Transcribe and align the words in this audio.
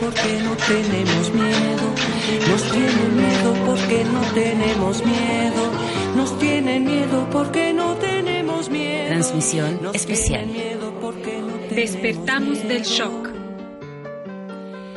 porque 0.00 0.40
no 0.42 0.56
tenemos 0.56 1.32
miedo. 1.32 1.94
Nos 2.48 2.62
tienen 2.70 3.16
miedo 3.16 3.54
porque 3.66 4.04
no 4.04 4.20
tenemos 4.32 5.04
miedo. 5.04 5.72
Nos 6.16 6.38
tienen 6.38 6.84
miedo 6.84 7.28
porque 7.30 7.72
no 7.72 7.94
tenemos 7.96 8.70
miedo. 8.70 9.08
Transmisión 9.08 9.80
especial. 9.92 10.46
Despertamos 11.70 12.66
del 12.66 12.82
shock. 12.82 13.30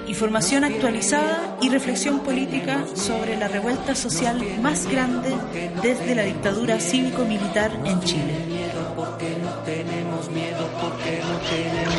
Información 0.07 0.63
actualizada 0.63 1.57
y 1.61 1.69
reflexión 1.69 2.21
política 2.21 2.85
sobre 2.95 3.35
la 3.35 3.49
revuelta 3.49 3.93
social 3.93 4.41
más 4.61 4.87
grande 4.89 5.35
desde 5.81 6.15
la 6.15 6.23
dictadura 6.23 6.79
cívico-militar 6.79 7.71
en 7.83 7.99
Chile. 8.01 8.35
Porque 8.95 9.35
no 9.43 9.51
tenemos 9.63 10.29
miedo, 10.31 10.67
porque 10.81 11.19
no 11.21 11.37
tenemos 11.49 11.96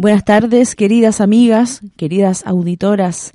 Buenas 0.00 0.24
tardes, 0.24 0.76
queridas 0.76 1.20
amigas, 1.20 1.82
queridas 1.98 2.46
auditoras 2.46 3.34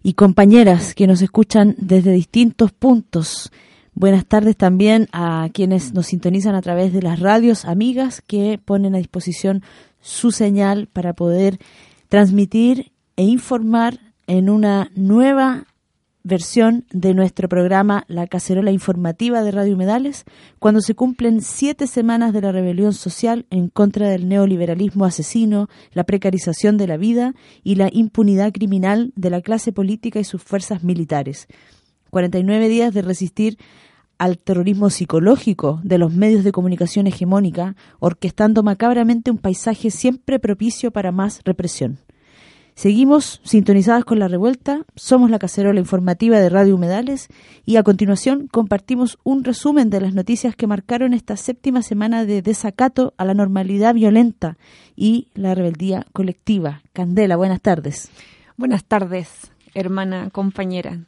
y 0.00 0.12
compañeras 0.12 0.94
que 0.94 1.08
nos 1.08 1.22
escuchan 1.22 1.74
desde 1.76 2.12
distintos 2.12 2.70
puntos. 2.70 3.50
Buenas 3.94 4.24
tardes 4.24 4.56
también 4.56 5.08
a 5.10 5.48
quienes 5.52 5.94
nos 5.94 6.06
sintonizan 6.06 6.54
a 6.54 6.62
través 6.62 6.92
de 6.92 7.02
las 7.02 7.18
radios 7.18 7.64
amigas 7.64 8.22
que 8.24 8.60
ponen 8.64 8.94
a 8.94 8.98
disposición 8.98 9.64
su 10.00 10.30
señal 10.30 10.86
para 10.86 11.14
poder 11.14 11.58
transmitir 12.08 12.92
e 13.16 13.24
informar 13.24 13.98
en 14.28 14.50
una 14.50 14.92
nueva 14.94 15.66
versión 16.28 16.84
de 16.92 17.14
nuestro 17.14 17.48
programa 17.48 18.04
La 18.06 18.26
Cacerola 18.26 18.70
Informativa 18.70 19.42
de 19.42 19.50
Radio 19.50 19.74
Humedales, 19.74 20.24
cuando 20.58 20.80
se 20.80 20.94
cumplen 20.94 21.40
siete 21.40 21.86
semanas 21.86 22.32
de 22.32 22.42
la 22.42 22.52
rebelión 22.52 22.92
social 22.92 23.46
en 23.50 23.68
contra 23.68 24.08
del 24.08 24.28
neoliberalismo 24.28 25.06
asesino, 25.06 25.68
la 25.92 26.04
precarización 26.04 26.76
de 26.76 26.86
la 26.86 26.98
vida 26.98 27.34
y 27.64 27.74
la 27.74 27.88
impunidad 27.90 28.52
criminal 28.52 29.12
de 29.16 29.30
la 29.30 29.40
clase 29.40 29.72
política 29.72 30.20
y 30.20 30.24
sus 30.24 30.42
fuerzas 30.42 30.84
militares. 30.84 31.48
49 32.10 32.68
días 32.68 32.94
de 32.94 33.02
resistir 33.02 33.58
al 34.18 34.38
terrorismo 34.38 34.90
psicológico 34.90 35.80
de 35.82 35.98
los 35.98 36.12
medios 36.12 36.44
de 36.44 36.52
comunicación 36.52 37.06
hegemónica, 37.06 37.74
orquestando 38.00 38.62
macabramente 38.62 39.30
un 39.30 39.38
paisaje 39.38 39.90
siempre 39.90 40.38
propicio 40.38 40.90
para 40.90 41.10
más 41.10 41.40
represión. 41.44 41.98
Seguimos 42.78 43.40
sintonizadas 43.42 44.04
con 44.04 44.20
la 44.20 44.28
revuelta, 44.28 44.84
somos 44.94 45.32
la 45.32 45.40
cacerola 45.40 45.80
informativa 45.80 46.38
de 46.38 46.48
Radio 46.48 46.76
Humedales 46.76 47.26
y 47.66 47.74
a 47.74 47.82
continuación 47.82 48.46
compartimos 48.46 49.18
un 49.24 49.42
resumen 49.42 49.90
de 49.90 50.00
las 50.00 50.14
noticias 50.14 50.54
que 50.54 50.68
marcaron 50.68 51.12
esta 51.12 51.36
séptima 51.36 51.82
semana 51.82 52.24
de 52.24 52.40
desacato 52.40 53.14
a 53.16 53.24
la 53.24 53.34
normalidad 53.34 53.94
violenta 53.94 54.58
y 54.94 55.26
la 55.34 55.56
rebeldía 55.56 56.06
colectiva. 56.12 56.82
Candela, 56.92 57.34
buenas 57.34 57.60
tardes. 57.60 58.12
Buenas 58.56 58.84
tardes, 58.84 59.50
hermana, 59.74 60.30
compañera. 60.30 61.00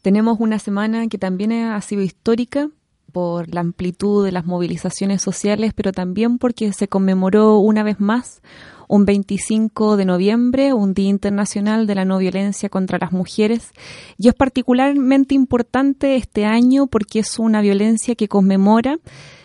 Tenemos 0.00 0.40
una 0.40 0.58
semana 0.58 1.06
que 1.08 1.18
también 1.18 1.52
ha 1.52 1.78
sido 1.82 2.00
histórica 2.00 2.70
por 3.10 3.52
la 3.52 3.60
amplitud 3.60 4.24
de 4.24 4.32
las 4.32 4.46
movilizaciones 4.46 5.22
sociales, 5.22 5.72
pero 5.74 5.92
también 5.92 6.38
porque 6.38 6.72
se 6.72 6.88
conmemoró 6.88 7.58
una 7.58 7.82
vez 7.82 8.00
más 8.00 8.40
un 8.90 9.04
25 9.04 9.96
de 9.96 10.04
noviembre, 10.04 10.72
un 10.72 10.94
Día 10.94 11.08
Internacional 11.08 11.86
de 11.86 11.94
la 11.94 12.04
No 12.04 12.18
Violencia 12.18 12.68
contra 12.68 12.98
las 12.98 13.12
Mujeres. 13.12 13.70
Y 14.18 14.26
es 14.26 14.34
particularmente 14.34 15.36
importante 15.36 16.16
este 16.16 16.44
año 16.44 16.88
porque 16.88 17.20
es 17.20 17.38
una 17.38 17.60
violencia 17.60 18.16
que 18.16 18.26
conmemora 18.26 18.98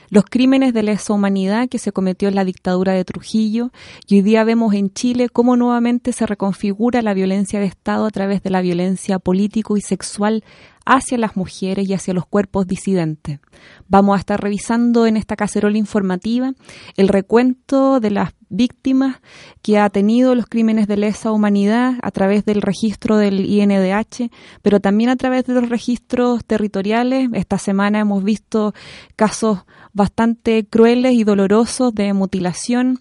los 0.10 0.26
crímenes 0.26 0.74
de 0.74 0.84
lesa 0.84 1.14
humanidad 1.14 1.70
que 1.70 1.78
se 1.78 1.92
cometió 1.92 2.28
en 2.28 2.36
la 2.36 2.46
dictadura 2.46 2.94
de 2.94 3.06
Trujillo 3.06 3.72
y 4.08 4.16
hoy 4.16 4.22
día 4.22 4.44
vemos 4.44 4.74
en 4.74 4.92
Chile 4.92 5.30
cómo 5.30 5.56
nuevamente 5.58 6.12
se 6.14 6.26
reconfigura 6.26 7.02
la 7.02 7.14
violencia 7.14 7.60
de 7.60 7.66
Estado 7.66 8.06
a 8.06 8.12
través 8.12 8.42
de 8.42 8.50
la 8.50 8.62
violencia 8.62 9.20
político 9.20 9.78
y 9.78 9.82
sexual 9.82 10.44
hacia 10.86 11.18
las 11.18 11.36
mujeres 11.36 11.90
y 11.90 11.94
hacia 11.94 12.14
los 12.14 12.26
cuerpos 12.26 12.68
disidentes. 12.68 13.40
Vamos 13.88 14.16
a 14.16 14.20
estar 14.20 14.40
revisando 14.40 15.08
en 15.08 15.18
esta 15.18 15.36
cacerola 15.36 15.78
informativa 15.78 16.54
el 16.96 17.08
recuento 17.08 18.00
de 18.00 18.12
las 18.12 18.34
víctimas 18.56 19.18
que 19.62 19.78
ha 19.78 19.90
tenido 19.90 20.36
los 20.36 20.46
crímenes 20.48 20.88
de 20.88 20.98
lesa 20.98 21.32
humanidad 21.32 21.96
a 22.02 22.12
través 22.12 22.46
del 22.46 22.62
registro 22.62 23.18
del 23.18 23.46
INDH, 23.46 24.30
pero 24.62 24.80
también 24.80 25.10
a 25.10 25.16
través 25.16 25.46
de 25.46 25.54
los 25.54 25.70
registros 25.70 26.46
territoriales. 26.46 27.30
Esta 27.34 27.58
semana 27.58 28.00
hemos 28.00 28.24
visto 28.24 28.74
casos 29.16 29.60
bastante 29.94 30.66
crueles 30.66 31.14
y 31.14 31.24
dolorosos 31.24 31.96
de 31.96 32.12
mutilación, 32.14 33.00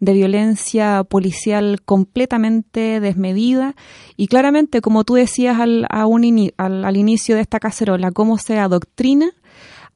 de 0.00 0.12
violencia 0.12 1.02
policial 1.04 1.80
completamente 1.84 3.00
desmedida 3.00 3.74
y 4.16 4.28
claramente, 4.28 4.80
como 4.80 5.04
tú 5.04 5.14
decías 5.14 5.58
al, 5.58 5.86
al, 5.90 6.84
al 6.84 6.96
inicio 6.96 7.34
de 7.34 7.40
esta 7.40 7.58
cacerola, 7.58 8.12
cómo 8.12 8.38
se 8.38 8.58
adoctrina 8.58 9.32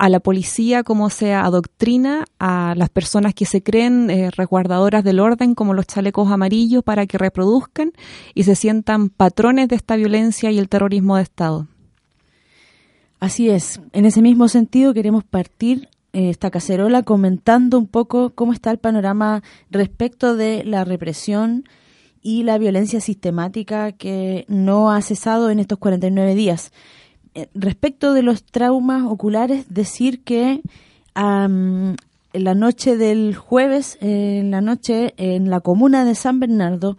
a 0.01 0.09
la 0.09 0.19
policía, 0.19 0.83
cómo 0.83 1.11
se 1.11 1.35
adoctrina 1.35 2.25
a 2.39 2.73
las 2.75 2.89
personas 2.89 3.35
que 3.35 3.45
se 3.45 3.63
creen 3.63 4.09
eh, 4.09 4.31
resguardadoras 4.31 5.05
del 5.05 5.21
orden, 5.21 5.55
como 5.55 5.75
los 5.75 5.87
chalecos 5.87 6.33
amarillos, 6.33 6.83
para 6.83 7.05
que 7.05 7.19
reproduzcan 7.19 7.93
y 8.35 8.45
se 8.45 8.55
sientan 8.55 9.11
patrones 9.11 9.69
de 9.69 9.77
esta 9.77 9.97
violencia 9.97 10.51
y 10.51 10.59
el 10.59 10.71
terrorismo 10.71 11.17
de 11.17 11.23
Estado. 11.25 11.67
Así 13.21 13.51
es. 13.51 13.83
En 13.93 14.07
ese 14.07 14.23
mismo 14.23 14.49
sentido 14.49 14.95
queremos 14.95 15.23
partir 15.23 15.91
eh, 16.15 16.31
esta 16.31 16.51
cacerola 16.51 17.03
comentando 17.03 17.79
un 17.79 17.87
poco 17.87 18.31
cómo 18.31 18.55
está 18.55 18.71
el 18.71 18.79
panorama 18.79 19.43
respecto 19.71 20.35
de 20.35 20.65
la 20.65 20.83
represión 20.85 21.65
y 22.23 22.45
la 22.45 22.57
violencia 22.57 23.03
sistemática 23.03 23.93
que 23.93 24.47
no 24.49 24.91
ha 24.91 25.03
cesado 25.03 25.51
en 25.51 25.61
estos 25.61 25.79
49 25.79 26.35
días. 26.35 26.73
Eh, 27.35 27.49
respecto 27.55 28.13
de 28.13 28.23
los 28.23 28.43
traumas 28.43 29.05
oculares, 29.05 29.67
decir 29.69 30.23
que 30.25 30.63
en 31.15 31.97
la 32.33 32.55
noche 32.55 32.97
del 32.97 33.37
jueves, 33.37 33.99
en 34.01 34.51
la 34.51 34.61
noche 34.61 35.15
en 35.17 35.51
la 35.51 35.61
comuna 35.61 36.05
de 36.05 36.15
San 36.15 36.41
Bernardo, 36.41 36.97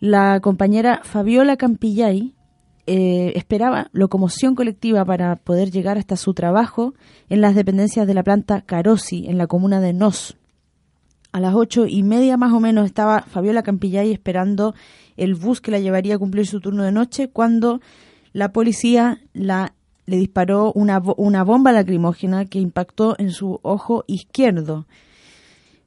la 0.00 0.40
compañera 0.40 1.00
Fabiola 1.04 1.56
Campillay 1.56 2.34
eh, 2.86 3.32
esperaba 3.36 3.88
locomoción 3.92 4.54
colectiva 4.54 5.04
para 5.04 5.36
poder 5.36 5.70
llegar 5.70 5.98
hasta 5.98 6.16
su 6.16 6.34
trabajo 6.34 6.94
en 7.28 7.40
las 7.40 7.54
dependencias 7.54 8.06
de 8.06 8.14
la 8.14 8.24
planta 8.24 8.62
Carosi, 8.62 9.26
en 9.28 9.38
la 9.38 9.46
comuna 9.46 9.80
de 9.80 9.92
Nos. 9.92 10.36
A 11.32 11.38
las 11.38 11.54
ocho 11.54 11.86
y 11.86 12.02
media 12.02 12.36
más 12.36 12.52
o 12.52 12.58
menos 12.58 12.86
estaba 12.86 13.22
Fabiola 13.22 13.62
Campillay 13.62 14.10
esperando 14.10 14.74
el 15.16 15.34
bus 15.36 15.60
que 15.60 15.70
la 15.70 15.78
llevaría 15.78 16.16
a 16.16 16.18
cumplir 16.18 16.46
su 16.46 16.60
turno 16.60 16.82
de 16.82 16.90
noche 16.90 17.28
cuando 17.28 17.80
la 18.32 18.52
policía 18.52 19.20
la, 19.32 19.74
le 20.06 20.16
disparó 20.16 20.72
una, 20.74 21.02
una 21.16 21.44
bomba 21.44 21.72
lacrimógena 21.72 22.44
que 22.44 22.60
impactó 22.60 23.16
en 23.18 23.30
su 23.30 23.60
ojo 23.62 24.04
izquierdo. 24.06 24.86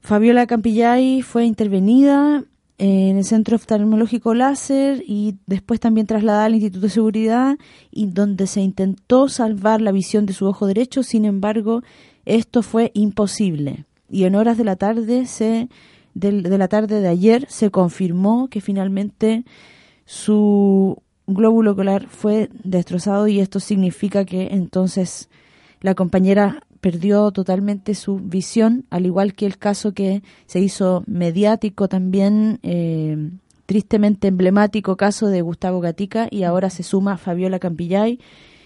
Fabiola 0.02 0.48
Campillay 0.48 1.22
fue 1.22 1.46
intervenida 1.46 2.44
en 2.78 3.18
el 3.18 3.24
Centro 3.24 3.56
Oftalmológico 3.56 4.34
Láser 4.34 5.04
y 5.08 5.36
después 5.46 5.80
también 5.80 6.08
trasladada 6.08 6.46
al 6.46 6.56
Instituto 6.56 6.88
de 6.88 6.90
Seguridad 6.90 7.58
y 7.92 8.08
donde 8.08 8.48
se 8.48 8.62
intentó 8.62 9.30
salvar 9.30 9.82
la 9.82 9.92
visión 9.92 10.26
de 10.26 10.34
su 10.34 10.46
ojo 10.46 10.66
derecho, 10.68 11.04
sin 11.04 11.24
embargo, 11.24 11.84
esto 12.26 12.62
fue 12.64 12.92
imposible. 12.94 13.86
Y 14.10 14.26
en 14.26 14.36
horas 14.36 14.58
de 14.58 14.64
la 14.64 14.76
tarde 14.76 15.26
se 15.26 15.70
de 16.14 16.58
la 16.58 16.68
tarde 16.68 17.02
de 17.02 17.08
ayer 17.08 17.48
se 17.50 17.72
confirmó 17.72 18.48
que 18.48 18.62
finalmente 18.62 19.46
su 20.06 21.02
glóbulo 21.28 21.72
ocular 21.72 22.08
fue 22.08 22.50
destrozado 22.64 23.28
y 23.28 23.40
esto 23.40 23.60
significa 23.60 24.26
que 24.26 24.50
entonces 24.52 25.30
la 25.82 25.96
compañera 25.96 26.64
perdió 26.84 27.32
totalmente 27.32 27.96
su 27.96 28.18
visión, 28.18 28.86
al 28.90 29.06
igual 29.06 29.34
que 29.34 29.46
el 29.46 29.58
caso 29.58 29.94
que 29.94 30.22
se 30.48 30.60
hizo 30.60 31.04
mediático 31.08 31.88
también, 31.88 32.60
eh, 32.62 33.32
tristemente 33.66 34.28
emblemático 34.28 34.98
caso 34.98 35.28
de 35.28 35.42
Gustavo 35.42 35.80
Gatica 35.80 36.28
y 36.30 36.44
ahora 36.44 36.70
se 36.70 36.84
suma 36.84 37.18
Fabiola 37.18 37.60
Campillay, 37.60 38.20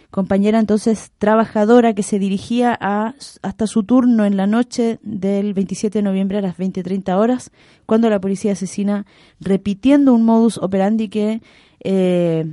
compañera 0.10 0.60
entonces 0.60 1.12
trabajadora 1.20 1.94
que 1.94 2.02
se 2.02 2.18
dirigía 2.18 2.76
a, 2.80 3.14
hasta 3.44 3.68
su 3.68 3.84
turno 3.84 4.26
en 4.26 4.36
la 4.36 4.48
noche 4.48 5.00
del 5.04 5.54
27 5.54 6.00
de 6.00 6.04
noviembre 6.04 6.40
a 6.40 6.42
las 6.42 6.58
20.30 6.58 7.16
horas, 7.18 7.52
cuando 7.86 8.10
la 8.10 8.20
policía 8.20 8.54
asesina, 8.54 9.06
repitiendo 9.40 10.14
un 10.14 10.26
modus 10.26 10.58
operandi 10.58 11.10
que 11.10 11.42
eh, 11.82 12.46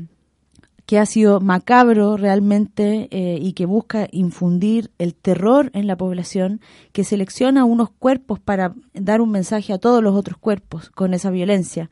que 0.87 0.99
ha 0.99 1.07
sido 1.07 1.41
macabro 1.41 2.17
realmente 2.17 3.09
eh, 3.11 3.39
y 3.41 3.55
que 3.55 3.67
busca 3.67 4.09
infundir 4.13 4.91
el 4.99 5.15
terror 5.15 5.71
en 5.73 5.87
la 5.87 5.97
población, 5.97 6.61
que 6.93 7.05
selecciona 7.05 7.65
unos 7.65 7.91
cuerpos 7.91 8.39
para 8.39 8.75
dar 8.93 9.21
un 9.21 9.31
mensaje 9.31 9.73
a 9.73 9.79
todos 9.79 10.03
los 10.03 10.15
otros 10.15 10.37
cuerpos 10.37 10.91
con 10.91 11.15
esa 11.15 11.31
violencia, 11.31 11.91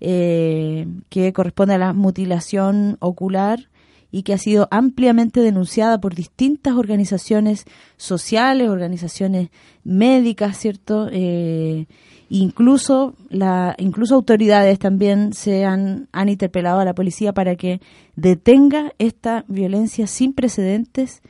eh, 0.00 0.86
que 1.08 1.32
corresponde 1.32 1.74
a 1.74 1.78
la 1.78 1.92
mutilación 1.92 2.96
ocular 3.00 3.68
y 4.10 4.22
que 4.22 4.32
ha 4.32 4.38
sido 4.38 4.68
ampliamente 4.70 5.40
denunciada 5.40 6.00
por 6.00 6.14
distintas 6.14 6.74
organizaciones 6.74 7.64
sociales, 7.96 8.68
organizaciones 8.68 9.50
médicas, 9.84 10.56
¿cierto? 10.58 11.08
Eh, 11.12 11.86
Incluso 12.30 13.14
la 13.30 13.74
incluso 13.78 14.14
autoridades 14.14 14.78
también 14.78 15.32
se 15.32 15.64
han, 15.64 16.08
han 16.12 16.28
interpelado 16.28 16.80
a 16.80 16.84
la 16.84 16.94
policía 16.94 17.32
para 17.32 17.56
que 17.56 17.80
detenga 18.16 18.92
esta 18.98 19.44
violencia 19.48 20.06
sin 20.06 20.34
precedentes 20.34 21.22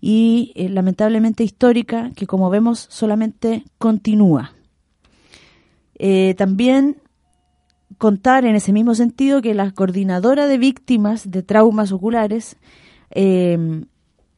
y 0.00 0.52
eh, 0.56 0.68
lamentablemente 0.68 1.44
histórica 1.44 2.10
que 2.16 2.26
como 2.26 2.50
vemos 2.50 2.86
solamente 2.90 3.64
continúa. 3.78 4.52
Eh, 5.98 6.34
también 6.36 6.96
contar 7.98 8.44
en 8.44 8.56
ese 8.56 8.72
mismo 8.72 8.94
sentido 8.94 9.42
que 9.42 9.54
la 9.54 9.70
coordinadora 9.70 10.46
de 10.46 10.58
víctimas 10.58 11.30
de 11.30 11.42
traumas 11.42 11.92
oculares 11.92 12.56
eh, 13.10 13.84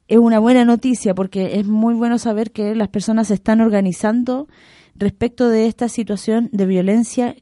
es 0.09 0.19
una 0.19 0.41
buena 0.41 0.65
noticia 0.65 1.15
porque 1.15 1.61
es 1.61 1.67
muy 1.67 1.95
bueno 1.95 2.19
saber 2.19 2.51
que 2.51 2.75
las 2.75 2.89
personas 2.89 3.29
se 3.29 3.35
están 3.35 3.61
organizando 3.61 4.49
respecto 4.95 5.49
de 5.49 5.67
esta 5.67 5.89
situación 5.89 6.49
de 6.53 6.67
violencia 6.67 7.37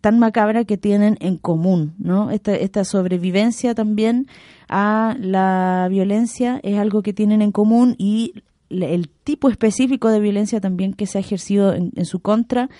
tan 0.00 0.18
macabra 0.18 0.64
que 0.64 0.76
tienen 0.76 1.16
en 1.20 1.38
común, 1.38 1.94
¿no? 1.98 2.30
Esta, 2.30 2.54
esta 2.54 2.84
sobrevivencia 2.84 3.74
también 3.74 4.28
a 4.68 5.16
la 5.18 5.88
violencia 5.90 6.60
es 6.62 6.78
algo 6.78 7.02
que 7.02 7.12
tienen 7.12 7.42
en 7.42 7.52
común 7.52 7.96
y 7.98 8.32
el 8.70 9.08
tipo 9.08 9.48
específico 9.50 10.08
de 10.08 10.20
violencia 10.20 10.60
también 10.60 10.94
que 10.94 11.06
se 11.06 11.18
ha 11.18 11.20
ejercido 11.20 11.74
en, 11.74 12.04
su 12.06 12.20
contra 12.20 12.70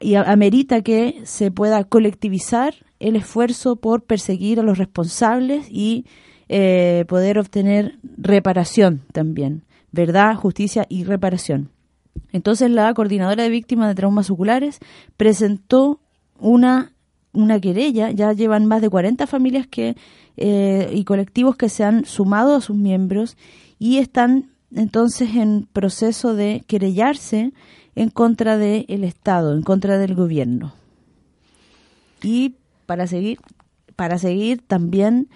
y 0.00 0.14
amerita 0.16 0.82
que 0.82 1.20
se 1.24 1.50
pueda 1.50 1.84
colectivizar 1.84 2.74
el 2.98 3.16
esfuerzo 3.16 3.76
por 3.76 4.02
perseguir 4.02 4.58
a 4.58 4.62
los 4.62 4.78
responsables 4.78 5.66
y 5.70 6.06
eh, 6.48 7.04
poder 7.08 7.38
obtener 7.38 7.98
reparación 8.16 9.02
también, 9.12 9.62
verdad, 9.92 10.34
justicia 10.34 10.86
y 10.88 11.04
reparación. 11.04 11.70
Entonces 12.32 12.70
la 12.70 12.92
coordinadora 12.94 13.42
de 13.42 13.50
víctimas 13.50 13.88
de 13.88 13.94
traumas 13.94 14.30
oculares 14.30 14.78
presentó 15.16 16.00
una, 16.38 16.92
una 17.32 17.60
querella, 17.60 18.10
ya 18.10 18.32
llevan 18.32 18.66
más 18.66 18.82
de 18.82 18.90
40 18.90 19.26
familias 19.26 19.66
que 19.66 19.96
eh, 20.36 20.90
y 20.92 21.04
colectivos 21.04 21.56
que 21.56 21.68
se 21.68 21.82
han 21.84 22.04
sumado 22.04 22.56
a 22.56 22.60
sus 22.60 22.76
miembros 22.76 23.36
y 23.78 23.98
están 23.98 24.50
entonces 24.74 25.34
en 25.34 25.66
proceso 25.72 26.34
de 26.34 26.62
querellarse 26.66 27.52
en 27.94 28.10
contra 28.10 28.58
del 28.58 29.04
Estado, 29.04 29.54
en 29.54 29.62
contra 29.62 29.98
del 29.98 30.14
gobierno. 30.14 30.74
Y 32.22 32.56
para 32.84 33.06
seguir, 33.06 33.38
para 33.96 34.18
seguir 34.18 34.60
también 34.66 35.28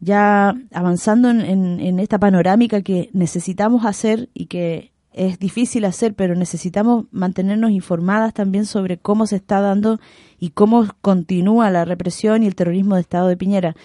ya 0.00 0.54
avanzando 0.72 1.30
en, 1.30 1.40
en 1.40 2.00
esta 2.00 2.18
panorámica 2.18 2.82
que 2.82 3.08
necesitamos 3.12 3.86
hacer 3.86 4.28
y 4.34 4.46
que 4.46 4.91
es 5.12 5.38
difícil 5.38 5.84
hacer, 5.84 6.14
pero 6.14 6.34
necesitamos 6.34 7.06
mantenernos 7.10 7.70
informadas 7.70 8.34
también 8.34 8.66
sobre 8.66 8.98
cómo 8.98 9.26
se 9.26 9.36
está 9.36 9.60
dando 9.60 10.00
y 10.38 10.50
cómo 10.50 10.86
continúa 11.00 11.70
la 11.70 11.84
represión 11.84 12.42
y 12.42 12.46
el 12.46 12.54
terrorismo 12.54 12.94
de 12.94 13.02
Estado 13.02 13.28
de 13.28 13.36
Piñera. 13.36 13.76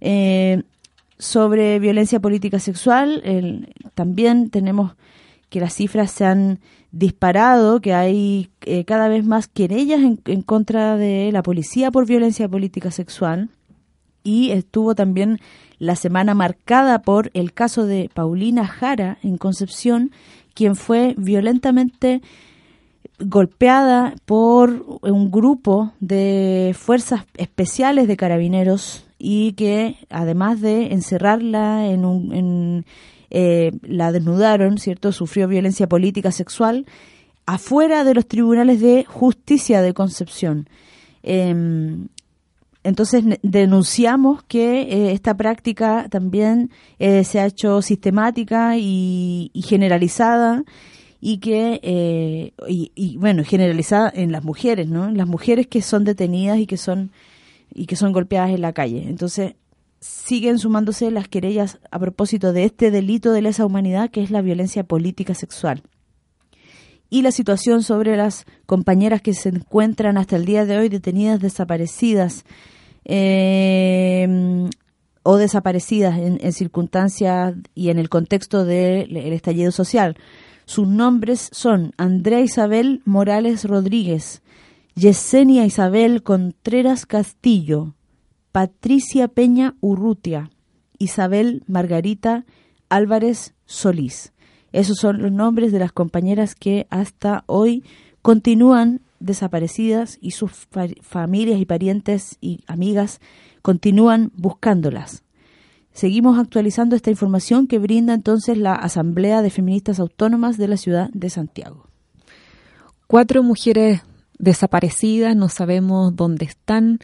Eh, 0.00 0.62
sobre 1.18 1.78
violencia 1.78 2.20
política 2.20 2.58
sexual, 2.58 3.68
también 3.94 4.50
tenemos 4.50 4.94
que 5.48 5.60
las 5.60 5.74
cifras 5.74 6.10
se 6.10 6.24
han 6.24 6.58
disparado, 6.90 7.80
que 7.80 7.94
hay 7.94 8.50
eh, 8.62 8.84
cada 8.84 9.08
vez 9.08 9.24
más 9.24 9.46
querellas 9.46 10.00
en, 10.00 10.20
en 10.24 10.42
contra 10.42 10.96
de 10.96 11.30
la 11.32 11.42
policía 11.42 11.90
por 11.90 12.06
violencia 12.06 12.48
política 12.48 12.90
sexual 12.90 13.50
y 14.24 14.50
estuvo 14.50 14.94
también 14.94 15.38
la 15.78 15.94
semana 15.94 16.34
marcada 16.34 17.02
por 17.02 17.30
el 17.34 17.52
caso 17.52 17.86
de 17.86 18.10
Paulina 18.12 18.66
Jara 18.66 19.18
en 19.22 19.36
Concepción, 19.36 20.10
quien 20.54 20.76
fue 20.76 21.14
violentamente 21.16 22.22
golpeada 23.18 24.14
por 24.24 24.84
un 25.02 25.30
grupo 25.30 25.92
de 26.00 26.74
fuerzas 26.78 27.24
especiales 27.36 28.08
de 28.08 28.16
carabineros 28.16 29.06
y 29.18 29.52
que 29.52 29.96
además 30.10 30.60
de 30.60 30.92
encerrarla 30.92 31.86
en 31.86 32.04
un 32.04 32.84
eh, 33.36 33.72
la 33.82 34.12
desnudaron, 34.12 34.78
¿cierto? 34.78 35.10
Sufrió 35.10 35.48
violencia 35.48 35.88
política 35.88 36.30
sexual 36.30 36.86
afuera 37.46 38.04
de 38.04 38.14
los 38.14 38.28
tribunales 38.28 38.80
de 38.80 39.04
justicia 39.08 39.82
de 39.82 39.92
Concepción. 39.92 40.68
Em, 41.24 42.06
entonces 42.84 43.24
denunciamos 43.42 44.42
que 44.44 44.82
eh, 44.82 45.12
esta 45.12 45.36
práctica 45.36 46.06
también 46.10 46.70
eh, 46.98 47.24
se 47.24 47.40
ha 47.40 47.46
hecho 47.46 47.80
sistemática 47.80 48.76
y, 48.76 49.50
generalizada 49.66 50.64
y 51.18 51.38
que 51.38 51.80
eh, 51.82 52.52
y, 52.68 53.16
bueno 53.16 53.42
generalizada 53.42 54.12
en 54.14 54.30
las 54.30 54.44
mujeres, 54.44 54.88
¿no? 54.88 55.10
Las 55.10 55.26
mujeres 55.26 55.66
que 55.66 55.80
son 55.80 56.04
detenidas 56.04 56.58
y 56.58 56.66
que 56.66 56.76
son 56.76 57.10
y 57.74 57.86
que 57.86 57.96
son 57.96 58.12
golpeadas 58.12 58.50
en 58.50 58.60
la 58.60 58.74
calle. 58.74 59.08
Entonces 59.08 59.54
siguen 60.00 60.58
sumándose 60.58 61.10
las 61.10 61.26
querellas 61.26 61.78
a 61.90 61.98
propósito 61.98 62.52
de 62.52 62.64
este 62.64 62.90
delito 62.90 63.32
de 63.32 63.40
lesa 63.40 63.64
humanidad 63.64 64.10
que 64.10 64.22
es 64.22 64.30
la 64.30 64.42
violencia 64.42 64.84
política 64.84 65.34
sexual 65.34 65.82
y 67.08 67.22
la 67.22 67.32
situación 67.32 67.82
sobre 67.82 68.16
las 68.18 68.44
compañeras 68.66 69.22
que 69.22 69.32
se 69.32 69.48
encuentran 69.48 70.18
hasta 70.18 70.36
el 70.36 70.44
día 70.44 70.66
de 70.66 70.76
hoy 70.76 70.90
detenidas 70.90 71.40
desaparecidas 71.40 72.44
eh, 73.04 74.68
o 75.22 75.36
desaparecidas 75.36 76.18
en, 76.18 76.52
circunstancias 76.52 77.54
y 77.74 77.88
en 77.88 77.98
el 77.98 78.08
contexto 78.08 78.64
del 78.64 79.16
estallido 79.16 79.72
social. 79.72 80.16
Sus 80.66 80.86
nombres 80.86 81.48
son 81.52 81.92
Andrea 81.96 82.40
Isabel 82.40 83.02
Morales 83.04 83.64
Rodríguez, 83.64 84.42
Yesenia 84.94 85.64
Isabel 85.66 86.22
Contreras 86.22 87.06
Castillo, 87.06 87.94
Patricia 88.52 89.28
Peña 89.28 89.74
Urrutia, 89.80 90.50
Isabel 90.98 91.64
Margarita 91.66 92.44
Álvarez 92.88 93.54
Solís. 93.66 94.32
Esos 94.72 94.98
son 94.98 95.22
los 95.22 95.32
nombres 95.32 95.72
de 95.72 95.78
las 95.78 95.92
compañeras 95.92 96.54
que 96.54 96.86
hasta 96.90 97.44
hoy 97.46 97.84
continúan 98.22 99.00
desaparecidas 99.24 100.18
y 100.20 100.32
sus 100.32 100.52
familias 101.00 101.58
y 101.58 101.64
parientes 101.64 102.36
y 102.40 102.60
amigas 102.66 103.20
continúan 103.62 104.30
buscándolas. 104.36 105.22
Seguimos 105.92 106.38
actualizando 106.38 106.96
esta 106.96 107.10
información 107.10 107.66
que 107.66 107.78
brinda 107.78 108.14
entonces 108.14 108.58
la 108.58 108.74
Asamblea 108.74 109.42
de 109.42 109.50
Feministas 109.50 110.00
Autónomas 110.00 110.58
de 110.58 110.68
la 110.68 110.76
ciudad 110.76 111.08
de 111.12 111.30
Santiago. 111.30 111.86
Cuatro 113.06 113.42
mujeres 113.42 114.02
desaparecidas, 114.38 115.36
no 115.36 115.48
sabemos 115.48 116.14
dónde 116.16 116.44
están 116.44 116.98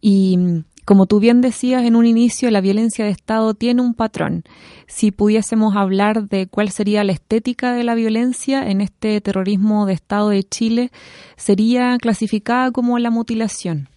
y 0.00 0.38
como 0.86 1.06
tú 1.06 1.18
bien 1.18 1.40
decías 1.40 1.84
en 1.84 1.96
un 1.96 2.06
inicio, 2.06 2.48
la 2.52 2.60
violencia 2.60 3.04
de 3.04 3.10
Estado 3.10 3.54
tiene 3.54 3.82
un 3.82 3.92
patrón. 3.92 4.44
Si 4.86 5.10
pudiésemos 5.10 5.76
hablar 5.76 6.28
de 6.28 6.46
cuál 6.46 6.70
sería 6.70 7.02
la 7.02 7.10
estética 7.10 7.72
de 7.72 7.82
la 7.82 7.96
violencia 7.96 8.70
en 8.70 8.80
este 8.80 9.20
terrorismo 9.20 9.84
de 9.84 9.94
Estado 9.94 10.28
de 10.28 10.44
Chile, 10.44 10.92
sería 11.36 11.98
clasificada 11.98 12.70
como 12.70 12.98
la 13.00 13.10
mutilación 13.10 13.88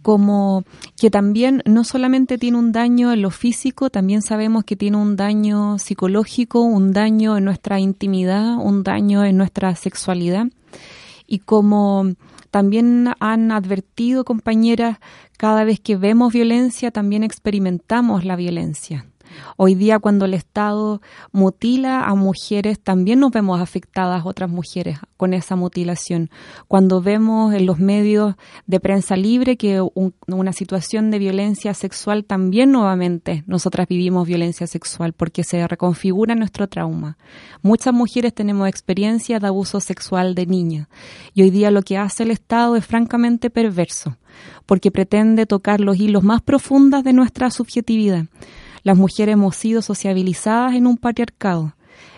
como 0.00 0.64
que 1.00 1.10
también 1.10 1.62
no 1.64 1.84
solamente 1.84 2.36
tiene 2.36 2.58
un 2.58 2.72
daño 2.72 3.12
en 3.12 3.22
lo 3.22 3.30
físico, 3.30 3.88
también 3.88 4.20
sabemos 4.20 4.64
que 4.64 4.74
tiene 4.74 4.96
un 4.96 5.14
daño 5.14 5.78
psicológico, 5.78 6.60
un 6.62 6.92
daño 6.92 7.36
en 7.36 7.44
nuestra 7.44 7.78
intimidad, 7.78 8.56
un 8.56 8.82
daño 8.82 9.24
en 9.24 9.36
nuestra 9.36 9.76
sexualidad. 9.76 10.46
Y 11.28 11.38
como 11.38 12.14
también 12.52 13.08
han 13.18 13.50
advertido 13.50 14.24
compañeras 14.24 14.98
cada 15.38 15.64
vez 15.64 15.80
que 15.80 15.96
vemos 15.96 16.34
violencia, 16.34 16.90
también 16.90 17.24
experimentamos 17.24 18.26
la 18.26 18.36
violencia. 18.36 19.06
Hoy 19.56 19.74
día 19.74 19.98
cuando 19.98 20.24
el 20.24 20.34
Estado 20.34 21.00
mutila 21.30 22.04
a 22.04 22.14
mujeres, 22.14 22.80
también 22.80 23.20
nos 23.20 23.30
vemos 23.30 23.60
afectadas 23.60 24.24
otras 24.24 24.50
mujeres 24.50 24.98
con 25.16 25.34
esa 25.34 25.56
mutilación. 25.56 26.30
Cuando 26.68 27.00
vemos 27.00 27.54
en 27.54 27.66
los 27.66 27.78
medios 27.78 28.34
de 28.66 28.80
prensa 28.80 29.16
libre 29.16 29.56
que 29.56 29.80
una 30.26 30.52
situación 30.52 31.10
de 31.10 31.18
violencia 31.18 31.74
sexual, 31.74 32.24
también 32.24 32.72
nuevamente 32.72 33.44
nosotras 33.46 33.88
vivimos 33.88 34.26
violencia 34.26 34.66
sexual 34.66 35.12
porque 35.12 35.44
se 35.44 35.66
reconfigura 35.66 36.34
nuestro 36.34 36.68
trauma. 36.68 37.16
Muchas 37.62 37.94
mujeres 37.94 38.34
tenemos 38.34 38.68
experiencia 38.68 39.38
de 39.38 39.46
abuso 39.46 39.80
sexual 39.80 40.34
de 40.34 40.46
niña 40.46 40.88
y 41.34 41.42
hoy 41.42 41.50
día 41.50 41.70
lo 41.70 41.82
que 41.82 41.98
hace 41.98 42.22
el 42.24 42.30
Estado 42.30 42.76
es 42.76 42.86
francamente 42.86 43.50
perverso 43.50 44.16
porque 44.66 44.90
pretende 44.90 45.46
tocar 45.46 45.80
los 45.80 45.98
hilos 45.98 46.22
más 46.22 46.42
profundos 46.42 47.04
de 47.04 47.12
nuestra 47.12 47.50
subjetividad 47.50 48.26
las 48.82 48.96
mujeres 48.96 49.34
hemos 49.34 49.56
sido 49.56 49.82
sociabilizadas 49.82 50.74
en 50.74 50.86
un 50.86 50.96
patriarcado, 50.96 51.74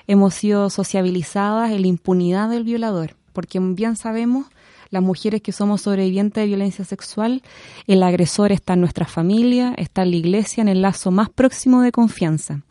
hemos 0.06 0.34
sido 0.34 0.70
sociabilizadas 0.70 1.70
en 1.70 1.82
la 1.82 1.88
impunidad 1.88 2.48
del 2.48 2.64
violador, 2.64 3.16
porque 3.32 3.58
bien 3.60 3.96
sabemos 3.96 4.46
las 4.90 5.02
mujeres 5.02 5.42
que 5.42 5.52
somos 5.52 5.82
sobrevivientes 5.82 6.42
de 6.42 6.46
violencia 6.46 6.84
sexual, 6.84 7.42
el 7.86 8.02
agresor 8.02 8.52
está 8.52 8.74
en 8.74 8.80
nuestra 8.80 9.06
familia, 9.06 9.74
está 9.76 10.02
en 10.02 10.10
la 10.10 10.16
iglesia, 10.16 10.62
en 10.62 10.68
el 10.68 10.82
lazo 10.82 11.10
más 11.10 11.30
próximo 11.30 11.82
de 11.82 11.90
confianza. 11.90 12.62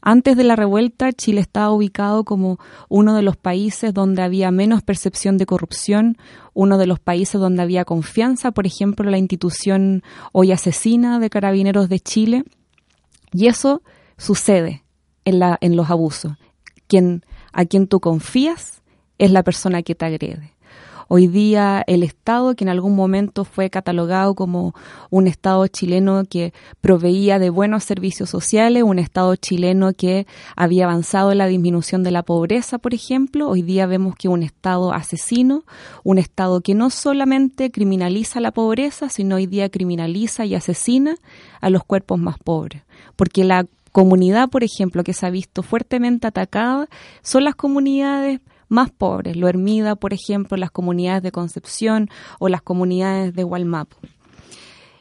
Antes 0.00 0.36
de 0.36 0.44
la 0.44 0.54
revuelta, 0.54 1.12
Chile 1.12 1.40
estaba 1.40 1.72
ubicado 1.72 2.22
como 2.24 2.58
uno 2.88 3.16
de 3.16 3.22
los 3.22 3.36
países 3.36 3.92
donde 3.92 4.22
había 4.22 4.52
menos 4.52 4.82
percepción 4.82 5.36
de 5.36 5.46
corrupción, 5.46 6.16
uno 6.54 6.78
de 6.78 6.86
los 6.86 7.00
países 7.00 7.40
donde 7.40 7.62
había 7.62 7.84
confianza, 7.84 8.52
por 8.52 8.66
ejemplo, 8.66 9.10
la 9.10 9.18
institución 9.18 10.04
hoy 10.32 10.52
asesina 10.52 11.18
de 11.18 11.28
Carabineros 11.28 11.88
de 11.88 11.98
Chile, 11.98 12.44
y 13.32 13.46
eso 13.46 13.82
sucede 14.16 14.84
en, 15.24 15.38
la, 15.38 15.58
en 15.60 15.76
los 15.76 15.90
abusos. 15.90 16.32
Quien, 16.86 17.24
a 17.52 17.64
quien 17.64 17.86
tú 17.86 18.00
confías 18.00 18.82
es 19.18 19.30
la 19.30 19.42
persona 19.42 19.82
que 19.82 19.94
te 19.94 20.06
agrede. 20.06 20.54
Hoy 21.10 21.26
día 21.26 21.82
el 21.86 22.02
Estado, 22.02 22.54
que 22.54 22.64
en 22.64 22.68
algún 22.68 22.94
momento 22.94 23.46
fue 23.46 23.70
catalogado 23.70 24.34
como 24.34 24.74
un 25.08 25.26
Estado 25.26 25.66
chileno 25.66 26.24
que 26.28 26.52
proveía 26.82 27.38
de 27.38 27.48
buenos 27.48 27.84
servicios 27.84 28.28
sociales, 28.28 28.82
un 28.82 28.98
Estado 28.98 29.34
chileno 29.36 29.94
que 29.94 30.26
había 30.54 30.84
avanzado 30.84 31.32
en 31.32 31.38
la 31.38 31.46
disminución 31.46 32.02
de 32.02 32.10
la 32.10 32.22
pobreza, 32.22 32.76
por 32.76 32.92
ejemplo, 32.92 33.48
hoy 33.48 33.62
día 33.62 33.86
vemos 33.86 34.16
que 34.16 34.28
un 34.28 34.42
Estado 34.42 34.92
asesino, 34.92 35.64
un 36.04 36.18
Estado 36.18 36.60
que 36.60 36.74
no 36.74 36.90
solamente 36.90 37.70
criminaliza 37.70 38.40
la 38.40 38.52
pobreza, 38.52 39.08
sino 39.08 39.36
hoy 39.36 39.46
día 39.46 39.70
criminaliza 39.70 40.44
y 40.44 40.54
asesina 40.54 41.16
a 41.62 41.70
los 41.70 41.84
cuerpos 41.84 42.18
más 42.18 42.38
pobres. 42.38 42.82
Porque 43.16 43.44
la 43.44 43.64
comunidad, 43.92 44.50
por 44.50 44.62
ejemplo, 44.62 45.04
que 45.04 45.14
se 45.14 45.24
ha 45.24 45.30
visto 45.30 45.62
fuertemente 45.62 46.26
atacada, 46.26 46.86
son 47.22 47.44
las 47.44 47.54
comunidades 47.54 48.40
más 48.68 48.90
pobres, 48.90 49.36
lo 49.36 49.48
Hermida, 49.48 49.96
por 49.96 50.12
ejemplo, 50.12 50.56
las 50.56 50.70
comunidades 50.70 51.22
de 51.22 51.32
Concepción 51.32 52.08
o 52.38 52.48
las 52.48 52.62
comunidades 52.62 53.34
de 53.34 53.42
Gualmapo. 53.42 53.96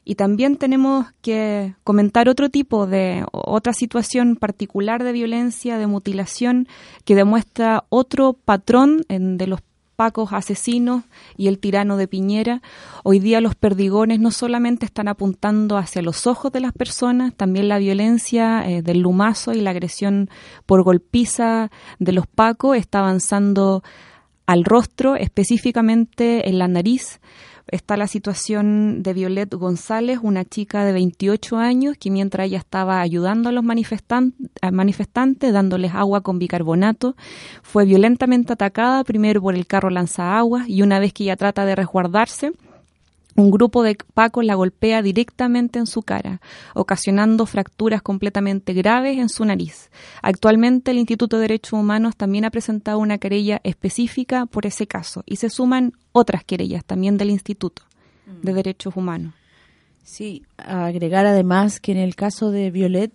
Y 0.10 0.16
también 0.16 0.56
tenemos 0.56 1.08
que 1.22 1.76
comentar 1.84 2.30
otro 2.30 2.50
tipo 2.50 2.88
de, 2.88 3.26
otra 3.34 3.74
situación 3.74 4.38
particular 4.38 5.04
de 5.04 5.12
violencia, 5.12 5.78
de 5.78 5.86
mutilación, 5.86 6.70
que 7.04 7.14
demuestra 7.14 7.84
otro 7.90 8.32
patrón 8.32 9.04
en, 9.10 9.38
de 9.38 9.48
los 9.48 9.60
pacos 9.98 10.32
asesinos 10.32 11.04
y 11.36 11.48
el 11.48 11.58
tirano 11.58 11.98
de 11.98 12.08
Piñera, 12.08 12.62
hoy 13.04 13.20
día 13.20 13.42
los 13.42 13.56
perdigones 13.56 14.20
no 14.20 14.30
solamente 14.30 14.86
están 14.86 15.08
apuntando 15.08 15.76
hacia 15.76 16.04
los 16.04 16.28
ojos 16.28 16.52
de 16.52 16.60
las 16.60 16.72
personas, 16.72 17.34
también 17.34 17.68
la 17.68 17.80
violencia 17.80 18.64
eh, 18.70 18.84
del 18.84 19.00
lumazo 19.00 19.54
y 19.54 19.60
la 19.60 19.72
agresión 19.72 20.30
por 20.68 20.84
golpiza 20.84 21.72
de 21.98 22.12
los 22.12 22.28
pacos 22.28 22.78
está 22.78 23.00
avanzando 23.00 23.84
al 24.46 24.64
rostro, 24.64 25.16
específicamente 25.16 26.48
en 26.48 26.60
la 26.60 26.68
nariz, 26.68 27.20
está 27.70 27.98
la 27.98 28.08
situación 28.08 29.04
de 29.04 29.14
Violet 29.14 29.54
González, 29.54 30.20
una 30.22 30.46
chica 30.46 30.86
de 30.86 30.94
28 30.94 31.58
años 31.58 31.98
que 32.00 32.10
mientras 32.10 32.48
ella 32.48 32.60
estaba 32.60 33.02
ayudando 33.02 33.50
a 33.50 33.52
los 33.52 33.64
manifestantes, 33.64 35.54
dándoles 35.54 35.94
agua 35.94 36.22
con 36.22 36.40
bicarbonato, 36.40 37.16
fue 37.64 37.86
violentamente 37.86 38.54
atacada 38.54 39.04
primero 39.04 39.42
por 39.42 39.56
el 39.56 39.68
carro 39.68 39.90
lanzaagua 39.90 40.66
y 40.68 40.82
una 40.82 41.00
vez 41.00 41.14
que 41.14 41.24
ella 41.24 41.36
trata 41.36 41.66
de 41.66 41.76
resguardarse, 41.76 42.54
un 43.38 43.52
grupo 43.52 43.84
de 43.84 43.96
pacos 44.16 44.44
la 44.44 44.56
golpea 44.56 45.04
directamente 45.04 45.78
en 45.78 45.86
su 45.86 46.02
cara, 46.02 46.42
ocasionando 46.74 47.46
fracturas 47.46 48.02
completamente 48.02 48.74
graves 48.74 49.20
en 49.20 49.30
su 49.30 49.46
nariz. 49.46 49.92
Actualmente 50.24 50.90
el 50.90 50.98
Instituto 50.98 51.38
de 51.38 51.44
Derechos 51.44 51.74
Humanos 51.74 52.16
también 52.18 52.46
ha 52.46 52.50
presentado 52.50 52.98
una 52.98 53.20
querella 53.20 53.62
específica 53.64 54.48
por 54.48 54.66
ese 54.66 54.88
caso 54.88 55.24
y 55.28 55.36
se 55.36 55.52
suman 55.52 55.94
otras 56.12 56.44
querellas 56.44 56.84
también 56.84 57.18
del 57.18 57.30
Instituto 57.30 57.84
de 58.42 58.54
Derechos 58.54 58.98
Humanos. 58.98 59.36
Sí, 60.04 60.44
agregar 60.58 61.28
además 61.28 61.80
que 61.80 61.92
en 61.92 62.00
el 62.00 62.16
caso 62.16 62.50
de 62.50 62.72
Violet, 62.72 63.12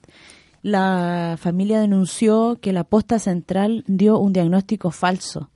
la 0.63 1.37
familia 1.41 1.81
denunció 1.81 2.59
que 2.61 2.73
la 2.73 2.85
posta 2.85 3.19
central 3.19 3.83
dio 3.89 4.19
un 4.19 4.33
diagnóstico 4.33 4.93
falso. 4.93 5.51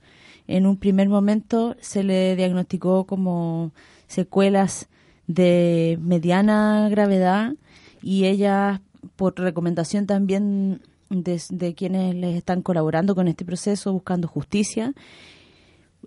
En 0.45 0.65
un 0.65 0.77
primer 0.77 1.07
momento 1.07 1.77
se 1.79 2.03
le 2.03 2.35
diagnosticó 2.35 3.05
como 3.05 3.71
secuelas 4.07 4.87
de 5.27 5.99
mediana 6.01 6.87
gravedad 6.89 7.53
y 8.01 8.25
ellas, 8.25 8.79
por 9.15 9.37
recomendación 9.39 10.05
también 10.05 10.81
de, 11.09 11.73
quienes 11.75 12.15
les 12.15 12.35
están 12.35 12.61
colaborando 12.61 13.15
con 13.15 13.27
este 13.27 13.45
proceso, 13.45 13.93
buscando 13.93 14.27
justicia, 14.27 14.93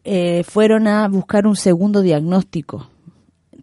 eh, 0.05 0.43
fueron 0.45 0.87
a 0.87 1.09
buscar 1.09 1.47
un 1.47 1.57
segundo 1.57 2.03
diagnóstico 2.03 2.89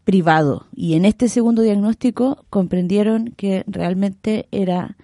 privado. 0.03 0.67
Y 0.75 0.93
en 0.93 1.05
este 1.05 1.29
segundo 1.29 1.61
diagnóstico 1.61 2.45
comprendieron 2.49 3.33
que 3.35 3.63
realmente 3.67 4.47
era 4.51 4.97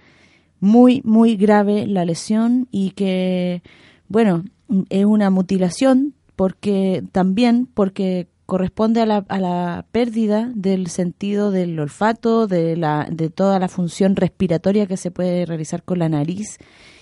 muy, 0.59 1.01
muy 1.03 1.35
grave 1.35 1.87
la 1.87 2.05
lesión 2.05 2.67
y 2.71 2.91
que, 2.91 3.61
bueno, 4.07 4.45
es 4.89 5.05
una 5.05 5.29
mutilación 5.29 6.13
porque 6.35 7.03
también 7.11 7.67
porque 7.73 8.27
corresponde 8.53 9.01
a 9.01 9.07
la, 9.07 9.25
a 9.29 9.39
la 9.39 9.87
pérdida 9.91 10.51
del 10.53 10.85
sentido 10.85 11.49
del 11.49 11.79
olfato, 11.79 12.45
de, 12.45 12.77
la, 12.77 13.07
de 13.09 13.31
toda 13.31 13.57
la 13.57 13.67
función 13.67 14.15
respiratoria 14.15 14.85
que 14.85 14.95
se 14.95 15.09
puede 15.09 15.47
realizar 15.47 15.81
con 15.81 15.97
la 15.97 16.07
nariz 16.07 16.59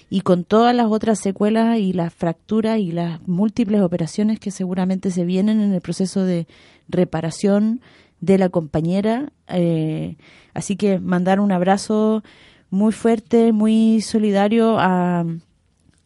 y 0.09 0.21
con 0.21 0.45
todas 0.45 0.73
las 0.73 0.85
otras 0.85 1.19
secuelas 1.19 1.77
y 1.77 1.91
las 1.91 2.13
fracturas 2.13 2.79
y 2.79 2.93
las 2.93 3.19
múltiples 3.27 3.81
operaciones 3.81 4.39
que 4.39 4.49
seguramente 4.49 5.11
se 5.11 5.25
vienen 5.25 5.59
en 5.59 5.73
el 5.73 5.81
proceso 5.81 6.23
de 6.23 6.47
reparación 6.87 7.81
de 8.21 8.37
la 8.37 8.47
compañera. 8.47 9.33
Eh, 9.49 10.15
así 10.53 10.77
que 10.77 10.99
mandar 10.99 11.41
un 11.41 11.51
abrazo 11.51 12.23
muy 12.69 12.93
fuerte, 12.93 13.51
muy 13.51 13.99
solidario 13.99 14.77
a, 14.79 15.25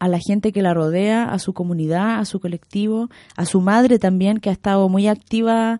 a 0.06 0.08
la 0.08 0.20
gente 0.20 0.52
que 0.52 0.62
la 0.62 0.76
rodea, 0.76 1.26
a 1.26 1.40
su 1.40 1.54
comunidad, 1.54 2.20
a 2.20 2.26
su 2.26 2.40
colectivo, 2.40 3.10
a 3.36 3.46
su 3.46 3.60
madre 3.60 3.98
también, 3.98 4.40
que 4.40 4.50
ha 4.52 4.54
estado 4.54 4.88
muy 4.88 5.08
activa 5.08 5.80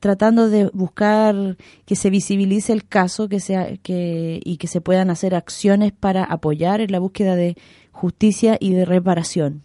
tratando 0.00 0.48
de 0.48 0.70
buscar 0.72 1.56
que 1.84 1.94
se 1.94 2.08
visibilice 2.08 2.72
el 2.72 2.86
caso 2.86 3.28
que 3.28 3.38
sea, 3.38 3.76
que, 3.82 4.40
y 4.42 4.56
que 4.56 4.66
se 4.66 4.80
puedan 4.80 5.10
hacer 5.10 5.34
acciones 5.34 5.92
para 5.92 6.24
apoyar 6.24 6.80
en 6.80 6.90
la 6.90 6.98
búsqueda 6.98 7.36
de 7.36 7.56
justicia 7.92 8.56
y 8.60 8.72
de 8.72 8.86
reparación. 8.86 9.62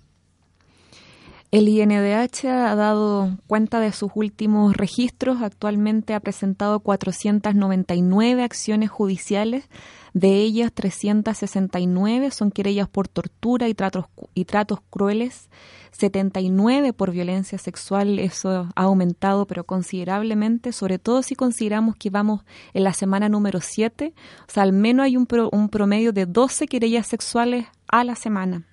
El 1.51 1.69
INDH 1.69 2.45
ha 2.45 2.75
dado 2.75 3.37
cuenta 3.47 3.79
de 3.79 3.93
sus 3.93 4.11
últimos 4.15 4.75
registros. 4.75 5.41
Actualmente 5.41 6.13
ha 6.13 6.19
presentado 6.19 6.81
499 6.81 8.43
acciones 8.43 8.89
judiciales. 8.89 9.69
De 10.13 10.41
ellas, 10.41 10.73
369 10.73 12.31
son 12.31 12.51
querellas 12.51 12.89
por 12.89 13.07
tortura 13.07 13.69
y 13.69 13.73
tratos, 13.73 14.05
y 14.33 14.45
tratos 14.45 14.79
crueles. 14.89 15.49
79 15.91 16.93
por 16.93 17.11
violencia 17.11 17.57
sexual. 17.57 18.19
Eso 18.19 18.67
ha 18.75 18.81
aumentado, 18.81 19.45
pero 19.45 19.65
considerablemente, 19.65 20.71
sobre 20.71 20.99
todo 20.99 21.21
si 21.21 21.35
consideramos 21.35 21.95
que 21.95 22.09
vamos 22.09 22.43
en 22.73 22.83
la 22.83 22.93
semana 22.93 23.29
número 23.29 23.61
7. 23.61 24.13
O 24.47 24.51
sea, 24.51 24.63
al 24.63 24.73
menos 24.73 25.05
hay 25.05 25.17
un, 25.17 25.27
un 25.51 25.69
promedio 25.69 26.11
de 26.11 26.25
12 26.25 26.67
querellas 26.67 27.07
sexuales 27.07 27.67
a 27.87 28.03
la 28.03 28.15
semana. 28.15 28.63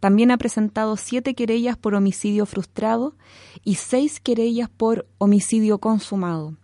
También 0.00 0.30
ha 0.30 0.38
presentado 0.38 0.96
siete 0.96 1.34
querellas 1.34 1.76
por 1.76 1.94
homicidio 1.94 2.46
frustrado 2.46 3.14
y 3.64 3.76
seis 3.76 4.20
querellas 4.20 4.68
por 4.68 5.06
homicidio 5.18 5.78
consumado. 5.78 6.54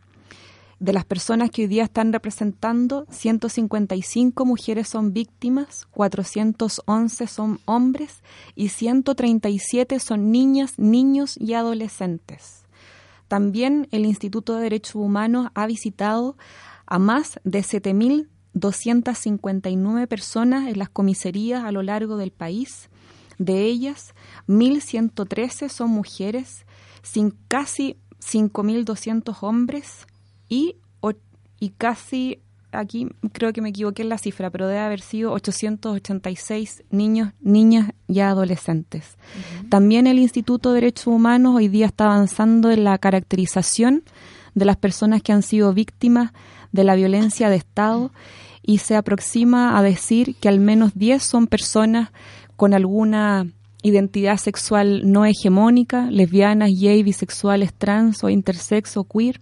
De 0.84 0.92
las 0.92 1.06
personas 1.06 1.48
que 1.48 1.62
hoy 1.62 1.68
día 1.68 1.84
están 1.84 2.12
representando, 2.12 3.06
155 3.08 4.44
mujeres 4.44 4.86
son 4.86 5.14
víctimas, 5.14 5.86
411 5.92 7.26
son 7.26 7.58
hombres 7.64 8.22
y 8.54 8.68
137 8.68 9.98
son 9.98 10.30
niñas, 10.30 10.78
niños 10.78 11.40
y 11.40 11.54
adolescentes. 11.54 12.66
También 13.28 13.88
el 13.92 14.04
Instituto 14.04 14.56
de 14.56 14.64
Derechos 14.64 14.96
Humanos 14.96 15.48
ha 15.54 15.66
visitado 15.66 16.36
a 16.84 16.98
más 16.98 17.40
de 17.44 17.60
7.259 17.60 20.06
personas 20.06 20.68
en 20.68 20.78
las 20.78 20.90
comisarías 20.90 21.64
a 21.64 21.72
lo 21.72 21.82
largo 21.82 22.18
del 22.18 22.30
país 22.30 22.90
de 23.38 23.62
ellas, 23.62 24.14
1.113 24.48 25.70
son 25.70 25.88
mujeres, 25.88 26.66
sin 27.02 27.30
casi 27.48 27.96
5.200 28.20 29.38
hombres 29.40 30.06
y, 30.54 30.76
y 31.58 31.70
casi, 31.70 32.38
aquí 32.70 33.08
creo 33.32 33.52
que 33.52 33.61
me 33.61 33.70
equivoqué 33.70 34.02
en 34.02 34.08
la 34.08 34.18
cifra, 34.18 34.50
pero 34.50 34.68
debe 34.68 34.80
haber 34.80 35.00
sido 35.00 35.33
886 35.33 36.85
niños, 36.90 37.33
niñas 37.40 37.92
y 38.07 38.20
adolescentes. 38.20 39.16
También 39.68 40.07
el 40.07 40.18
Instituto 40.18 40.70
de 40.70 40.76
Derechos 40.76 41.09
Humanos 41.09 41.57
hoy 41.57 41.68
día 41.68 41.87
está 41.87 42.05
avanzando 42.05 42.70
en 42.70 42.85
la 42.85 42.98
caracterización 42.98 44.05
de 44.55 44.64
las 44.64 44.76
personas 44.76 45.22
que 45.22 45.33
han 45.33 45.42
sido 45.42 45.72
víctimas 45.74 46.33
de 46.70 46.85
la 46.85 46.94
violencia 46.94 47.48
de 47.48 47.57
Estado 47.57 48.12
y 48.62 48.78
se 48.78 48.94
aproxima 48.94 49.76
a 49.76 49.83
decir 49.83 50.37
que 50.37 50.48
al 50.48 50.61
menos 50.61 50.92
10 50.94 51.20
son 51.20 51.46
personas 51.48 52.11
con 52.57 52.74
alguna 52.74 53.46
identidad 53.83 54.37
sexual 54.37 55.11
no 55.11 55.24
hegemónica, 55.24 56.11
lesbianas, 56.11 56.70
gay, 56.78 57.02
bisexuales, 57.02 57.74
trans 57.74 58.22
o 58.22 58.28
intersex 58.28 58.96
o 58.96 59.05
queer. 59.05 59.40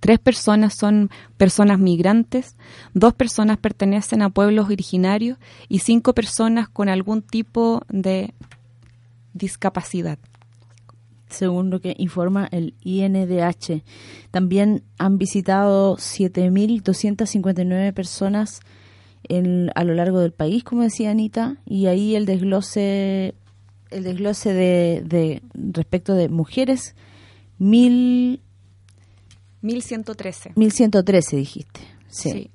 Tres 0.00 0.18
personas 0.18 0.74
son 0.74 1.10
personas 1.36 1.78
migrantes, 1.78 2.56
dos 2.94 3.14
personas 3.14 3.58
pertenecen 3.58 4.22
a 4.22 4.30
pueblos 4.30 4.66
originarios 4.66 5.38
y 5.68 5.80
cinco 5.80 6.14
personas 6.14 6.68
con 6.68 6.88
algún 6.88 7.22
tipo 7.22 7.82
de 7.88 8.34
discapacidad. 9.34 10.18
Según 11.28 11.70
lo 11.70 11.80
que 11.80 11.94
informa 11.98 12.48
el 12.50 12.74
INDH, 12.82 13.82
también 14.30 14.82
han 14.98 15.16
visitado 15.18 15.96
7.259 15.96 17.92
personas 17.94 18.60
a 19.74 19.84
lo 19.84 19.94
largo 19.94 20.20
del 20.20 20.32
país, 20.32 20.62
como 20.64 20.82
decía 20.82 21.10
Anita, 21.10 21.56
y 21.64 21.86
ahí 21.86 22.16
el 22.16 22.26
desglose 22.26 23.34
el 23.90 24.04
desglose 24.04 24.52
de, 24.52 25.02
de 25.04 25.42
respecto 25.54 26.14
de 26.14 26.28
mujeres, 26.28 26.94
mil... 27.58 28.40
1113. 29.62 30.52
1113 30.56 31.36
dijiste, 31.36 31.80
sí. 32.08 32.50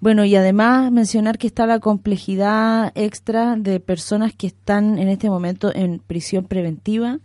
Bueno, 0.00 0.24
y 0.26 0.36
además 0.36 0.92
mencionar 0.92 1.38
que 1.38 1.46
está 1.46 1.66
la 1.66 1.80
complejidad 1.80 2.92
extra 2.94 3.56
de 3.56 3.80
personas 3.80 4.34
que 4.34 4.46
están 4.46 4.98
en 4.98 5.08
este 5.08 5.30
momento 5.30 5.74
en 5.74 5.98
prisión 5.98 6.44
preventiva, 6.44 7.20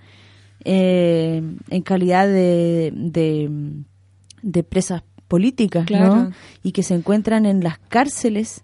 eh, 0.63 1.41
en 1.69 1.81
calidad 1.81 2.27
de, 2.27 2.93
de, 4.41 4.63
presas 4.63 5.03
políticas, 5.27 5.91
¿no? 5.91 6.31
Y 6.63 6.71
que 6.71 6.83
se 6.83 6.95
encuentran 6.95 7.45
en 7.45 7.63
las 7.63 7.79
cárceles 7.79 8.63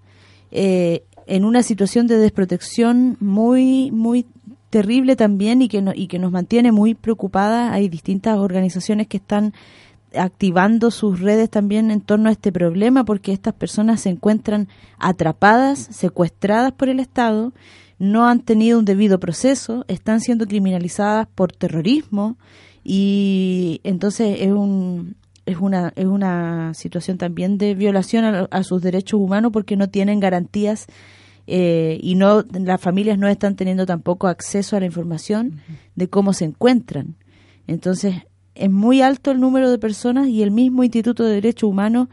eh, 0.52 1.04
en 1.28 1.44
una 1.44 1.64
situación 1.64 2.08
de 2.08 2.18
desprotección 2.18 3.18
muy, 3.20 3.92
muy 3.92 4.26
terrible 4.70 5.16
también 5.16 5.62
y 5.62 5.68
que, 5.68 5.84
y 5.96 6.08
que 6.08 6.20
nos 6.20 6.32
mantiene 6.32 6.72
muy 6.72 6.96
preocupadas. 6.96 7.74
Hay 7.74 7.90
distintas 7.90 8.38
organizaciones 8.38 9.08
que 9.08 9.18
están 9.18 9.54
activando 10.18 10.92
sus 10.92 11.20
redes 11.20 11.50
también 11.50 11.92
en 11.92 12.02
torno 12.02 12.30
a 12.30 12.32
este 12.32 12.52
problema 12.52 13.06
porque 13.06 13.32
estas 13.32 13.54
personas 13.54 14.02
se 14.02 14.10
encuentran 14.10 14.68
atrapadas, 14.98 15.80
secuestradas 15.92 16.72
por 16.72 16.90
el 16.90 17.00
Estado, 17.00 17.54
no 17.98 18.28
han 18.28 18.42
tenido 18.42 18.80
un 18.80 18.86
debido 18.86 19.20
proceso, 19.20 19.86
están 19.88 20.20
siendo 20.20 20.48
criminalizadas 20.48 21.28
por 21.34 21.52
terrorismo 21.52 22.38
y 22.84 23.82
entonces 23.84 24.38
es 24.42 24.52
un 24.52 25.16
es 25.46 25.58
una, 25.58 25.94
es 25.96 26.06
una 26.06 26.74
situación 26.74 27.18
también 27.18 27.58
de 27.58 27.76
violación 27.76 28.48
a, 28.50 28.64
sus 28.64 28.82
derechos 28.82 29.20
humanos 29.20 29.52
porque 29.52 29.76
no 29.76 29.90
tienen 29.90 30.20
garantías 30.20 30.88
eh, 31.48 32.00
y 32.02 32.16
no 32.16 32.44
las 32.52 32.82
familias 32.82 33.20
no 33.20 33.28
están 33.28 33.56
teniendo 33.56 33.86
tampoco 33.86 34.28
acceso 34.28 34.76
a 34.76 34.80
la 34.80 34.88
información 34.88 35.62
de 35.96 36.10
cómo 36.10 36.34
se 36.34 36.46
encuentran. 36.46 37.16
Entonces, 37.68 38.16
es 38.56 38.72
muy 38.72 39.02
alto 39.02 39.32
el 39.32 39.40
número 39.40 39.70
de 39.70 39.78
personas 39.78 40.28
y 40.28 40.42
el 40.42 40.52
mismo 40.52 40.84
Instituto 40.84 41.24
de 41.24 41.36
Derechos 41.36 41.70
Humanos 41.70 42.08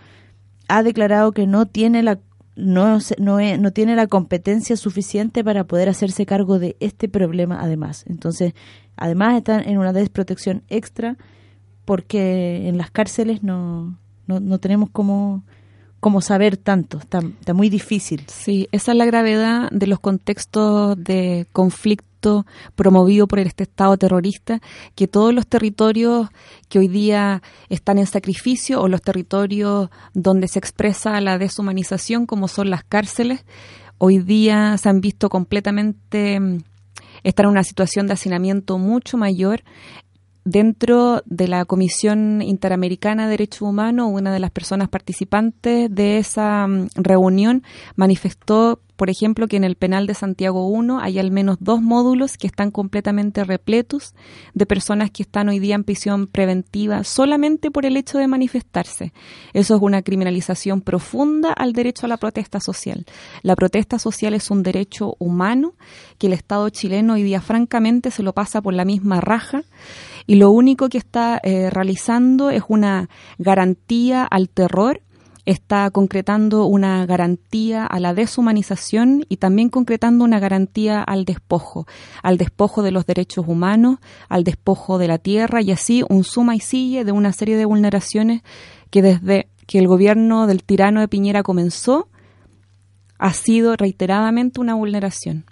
ha 0.69 0.83
declarado 0.83 1.33
que 1.33 1.47
no 1.47 1.67
tiene 1.67 2.03
la 2.03 2.19
no, 2.55 2.99
no, 3.19 3.39
no 3.59 3.73
tiene 3.73 3.97
la 3.97 4.07
competencia 4.07 4.77
suficiente 4.77 5.43
para 5.43 5.65
poder 5.65 5.89
hacerse 5.89 6.27
cargo 6.27 6.59
de 6.59 6.77
este 6.81 7.09
problema 7.09 7.59
además. 7.61 8.05
Entonces, 8.07 8.53
además 8.97 9.39
están 9.39 9.67
en 9.67 9.79
una 9.79 9.95
desprotección 9.95 10.63
extra 10.69 11.17
porque 11.85 12.69
en 12.69 12.77
las 12.79 12.91
cárceles 12.91 13.43
no, 13.43 13.99
no, 14.27 14.59
tenemos 14.59 14.91
como 14.91 15.43
como 15.99 16.21
saber 16.21 16.57
tanto, 16.57 16.99
está, 16.99 17.21
está 17.21 17.55
muy 17.55 17.69
difícil. 17.69 18.25
Sí, 18.27 18.69
esa 18.73 18.91
es 18.91 18.99
la 18.99 19.05
gravedad 19.05 19.71
de 19.71 19.87
los 19.87 20.01
contextos 20.01 20.97
de 21.03 21.47
conflicto 21.53 22.12
promovido 22.75 23.27
por 23.27 23.39
este 23.39 23.65
Estado 23.65 23.97
terrorista, 23.97 24.61
que 24.95 25.09
todos 25.09 25.35
los 25.35 25.47
territorios 25.47 26.29
que 26.69 26.79
hoy 26.79 26.89
día 26.89 27.43
están 27.69 27.99
en 27.99 28.07
sacrificio 28.07 28.81
o 28.81 28.89
los 28.89 29.03
territorios 29.03 29.91
donde 30.15 30.49
se 30.49 30.59
expresa 30.59 31.21
la 31.21 31.39
deshumanización, 31.39 32.27
como 32.27 32.49
son 32.49 32.71
las 32.71 32.85
cárceles, 32.85 33.45
hoy 33.99 34.19
día 34.19 34.77
se 34.79 34.89
han 34.89 35.01
visto 35.01 35.29
completamente 35.29 36.41
mm, 36.41 36.59
están 37.23 37.47
en 37.47 37.53
una 37.53 37.65
situación 37.65 38.07
de 38.07 38.15
hacinamiento 38.15 38.79
mucho 38.79 39.17
mayor 39.17 39.63
dentro 40.45 41.23
de 41.27 41.49
la 41.49 41.65
Comisión 41.65 42.43
Interamericana 42.43 43.25
de 43.25 43.31
Derechos 43.31 43.63
Humanos, 43.63 44.11
una 44.13 44.33
de 44.33 44.41
las 44.41 44.51
personas 44.51 44.89
participantes 44.89 45.95
de 45.95 46.19
esa 46.19 46.67
mm, 46.67 46.89
reunión 46.97 47.63
manifestó, 47.97 48.81
por 48.97 49.09
ejemplo, 49.09 49.49
que 49.49 49.57
en 49.57 49.65
el 49.65 49.77
penal 49.77 50.07
de 50.07 50.15
Santiago 50.15 50.69
I 50.71 50.99
hay 51.01 51.19
al 51.19 51.31
menos 51.31 51.59
dos 51.61 51.81
módulos 51.81 52.37
que 52.37 52.47
están 52.47 52.71
completamente 52.71 53.45
repletos 53.45 54.15
de 54.55 54.67
personas 54.67 55.11
que 55.11 55.23
están 55.23 55.49
hoy 55.49 55.59
día 55.59 55.75
en 55.75 55.85
prisión 55.85 56.27
preventiva 56.27 57.05
solamente 57.05 57.71
por 57.71 57.87
el 57.87 57.97
hecho 57.97 58.19
de 58.19 58.29
manifestarse. 58.29 59.13
Eso 59.53 59.77
es 59.77 59.83
una 59.83 60.03
criminalización 60.03 60.81
profunda 60.81 61.53
al 61.53 61.73
derecho 61.73 62.07
a 62.07 62.09
la 62.09 62.17
protesta 62.17 62.61
social. 62.61 63.07
La 63.43 63.57
protesta 63.57 63.99
social 63.99 64.35
es 64.35 64.51
un 64.51 64.63
derecho 64.63 65.17
humano 65.19 65.75
que 66.19 66.27
el 66.27 66.33
Estado 66.33 66.69
chileno 66.69 67.15
hoy 67.15 67.23
día 67.23 67.41
francamente 67.41 68.11
se 68.11 68.23
lo 68.23 68.33
pasa 68.33 68.61
por 68.61 68.75
la 68.75 68.85
misma 68.85 69.21
raja 69.21 69.63
y 70.27 70.37
lo 70.37 70.51
único 70.51 70.89
que 70.89 70.99
está 70.99 71.41
eh, 71.43 71.71
realizando 71.71 72.51
es 72.51 72.63
una 72.69 73.09
garantía 73.39 74.25
al 74.25 74.49
terror, 74.49 75.01
está 75.45 75.91
concretando 75.91 76.67
una 76.67 77.05
garantía 77.05 77.85
a 77.85 77.99
la 77.99 78.15
deshumanización 78.15 79.25
y 79.29 79.39
también 79.39 79.71
concretando 79.71 80.25
una 80.25 80.39
garantía 80.39 81.03
al 81.03 81.25
despojo, 81.25 81.87
al 82.23 82.39
despojo 82.39 82.83
de 82.83 82.93
los 82.93 83.07
derechos 83.07 83.47
humanos, 83.49 83.99
al 84.29 84.45
despojo 84.45 84.99
de 84.99 85.09
la 85.09 85.19
tierra 85.19 85.61
y 85.61 85.73
así 85.73 86.05
un 86.09 86.23
suma 86.25 86.55
y 86.55 86.61
sigue 86.61 87.05
de 87.05 87.13
una 87.13 87.33
serie 87.33 87.57
de 87.57 87.65
vulneraciones 87.65 88.43
que 88.91 89.03
desde 89.03 89.49
que 89.67 89.79
el 89.79 89.89
gobierno 89.89 90.47
del 90.47 90.63
tirano 90.65 91.01
de 91.01 91.09
Piñera 91.09 91.43
comenzó 91.43 92.09
ha 93.19 93.33
sido 93.33 93.77
reiteradamente 93.77 94.61
una 94.61 94.75
vulneración. 94.75 95.45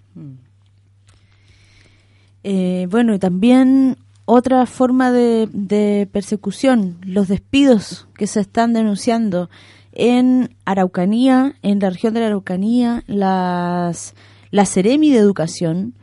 Eh, 2.42 2.86
bueno, 2.90 3.14
y 3.14 3.18
también 3.18 3.96
otra 4.30 4.64
forma 4.66 5.10
de, 5.10 6.08
persecución, 6.12 6.98
los 7.02 7.26
despidos 7.26 8.06
que 8.14 8.28
se 8.28 8.40
están 8.40 8.72
denunciando 8.72 9.50
en 9.92 10.54
Araucanía, 10.64 11.56
en 11.62 11.80
la 11.80 11.90
región 11.90 12.14
de 12.14 12.20
la 12.20 12.26
Araucanía, 12.26 13.02
las, 13.08 14.14
la 14.52 14.66
Ceremi 14.66 15.10
de 15.10 15.18
Educación 15.18 15.94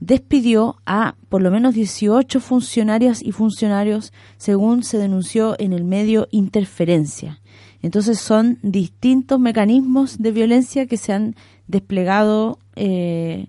despidió 0.00 0.76
a 0.86 1.16
por 1.28 1.42
lo 1.42 1.50
menos 1.50 1.74
18 1.74 2.40
funcionarias 2.40 3.22
y 3.22 3.32
funcionarios 3.32 4.14
según 4.38 4.82
se 4.82 4.96
denunció 4.96 5.54
en 5.58 5.74
el 5.74 5.84
medio 5.84 6.26
Interferencia. 6.30 7.40
Entonces 7.82 8.18
son 8.18 8.58
distintos 8.62 9.38
mecanismos 9.38 10.16
de 10.18 10.32
violencia 10.32 10.86
que 10.86 10.96
se 10.96 11.12
han 11.12 11.36
desplegado 11.66 12.58
eh, 12.76 13.48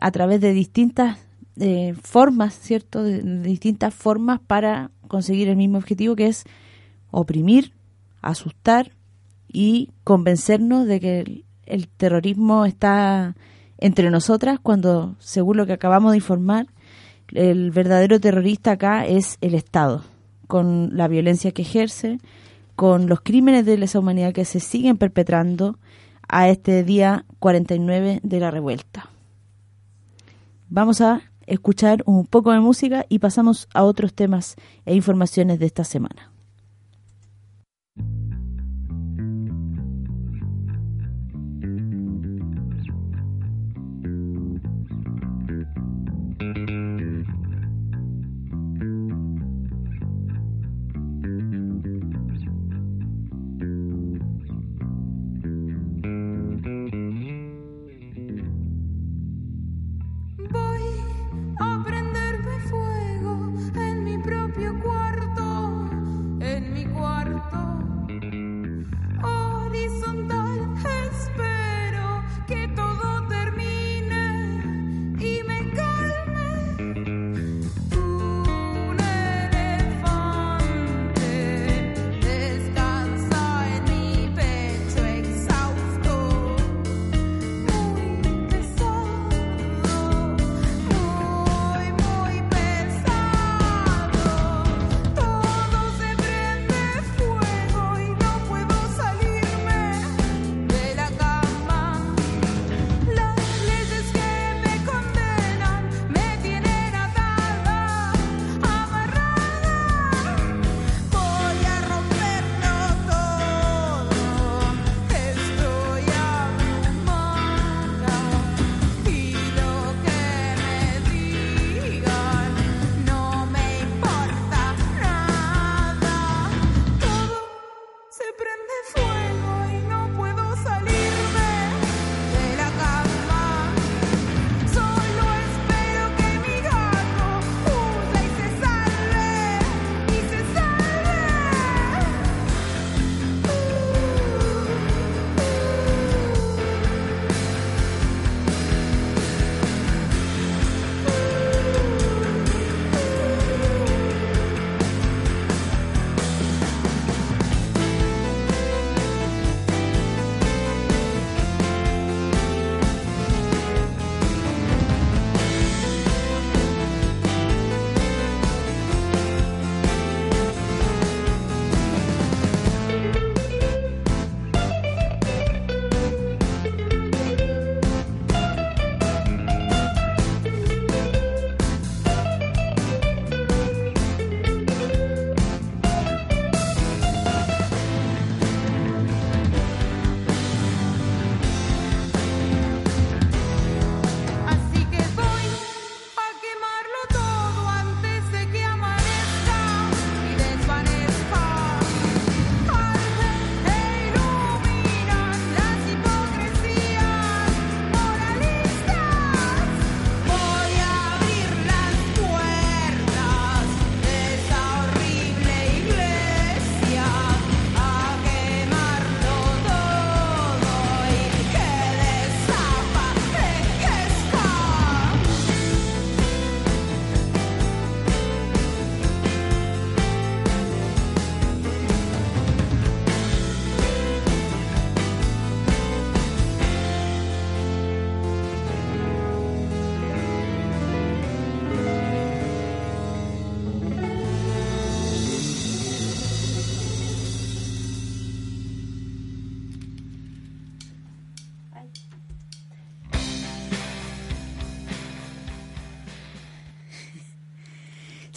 a 0.00 0.12
través 0.12 0.40
de 0.40 0.52
distintas 0.52 1.18
de 1.56 1.94
formas, 2.02 2.54
¿cierto? 2.54 3.02
De, 3.02 3.22
distintas 3.42 3.94
formas 3.94 4.40
para 4.40 4.90
conseguir 5.08 5.48
el 5.48 5.56
mismo 5.56 5.78
objetivo 5.78 6.16
que 6.16 6.26
es 6.26 6.44
oprimir, 7.10 7.72
asustar 8.22 8.92
y 9.48 9.90
convencernos 10.04 10.86
de 10.86 11.00
que 11.00 11.44
el, 11.66 11.88
terrorismo 11.88 12.64
está 12.64 13.36
entre 13.78 14.10
nosotras 14.10 14.58
cuando, 14.62 15.16
según 15.18 15.56
lo 15.56 15.66
que 15.66 15.74
acabamos 15.74 16.12
de 16.12 16.18
informar, 16.18 16.66
el 17.32 17.70
verdadero 17.70 18.20
terrorista 18.20 18.72
acá 18.72 19.06
es 19.06 19.38
el 19.40 19.54
Estado, 19.54 20.04
con 20.46 20.96
la 20.96 21.08
violencia 21.08 21.52
que 21.52 21.62
ejerce, 21.62 22.18
con 22.76 23.08
los 23.08 23.20
crímenes 23.20 23.66
de 23.66 23.78
lesa 23.78 23.98
humanidad 23.98 24.32
que 24.32 24.44
se 24.44 24.60
siguen 24.60 24.96
perpetrando 24.96 25.78
a 26.28 26.48
este 26.48 26.84
día 26.84 27.24
49 27.38 28.20
de 28.22 28.40
la 28.40 28.50
revuelta. 28.50 29.10
Vamos 30.68 31.00
a 31.00 31.31
escuchar 31.52 32.02
un 32.06 32.26
poco 32.26 32.52
de 32.52 32.60
música 32.60 33.04
y 33.08 33.18
pasamos 33.18 33.68
a 33.74 33.84
otros 33.84 34.14
temas 34.14 34.56
e 34.86 34.94
informaciones 34.94 35.58
de 35.58 35.66
esta 35.66 35.84
semana. 35.84 36.31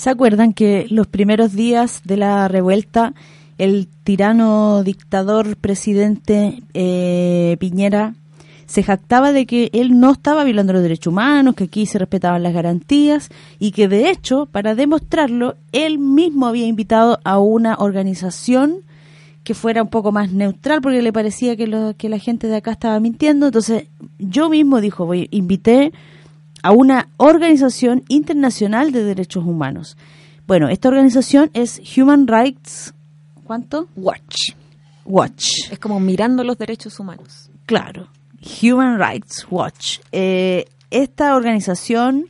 ¿Se 0.06 0.12
acuerdan 0.12 0.54
que 0.54 0.86
los 0.92 1.08
primeros 1.08 1.54
días 1.54 2.02
de 2.04 2.16
la 2.16 2.48
revuelta, 2.48 3.16
el 3.58 3.88
tirano 4.04 4.84
dictador 4.84 5.58
presidente 5.58 6.62
eh, 6.76 7.58
Piñera 7.60 8.14
se 8.68 8.84
jactaba 8.84 9.32
de 9.32 9.48
que 9.48 9.72
él 9.74 10.00
no 10.00 10.12
estaba 10.12 10.44
violando 10.44 10.74
los 10.74 10.84
derechos 10.84 11.12
humanos, 11.12 11.56
que 11.56 11.64
aquí 11.64 11.88
se 11.88 11.98
respetaban 11.98 12.44
las 12.44 12.54
garantías 12.54 13.30
y 13.58 13.72
que 13.72 13.88
de 13.88 14.12
hecho, 14.12 14.46
para 14.46 14.76
demostrarlo, 14.76 15.56
él 15.72 15.98
mismo 15.98 16.46
había 16.46 16.68
invitado 16.68 17.18
a 17.24 17.40
una 17.40 17.74
organización 17.74 18.82
que 19.44 19.56
fuera 19.56 19.82
un 19.82 19.90
poco 19.90 20.12
más 20.12 20.32
neutral 20.32 20.82
porque 20.82 21.02
le 21.02 21.14
parecía 21.14 21.56
que, 21.56 21.66
lo, 21.66 21.96
que 21.98 22.10
la 22.10 22.20
gente 22.20 22.46
de 22.46 22.58
acá 22.58 22.74
estaba 22.74 23.00
mintiendo. 23.00 23.48
Entonces, 23.48 23.86
yo 24.20 24.52
mismo 24.52 24.82
dijo, 24.82 25.08
voy, 25.08 25.30
invité 25.32 25.94
a 26.66 26.72
una 26.72 27.10
organización 27.18 28.04
internacional 28.08 28.92
de 28.92 29.04
derechos 29.04 29.46
humanos. 29.46 29.98
Bueno, 30.48 30.68
esta 30.68 30.88
organización 30.90 31.52
es 31.54 31.80
Human 31.96 32.28
Rights, 32.28 32.96
¿cuánto? 33.44 33.88
Watch. 33.96 34.54
Watch. 35.06 35.48
Es 35.72 35.78
como 35.78 36.00
mirando 36.00 36.44
los 36.44 36.58
derechos 36.58 37.00
humanos. 37.00 37.52
Claro, 37.68 38.08
Human 38.64 38.98
Rights 39.00 39.46
Watch. 39.52 40.00
Eh, 40.12 40.66
esta 40.90 41.36
organización, 41.36 42.26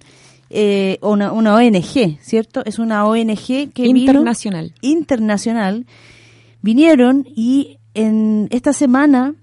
eh, 0.49 0.97
una, 1.01 1.31
una 1.31 1.55
ONG, 1.55 2.19
¿cierto? 2.21 2.61
Es 2.65 2.77
una 2.77 3.05
ONG 3.05 3.71
que 3.73 3.83
vino- 3.83 3.99
Internacional. 3.99 4.73
internacional 4.81 5.85
vinieron 6.61 7.25
y 7.37 7.77
en 7.93 8.49
esta 8.51 8.73
semana 8.73 9.33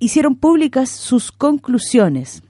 hicieron 0.00 0.34
públicas 0.34 0.90
sus 0.90 1.30
conclusiones. 1.30 2.42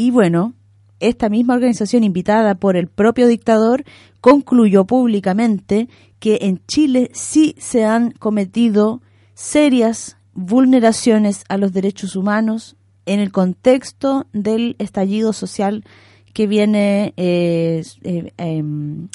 Y 0.00 0.10
bueno, 0.10 0.54
esta 0.98 1.28
misma 1.28 1.52
organización 1.52 2.04
invitada 2.04 2.54
por 2.54 2.74
el 2.78 2.88
propio 2.88 3.26
dictador 3.28 3.84
concluyó 4.22 4.86
públicamente 4.86 5.90
que 6.18 6.38
en 6.40 6.62
Chile 6.66 7.10
sí 7.12 7.54
se 7.58 7.84
han 7.84 8.12
cometido 8.12 9.02
serias 9.34 10.16
vulneraciones 10.32 11.44
a 11.50 11.58
los 11.58 11.74
derechos 11.74 12.16
humanos 12.16 12.76
en 13.04 13.20
el 13.20 13.30
contexto 13.30 14.26
del 14.32 14.74
estallido 14.78 15.34
social 15.34 15.84
que 16.32 16.46
viene 16.46 17.12
eh, 17.18 17.84
eh, 18.02 18.32
em, 18.38 19.08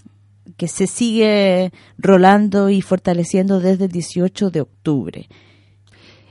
que 0.56 0.68
se 0.68 0.86
sigue 0.86 1.72
rolando 1.98 2.70
y 2.70 2.84
fortaleciendo 2.84 3.60
desde 3.60 3.86
el 3.86 3.92
18 3.92 4.52
de 4.52 4.62
octubre. 4.62 5.30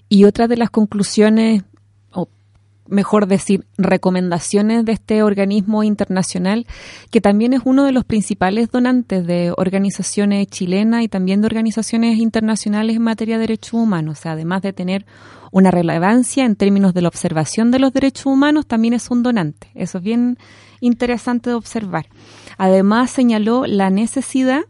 Y 0.09 0.27
otra 0.27 0.47
de 0.47 0.57
las 0.57 0.71
conclusiones, 0.71 1.65
mejor 2.87 3.27
decir, 3.27 3.67
recomendaciones 3.79 4.85
de 4.85 4.93
este 4.93 5.23
organismo 5.23 5.83
internacional, 5.83 6.67
que 7.11 7.21
también 7.21 7.53
es 7.53 7.63
uno 7.65 7.85
de 7.85 7.93
los 7.93 8.05
principales 8.05 8.71
donantes 8.71 9.27
de 9.27 9.53
organizaciones 9.57 10.47
chilenas 10.49 11.03
y 11.03 11.09
también 11.09 11.41
de 11.41 11.47
organizaciones 11.47 12.19
internacionales 12.19 12.97
en 12.97 13.03
materia 13.03 13.37
de 13.37 13.43
derechos 13.43 13.75
humanos. 13.75 14.19
O 14.19 14.23
sea, 14.23 14.33
además 14.33 14.63
de 14.63 14.73
tener 14.73 15.07
una 15.51 15.71
relevancia 15.71 16.45
en 16.45 16.57
términos 16.57 16.95
de 16.95 17.03
la 17.03 17.09
observación 17.09 17.71
de 17.71 17.79
los 17.79 17.93
derechos 17.93 18.27
humanos, 18.27 18.67
también 18.67 18.95
es 18.95 19.11
un 19.11 19.23
donante. 19.23 19.71
Eso 19.75 19.99
es 19.99 20.05
bien 20.05 20.37
interesante 20.81 21.51
de 21.51 21.57
observar. 21.57 22.07
Además, 22.59 23.11
señaló 23.11 23.65
la 23.67 23.91
necesidad 23.91 24.63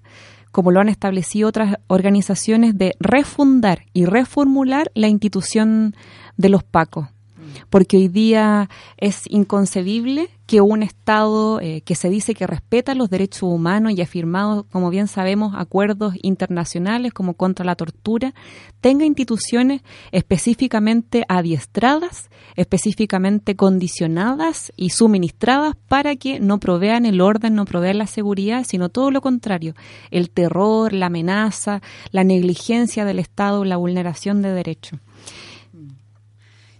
como 0.54 0.70
lo 0.70 0.78
han 0.78 0.88
establecido 0.88 1.48
otras 1.48 1.78
organizaciones, 1.88 2.78
de 2.78 2.94
refundar 3.00 3.86
y 3.92 4.04
reformular 4.04 4.88
la 4.94 5.08
institución 5.08 5.96
de 6.36 6.48
los 6.48 6.62
PACos. 6.62 7.08
Porque 7.70 7.96
hoy 7.96 8.08
día 8.08 8.68
es 8.96 9.22
inconcebible 9.28 10.30
que 10.46 10.60
un 10.60 10.82
Estado 10.82 11.60
eh, 11.60 11.80
que 11.82 11.94
se 11.94 12.10
dice 12.10 12.34
que 12.34 12.46
respeta 12.46 12.94
los 12.94 13.08
derechos 13.08 13.44
humanos 13.44 13.92
y 13.92 14.02
ha 14.02 14.06
firmado, 14.06 14.66
como 14.70 14.90
bien 14.90 15.08
sabemos, 15.08 15.54
acuerdos 15.56 16.14
internacionales 16.22 17.12
como 17.12 17.34
contra 17.34 17.64
la 17.64 17.76
tortura, 17.76 18.34
tenga 18.80 19.06
instituciones 19.06 19.82
específicamente 20.12 21.24
adiestradas, 21.28 22.28
específicamente 22.56 23.56
condicionadas 23.56 24.72
y 24.76 24.90
suministradas 24.90 25.76
para 25.88 26.16
que 26.16 26.40
no 26.40 26.60
provean 26.60 27.06
el 27.06 27.20
orden, 27.20 27.54
no 27.54 27.64
provean 27.64 27.98
la 27.98 28.06
seguridad, 28.06 28.64
sino 28.68 28.90
todo 28.90 29.10
lo 29.10 29.22
contrario, 29.22 29.74
el 30.10 30.30
terror, 30.30 30.92
la 30.92 31.06
amenaza, 31.06 31.80
la 32.10 32.24
negligencia 32.24 33.06
del 33.06 33.18
Estado, 33.18 33.64
la 33.64 33.76
vulneración 33.76 34.42
de 34.42 34.52
derechos. 34.52 35.00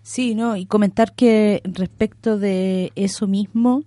Sí, 0.05 0.35
no, 0.35 0.55
y 0.55 0.67
comentar 0.67 1.15
que 1.15 1.63
respecto 1.65 2.39
de 2.39 2.93
eso 2.95 3.27
mismo, 3.27 3.85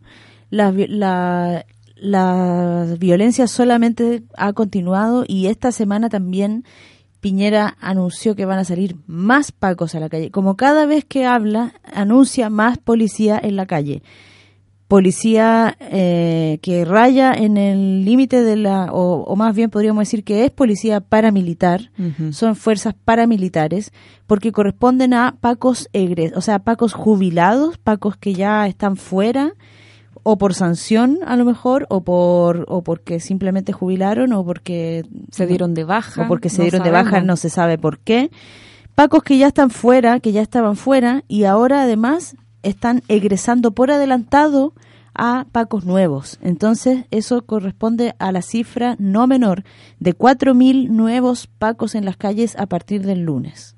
la, 0.50 0.72
la, 0.72 1.64
la 1.96 2.96
violencia 2.98 3.46
solamente 3.46 4.24
ha 4.36 4.52
continuado 4.54 5.26
y 5.28 5.46
esta 5.46 5.72
semana 5.72 6.10
también 6.10 6.66
Piñera 7.20 7.78
anunció 7.80 8.36
que 8.36 8.46
van 8.46 8.58
a 8.58 8.66
salir 8.66 8.96
más 9.06 9.52
pacos 9.52 9.94
a 9.94 10.00
la 10.00 10.10
calle. 10.10 10.32
Como 10.32 10.58
cada 10.58 10.88
vez 10.88 11.06
que 11.06 11.28
habla, 11.28 11.76
anuncia 11.84 12.50
más 12.50 12.80
policía 12.80 13.40
en 13.42 13.56
la 13.56 13.68
calle. 13.68 14.02
Policía 14.88 15.76
eh, 15.82 16.60
que 16.62 16.86
raya 16.86 17.34
en 17.34 17.58
el 17.58 18.06
límite 18.06 18.42
de 18.42 18.56
la, 18.56 18.86
o, 18.94 19.24
o 19.24 19.36
más 19.36 19.54
bien 19.54 19.70
podríamos 19.70 20.02
decir 20.02 20.24
que 20.24 20.46
es 20.46 20.52
policía 20.52 21.02
paramilitar, 21.02 21.92
son 22.32 22.56
fuerzas 22.56 22.94
paramilitares, 22.94 23.92
porque 24.28 24.54
corresponden 24.54 25.14
a 25.14 25.36
pacos 25.42 25.90
egres, 25.92 26.32
o 26.38 26.42
sea, 26.42 26.60
pacos 26.60 26.94
jubilados, 26.94 27.78
pacos 27.78 28.16
que 28.16 28.34
ya 28.34 28.66
están 28.66 28.96
fuera, 28.96 29.54
o 30.24 30.38
por 30.38 30.54
sanción 30.54 31.20
a 31.26 31.36
lo 31.36 31.44
mejor, 31.44 31.86
o 31.90 32.02
por 32.06 32.66
o 32.70 32.82
porque 32.82 33.20
simplemente 33.20 33.74
jubilaron, 33.74 34.32
o 34.32 34.46
porque 34.46 35.04
Se 35.32 35.48
dieron 35.48 35.74
de 35.74 35.84
baja. 35.84 36.24
o 36.24 36.28
porque 36.30 36.50
se 36.50 36.60
no 36.60 36.64
dieron 36.64 36.84
de 36.84 36.92
baja, 36.92 37.20
no 37.22 37.36
se 37.36 37.50
sabe 37.50 37.78
por 37.78 38.00
qué. 38.00 38.32
Pacos 38.96 39.22
que 39.24 39.38
ya 39.38 39.48
están 39.48 39.70
fuera, 39.70 40.22
que 40.22 40.32
ya 40.32 40.42
estaban 40.42 40.78
fuera, 40.78 41.24
y 41.28 41.44
ahora 41.44 41.84
además 41.84 42.36
están 42.64 43.04
egresando 43.08 43.72
por 43.72 43.92
adelantado 43.92 44.74
a 45.14 45.46
pacos 45.52 45.84
nuevos. 45.86 46.38
Entonces, 46.42 47.06
eso 47.12 47.46
corresponde 47.46 48.16
a 48.20 48.32
la 48.32 48.42
cifra 48.42 48.96
no 49.00 49.28
menor 49.28 49.64
de 50.00 50.16
4.000 50.16 50.90
nuevos 50.90 51.48
pacos 51.48 51.96
en 51.96 52.06
las 52.06 52.18
calles 52.18 52.56
a 52.56 52.68
partir 52.68 53.06
del 53.06 53.22
lunes. 53.22 53.76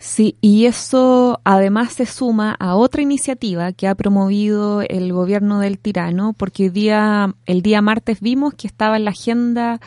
Sí, 0.00 0.36
y 0.40 0.66
eso 0.66 1.40
además 1.42 1.92
se 1.94 2.06
suma 2.06 2.54
a 2.60 2.76
otra 2.76 3.02
iniciativa 3.02 3.72
que 3.72 3.88
ha 3.88 3.96
promovido 3.96 4.80
el 4.82 5.12
gobierno 5.12 5.58
del 5.58 5.80
tirano, 5.80 6.34
porque 6.34 6.64
hoy 6.64 6.68
día, 6.68 7.34
el 7.46 7.62
día 7.62 7.82
martes 7.82 8.20
vimos 8.20 8.54
que 8.54 8.68
estaba 8.68 8.96
en 8.96 9.04
la 9.04 9.10
agenda 9.10 9.80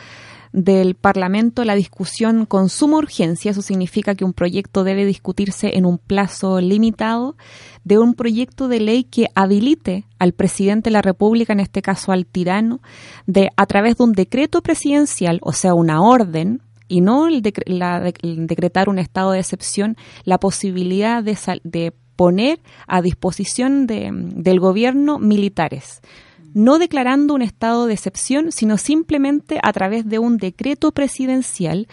del 0.52 0.94
Parlamento 0.94 1.64
la 1.64 1.74
discusión 1.74 2.44
con 2.46 2.68
suma 2.68 2.98
urgencia, 2.98 3.50
eso 3.50 3.62
significa 3.62 4.14
que 4.14 4.24
un 4.24 4.34
proyecto 4.34 4.84
debe 4.84 5.06
discutirse 5.06 5.76
en 5.78 5.86
un 5.86 5.96
plazo 5.98 6.60
limitado, 6.60 7.36
de 7.84 7.98
un 7.98 8.14
proyecto 8.14 8.68
de 8.68 8.80
ley 8.80 9.04
que 9.04 9.28
habilite 9.34 10.04
al 10.18 10.32
presidente 10.34 10.90
de 10.90 10.92
la 10.92 11.02
República, 11.02 11.52
en 11.54 11.60
este 11.60 11.80
caso 11.82 12.12
al 12.12 12.26
tirano, 12.26 12.80
de 13.26 13.48
a 13.56 13.66
través 13.66 13.96
de 13.96 14.04
un 14.04 14.12
decreto 14.12 14.60
presidencial, 14.62 15.38
o 15.42 15.52
sea, 15.52 15.72
una 15.74 16.02
orden, 16.02 16.60
y 16.86 17.00
no 17.00 17.26
el, 17.28 17.42
la- 17.66 18.12
decretar 18.22 18.90
un 18.90 18.98
estado 18.98 19.30
de 19.32 19.38
excepción, 19.40 19.96
la 20.24 20.38
posibilidad 20.38 21.22
de, 21.24 21.34
sal- 21.36 21.62
de 21.64 21.94
poner 22.14 22.60
a 22.86 23.00
disposición 23.00 23.86
de- 23.86 24.10
del 24.12 24.60
gobierno 24.60 25.18
militares, 25.18 26.02
no 26.54 26.78
declarando 26.78 27.34
un 27.34 27.42
estado 27.42 27.86
de 27.86 27.94
excepción, 27.94 28.52
sino 28.52 28.78
simplemente 28.78 29.58
a 29.62 29.72
través 29.72 30.08
de 30.08 30.18
un 30.18 30.36
decreto 30.36 30.92
presidencial 30.92 31.88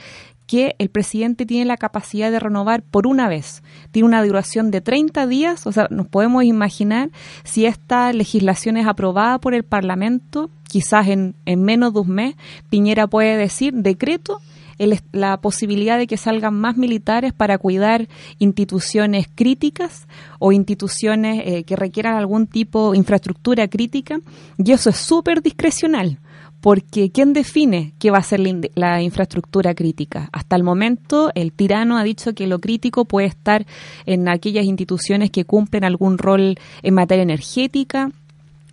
que 0.50 0.76
el 0.80 0.89
presidente 0.89 1.45
tiene 1.45 1.65
la 1.65 1.78
capacidad 1.78 2.32
de 2.32 2.39
renovar 2.39 2.82
por 2.82 3.06
una 3.06 3.30
vez. 3.30 3.62
Tiene 3.91 4.08
una 4.08 4.24
duración 4.24 4.72
de 4.72 4.82
30 4.82 5.28
días, 5.28 5.67
o 5.67 5.72
sea, 5.72 5.88
nos 5.91 6.08
podemos 6.08 6.43
imaginar 6.43 7.12
si 7.43 7.67
esta 7.67 8.12
legislación 8.13 8.76
es 8.76 8.88
aprobada 8.88 9.38
por 9.38 9.54
el 9.54 9.63
Parlamento, 9.63 10.50
quizás 10.67 11.08
en, 11.08 11.36
en 11.45 11.62
menos 11.62 11.93
de 11.93 12.00
un 12.00 12.10
mes, 12.10 12.36
Piñera 12.72 13.06
puede 13.06 13.38
decir 13.38 13.76
decreto 13.76 14.41
el 14.79 14.99
la 15.11 15.39
posibilidad 15.41 15.97
de 15.97 16.07
que 16.07 16.17
salgan 16.17 16.55
más 16.55 16.77
militares 16.77 17.33
para 17.33 17.57
cuidar 17.57 18.07
instituciones 18.39 19.27
críticas 19.33 20.07
o 20.39 20.51
instituciones 20.51 21.43
eh, 21.45 21.63
que 21.63 21.75
requieran 21.75 22.15
algún 22.15 22.47
tipo 22.47 22.91
de 22.91 22.97
infraestructura 22.97 23.67
crítica, 23.67 24.19
y 24.57 24.71
eso 24.71 24.89
es 24.89 24.97
súper 24.97 25.41
discrecional. 25.41 26.19
Porque 26.61 27.09
¿quién 27.09 27.31
define 27.31 27.93
qué 27.99 28.11
va 28.11 28.17
a 28.17 28.23
ser 28.23 28.41
la 28.75 29.01
infraestructura 29.01 29.73
crítica? 29.73 30.27
Hasta 30.33 30.57
el 30.57 30.63
momento, 30.63 31.31
el 31.33 31.53
tirano 31.53 31.97
ha 31.97 32.03
dicho 32.03 32.33
que 32.33 32.47
lo 32.47 32.59
crítico 32.59 33.05
puede 33.05 33.27
estar 33.27 33.65
en 34.05 34.27
aquellas 34.27 34.65
instituciones 34.65 35.31
que 35.31 35.45
cumplen 35.45 35.85
algún 35.85 36.17
rol 36.17 36.57
en 36.83 36.93
materia 36.93 37.23
energética, 37.23 38.11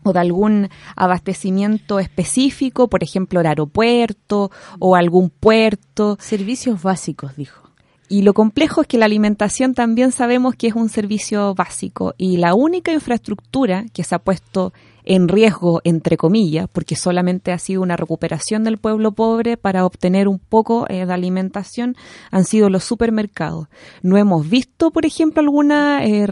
o 0.07 0.13
de 0.13 0.21
algún 0.21 0.69
abastecimiento 0.95 1.99
específico, 1.99 2.89
por 2.89 3.03
ejemplo, 3.03 3.41
el 3.41 3.47
aeropuerto 3.47 4.51
o 4.79 4.97
algún 4.97 5.31
puerto. 5.31 6.17
Servicios 6.21 6.83
básicos, 6.83 7.37
dijo. 7.37 7.67
Y 8.09 8.23
lo 8.23 8.35
complejo 8.35 8.83
es 8.83 8.87
que 8.87 8.99
la 8.99 9.07
alimentación 9.07 9.75
también 9.75 10.13
sabemos 10.13 10.55
que 10.55 10.69
es 10.69 10.75
un 10.75 10.89
servicio 10.89 11.55
básico 11.55 12.15
y 12.17 12.37
la 12.37 12.55
única 12.55 12.93
infraestructura 12.93 13.85
que 13.93 14.05
se 14.05 14.15
ha 14.15 14.21
puesto 14.21 14.73
en 15.07 15.29
riesgo, 15.29 15.81
entre 15.85 16.17
comillas, 16.17 16.69
porque 16.71 16.97
solamente 16.97 17.53
ha 17.53 17.59
sido 17.59 17.81
una 17.81 17.97
recuperación 17.97 18.65
del 18.65 18.77
pueblo 18.77 19.13
pobre 19.13 19.57
para 19.57 19.87
obtener 19.87 20.27
un 20.27 20.41
poco 20.41 20.87
eh, 20.89 21.07
de 21.07 21.13
alimentación, 21.13 21.97
han 22.33 22.45
sido 22.45 22.69
los 22.69 22.85
supermercados. 22.85 23.69
No 24.03 24.17
hemos 24.19 24.49
visto, 24.51 24.91
por 24.91 25.07
ejemplo, 25.07 25.41
alguna 25.41 26.05
eh, 26.05 26.27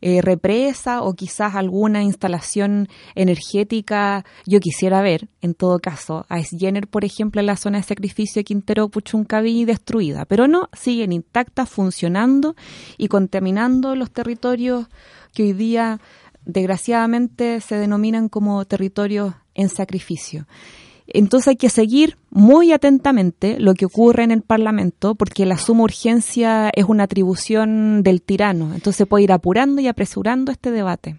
eh, 0.00 0.22
represa 0.22 1.02
o 1.02 1.14
quizás 1.14 1.56
alguna 1.56 2.04
instalación 2.04 2.88
energética. 3.16 4.24
Yo 4.46 4.60
quisiera 4.60 5.02
ver, 5.02 5.28
en 5.42 5.54
todo 5.54 5.80
caso, 5.80 6.24
a 6.28 6.40
Jenner, 6.40 6.86
por 6.86 7.04
ejemplo, 7.04 7.40
en 7.40 7.46
la 7.46 7.56
zona 7.56 7.78
de 7.78 7.84
sacrificio 7.84 8.40
de 8.40 8.44
Quintero 8.44 8.88
Puchuncaví 8.88 9.64
destruida, 9.64 10.24
pero 10.24 10.46
no, 10.46 10.68
siguen 10.72 11.12
intactas, 11.12 11.68
funcionando 11.68 12.54
y 12.96 13.08
contaminando 13.08 13.96
los 13.96 14.12
territorios 14.12 14.86
que 15.34 15.44
hoy 15.44 15.52
día 15.52 16.00
desgraciadamente 16.44 17.60
se 17.60 17.76
denominan 17.76 18.28
como 18.28 18.64
territorios 18.64 19.34
en 19.54 19.68
sacrificio. 19.68 20.46
Entonces 21.12 21.48
hay 21.48 21.56
que 21.56 21.70
seguir 21.70 22.16
muy 22.30 22.72
atentamente 22.72 23.58
lo 23.58 23.74
que 23.74 23.84
ocurre 23.84 24.22
en 24.22 24.30
el 24.30 24.42
Parlamento, 24.42 25.16
porque 25.16 25.44
la 25.44 25.58
suma 25.58 25.82
urgencia 25.82 26.70
es 26.74 26.84
una 26.84 27.04
atribución 27.04 28.02
del 28.02 28.22
tirano. 28.22 28.74
Entonces 28.74 29.06
puede 29.08 29.24
ir 29.24 29.32
apurando 29.32 29.80
y 29.80 29.88
apresurando 29.88 30.52
este 30.52 30.70
debate. 30.70 31.16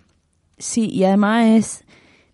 Sí, 0.57 0.89
y 0.89 1.03
además 1.03 1.45
es 1.47 1.83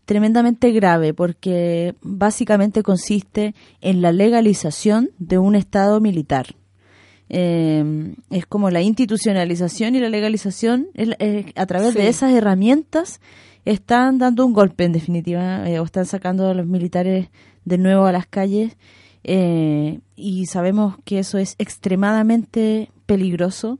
tremendamente 0.05 0.71
grave 0.71 1.13
porque 1.13 1.95
básicamente 2.01 2.83
consiste 2.83 3.55
en 3.81 4.01
la 4.01 4.11
legalización 4.11 5.09
de 5.17 5.37
un 5.39 5.55
Estado 5.55 5.99
militar. 5.99 6.55
Eh, 7.29 8.13
es 8.29 8.45
como 8.45 8.69
la 8.69 8.81
institucionalización 8.81 9.95
y 9.95 9.99
la 9.99 10.09
legalización 10.09 10.87
eh, 10.95 11.51
a 11.55 11.65
través 11.65 11.93
de 11.93 12.07
esas 12.07 12.31
herramientas 12.31 13.19
están 13.65 14.17
dando 14.17 14.45
un 14.45 14.53
golpe 14.53 14.85
en 14.85 14.93
definitiva 14.93 15.69
eh, 15.69 15.79
o 15.79 15.83
están 15.83 16.05
sacando 16.05 16.47
a 16.47 16.53
los 16.53 16.65
militares 16.65 17.27
de 17.65 17.77
nuevo 17.77 18.05
a 18.05 18.13
las 18.13 18.27
calles 18.27 18.77
y 19.29 20.45
sabemos 20.45 20.95
que 21.03 21.19
eso 21.19 21.37
es 21.37 21.55
extremadamente 21.57 22.91
peligroso 23.05 23.77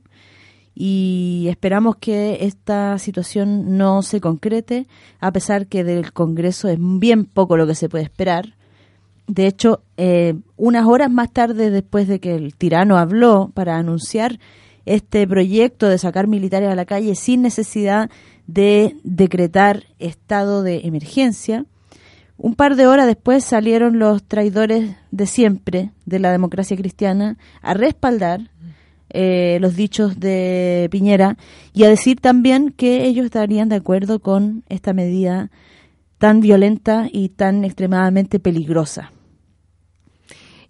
y 0.74 1.46
esperamos 1.48 1.96
que 1.96 2.44
esta 2.44 2.98
situación 2.98 3.78
no 3.78 4.02
se 4.02 4.20
concrete 4.20 4.86
a 5.20 5.32
pesar 5.32 5.68
que 5.68 5.84
del 5.84 6.12
Congreso 6.12 6.68
es 6.68 6.76
bien 6.78 7.24
poco 7.24 7.56
lo 7.56 7.66
que 7.66 7.74
se 7.74 7.88
puede 7.88 8.04
esperar 8.04 8.57
de 9.28 9.46
hecho, 9.46 9.82
eh, 9.98 10.34
unas 10.56 10.86
horas 10.86 11.10
más 11.10 11.30
tarde, 11.32 11.70
después 11.70 12.08
de 12.08 12.18
que 12.18 12.34
el 12.34 12.54
tirano 12.54 12.96
habló 12.96 13.52
para 13.54 13.76
anunciar 13.76 14.40
este 14.86 15.26
proyecto 15.28 15.86
de 15.86 15.98
sacar 15.98 16.26
militares 16.26 16.70
a 16.70 16.74
la 16.74 16.86
calle 16.86 17.14
sin 17.14 17.42
necesidad 17.42 18.10
de 18.46 18.96
decretar 19.04 19.84
estado 19.98 20.62
de 20.62 20.80
emergencia, 20.84 21.66
un 22.38 22.54
par 22.54 22.74
de 22.74 22.86
horas 22.86 23.06
después 23.06 23.44
salieron 23.44 23.98
los 23.98 24.22
traidores 24.22 24.96
de 25.10 25.26
siempre 25.26 25.90
de 26.06 26.20
la 26.20 26.32
democracia 26.32 26.76
cristiana 26.76 27.36
a 27.60 27.74
respaldar 27.74 28.50
eh, 29.10 29.58
los 29.60 29.76
dichos 29.76 30.20
de 30.20 30.88
Piñera 30.90 31.36
y 31.74 31.84
a 31.84 31.88
decir 31.88 32.20
también 32.20 32.70
que 32.70 33.04
ellos 33.04 33.26
estarían 33.26 33.68
de 33.68 33.76
acuerdo 33.76 34.20
con 34.20 34.64
esta 34.68 34.94
medida 34.94 35.50
tan 36.16 36.40
violenta 36.40 37.08
y 37.12 37.28
tan 37.28 37.64
extremadamente 37.64 38.38
peligrosa. 38.38 39.12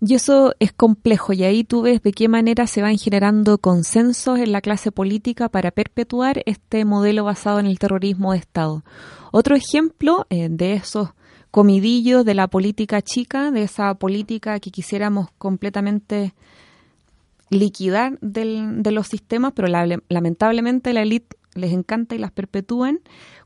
Y 0.00 0.14
eso 0.14 0.54
es 0.60 0.72
complejo 0.72 1.32
y 1.32 1.42
ahí 1.42 1.64
tú 1.64 1.82
ves 1.82 2.02
de 2.02 2.12
qué 2.12 2.28
manera 2.28 2.68
se 2.68 2.82
van 2.82 2.98
generando 2.98 3.58
consensos 3.58 4.38
en 4.38 4.52
la 4.52 4.60
clase 4.60 4.92
política 4.92 5.48
para 5.48 5.72
perpetuar 5.72 6.42
este 6.46 6.84
modelo 6.84 7.24
basado 7.24 7.58
en 7.58 7.66
el 7.66 7.80
terrorismo 7.80 8.32
de 8.32 8.38
Estado. 8.38 8.84
Otro 9.32 9.56
ejemplo 9.56 10.26
eh, 10.30 10.48
de 10.50 10.74
esos 10.74 11.10
comidillos 11.50 12.24
de 12.24 12.34
la 12.34 12.46
política 12.46 13.02
chica, 13.02 13.50
de 13.50 13.64
esa 13.64 13.94
política 13.94 14.60
que 14.60 14.70
quisiéramos 14.70 15.30
completamente 15.36 16.32
liquidar 17.50 18.18
del, 18.20 18.82
de 18.82 18.92
los 18.92 19.08
sistemas, 19.08 19.52
pero 19.56 19.68
lamentablemente 20.08 20.92
la 20.92 21.02
élite 21.02 21.36
les 21.54 21.72
encanta 21.72 22.14
y 22.14 22.18
las 22.18 22.30
perpetúan, 22.30 23.00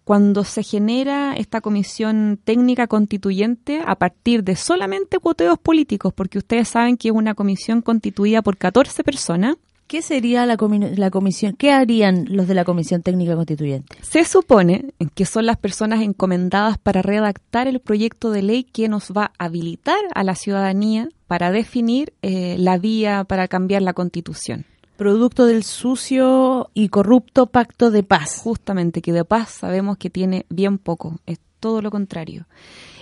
cuando 0.05 0.45
se 0.45 0.63
genera 0.63 1.35
esta 1.35 1.61
comisión 1.61 2.39
técnica 2.43 2.87
constituyente 2.87 3.83
a 3.87 3.95
partir 3.97 4.43
de 4.45 4.57
solamente 4.57 5.19
cuoteos 5.19 5.59
políticos, 5.59 6.13
porque 6.13 6.39
ustedes 6.39 6.69
saben 6.69 6.97
que 6.97 7.09
es 7.09 7.15
una 7.15 7.35
comisión 7.35 7.83
constituida 7.83 8.43
por 8.43 8.57
14 8.57 9.05
personas. 9.05 9.57
¿Qué 9.87 10.01
sería 10.01 10.47
la, 10.47 10.57
la, 10.97 11.11
comisión? 11.11 11.55
¿Qué 11.55 11.71
harían 11.71 12.25
los 12.31 12.49
de 12.49 12.55
la 12.55 12.65
comisión 12.65 13.03
técnica 13.03 13.37
constituyente? 13.37 13.99
Se 14.01 14.25
supone 14.25 14.95
que 15.15 15.27
son 15.27 15.45
las 15.45 15.59
personas 15.59 16.01
encomendadas 16.01 16.79
para 16.79 17.03
redactar 17.03 17.69
el 17.69 17.79
proyecto 17.79 18.31
de 18.31 18.43
ley 18.43 18.65
que 18.65 18.89
nos 18.89 19.13
va 19.13 19.33
a 19.39 19.45
habilitar 19.45 20.01
a 20.15 20.25
la 20.25 20.35
ciudadanía 20.35 21.09
para 21.27 21.51
definir 21.51 22.15
eh, 22.23 22.57
la 22.59 22.79
vía 22.79 23.25
para 23.25 23.49
cambiar 23.49 23.83
la 23.83 23.93
constitución 23.93 24.65
producto 25.03 25.47
del 25.47 25.65
sucio 25.65 26.71
y 26.75 26.89
corrupto 26.89 27.47
pacto 27.47 27.91
de 27.91 28.05
paz. 28.05 28.39
Justamente, 28.39 29.03
que 29.03 29.13
de 29.13 29.25
paz 29.25 29.51
sabemos 29.51 29.99
que 29.99 30.11
tiene 30.11 30.47
bien 30.49 30.79
poco, 30.79 31.19
es 31.27 31.41
todo 31.59 31.83
lo 31.83 31.91
contrario. 31.91 32.47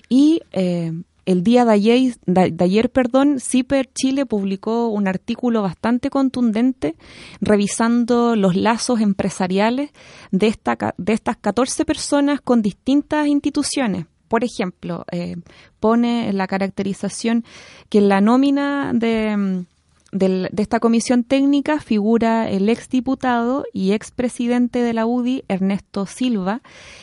Y 0.08 0.40
eh, 0.52 0.94
el 1.26 1.42
día 1.42 1.66
de 1.66 1.72
ayer, 1.72 2.14
de, 2.24 2.64
ayer, 2.64 2.88
perdón, 2.88 3.38
CIPER 3.38 3.90
Chile 3.92 4.24
publicó 4.24 4.88
un 4.88 5.08
artículo 5.08 5.60
bastante 5.60 6.08
contundente 6.08 6.96
revisando 7.42 8.34
los 8.34 8.56
lazos 8.56 9.02
empresariales 9.02 9.90
de, 10.30 10.46
esta, 10.46 10.78
de 10.96 11.12
estas 11.12 11.36
14 11.36 11.84
personas 11.84 12.40
con 12.40 12.62
distintas 12.62 13.26
instituciones. 13.26 14.06
Por 14.28 14.42
ejemplo, 14.42 15.04
eh, 15.12 15.36
pone 15.80 16.32
la 16.32 16.46
caracterización 16.46 17.44
que 17.90 18.00
la 18.00 18.22
nómina 18.22 18.92
de 18.94 19.66
de 20.12 20.50
esta 20.58 20.80
comisión 20.80 21.24
técnica 21.24 21.80
figura 21.80 22.50
el 22.50 22.68
exdiputado 22.68 23.64
y 23.72 23.92
expresidente 23.92 24.80
de 24.82 24.92
la 24.92 25.06
UDI, 25.06 25.44
Ernesto 25.48 26.06
Silva, 26.06 26.62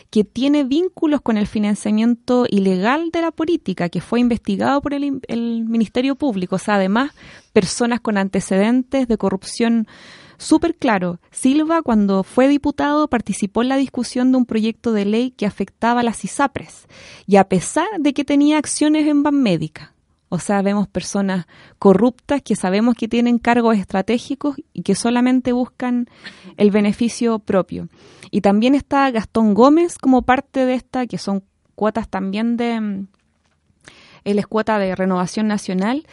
que 0.09 0.23
tiene 0.23 0.63
vínculos 0.63 1.21
con 1.21 1.37
el 1.37 1.47
financiamiento 1.47 2.45
ilegal 2.49 3.11
de 3.11 3.21
la 3.21 3.31
política, 3.31 3.89
que 3.89 4.01
fue 4.01 4.19
investigado 4.19 4.81
por 4.81 4.93
el, 4.93 5.21
el 5.27 5.65
Ministerio 5.65 6.15
Público. 6.15 6.55
O 6.55 6.59
sea, 6.59 6.75
además, 6.75 7.11
personas 7.53 8.01
con 8.01 8.17
antecedentes 8.17 9.07
de 9.07 9.17
corrupción 9.17 9.87
súper 10.37 10.75
claro. 10.75 11.19
Silva, 11.31 11.81
cuando 11.81 12.23
fue 12.23 12.47
diputado, 12.47 13.07
participó 13.07 13.61
en 13.61 13.69
la 13.69 13.77
discusión 13.77 14.31
de 14.31 14.37
un 14.37 14.45
proyecto 14.45 14.91
de 14.91 15.05
ley 15.05 15.31
que 15.31 15.45
afectaba 15.45 16.01
a 16.01 16.03
las 16.03 16.23
ISAPRES, 16.23 16.87
y 17.25 17.37
a 17.37 17.45
pesar 17.45 17.87
de 17.99 18.13
que 18.13 18.25
tenía 18.25 18.57
acciones 18.57 19.07
en 19.07 19.23
Banmédica. 19.23 19.93
O 20.29 20.39
sea, 20.39 20.61
vemos 20.61 20.87
personas 20.87 21.47
corruptas 21.79 22.41
que 22.41 22.55
sabemos 22.55 22.95
que 22.95 23.07
tienen 23.07 23.39
cargos 23.39 23.77
estratégicos 23.77 24.57
y 24.73 24.81
que 24.81 24.93
solamente 24.93 25.53
buscan 25.53 26.07
el 26.57 26.71
beneficio 26.71 27.39
propio. 27.39 27.87
Y 28.29 28.41
también 28.41 28.75
está 28.75 29.09
Gastón 29.11 29.53
Gómez 29.53 29.97
como 29.97 30.23
parte 30.23 30.65
de 30.65 30.73
esta, 30.73 31.07
que 31.07 31.17
son 31.17 31.43
cuotas 31.75 32.09
también 32.09 32.57
de... 32.57 32.79
Mm, 32.79 33.07
él 34.25 34.39
es 34.39 34.47
cuota 34.47 34.77
de 34.77 34.93
Renovación 34.93 35.47
Nacional, 35.47 36.05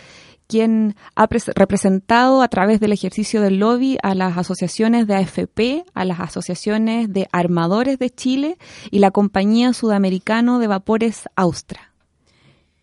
quien 0.47 0.95
ha 1.17 1.27
representado 1.57 2.43
a 2.43 2.49
través 2.49 2.79
del 2.79 2.93
ejercicio 2.93 3.41
del 3.41 3.59
lobby 3.59 3.99
a 4.05 4.15
las 4.15 4.39
asociaciones 4.39 5.09
de 5.09 5.17
AFP, 5.17 5.85
a 5.95 6.05
las 6.05 6.21
asociaciones 6.21 7.13
de 7.13 7.27
armadores 7.33 7.99
de 7.99 8.11
Chile 8.11 8.59
y 8.93 9.01
la 9.01 9.11
compañía 9.11 9.73
sudamericana 9.73 10.61
de 10.61 10.69
vapores 10.69 11.29
Austra. 11.35 11.93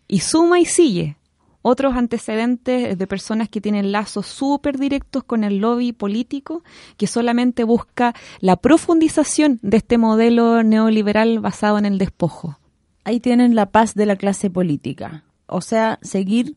Y 0.06 0.20
suma 0.20 0.60
y 0.60 0.66
sigue 0.66 1.16
otros 1.62 1.94
antecedentes 1.94 2.98
de 2.98 3.06
personas 3.06 3.48
que 3.48 3.60
tienen 3.60 3.92
lazos 3.92 4.26
súper 4.26 4.78
directos 4.78 5.24
con 5.24 5.44
el 5.44 5.58
lobby 5.58 5.92
político, 5.92 6.62
que 6.96 7.06
solamente 7.06 7.64
busca 7.64 8.14
la 8.40 8.56
profundización 8.56 9.58
de 9.62 9.78
este 9.78 9.98
modelo 9.98 10.62
neoliberal 10.62 11.40
basado 11.40 11.78
en 11.78 11.86
el 11.86 11.98
despojo. 11.98 12.58
Ahí 13.04 13.20
tienen 13.20 13.54
la 13.54 13.66
paz 13.66 13.94
de 13.94 14.06
la 14.06 14.16
clase 14.16 14.50
política, 14.50 15.24
o 15.46 15.60
sea, 15.60 15.98
seguir 16.02 16.56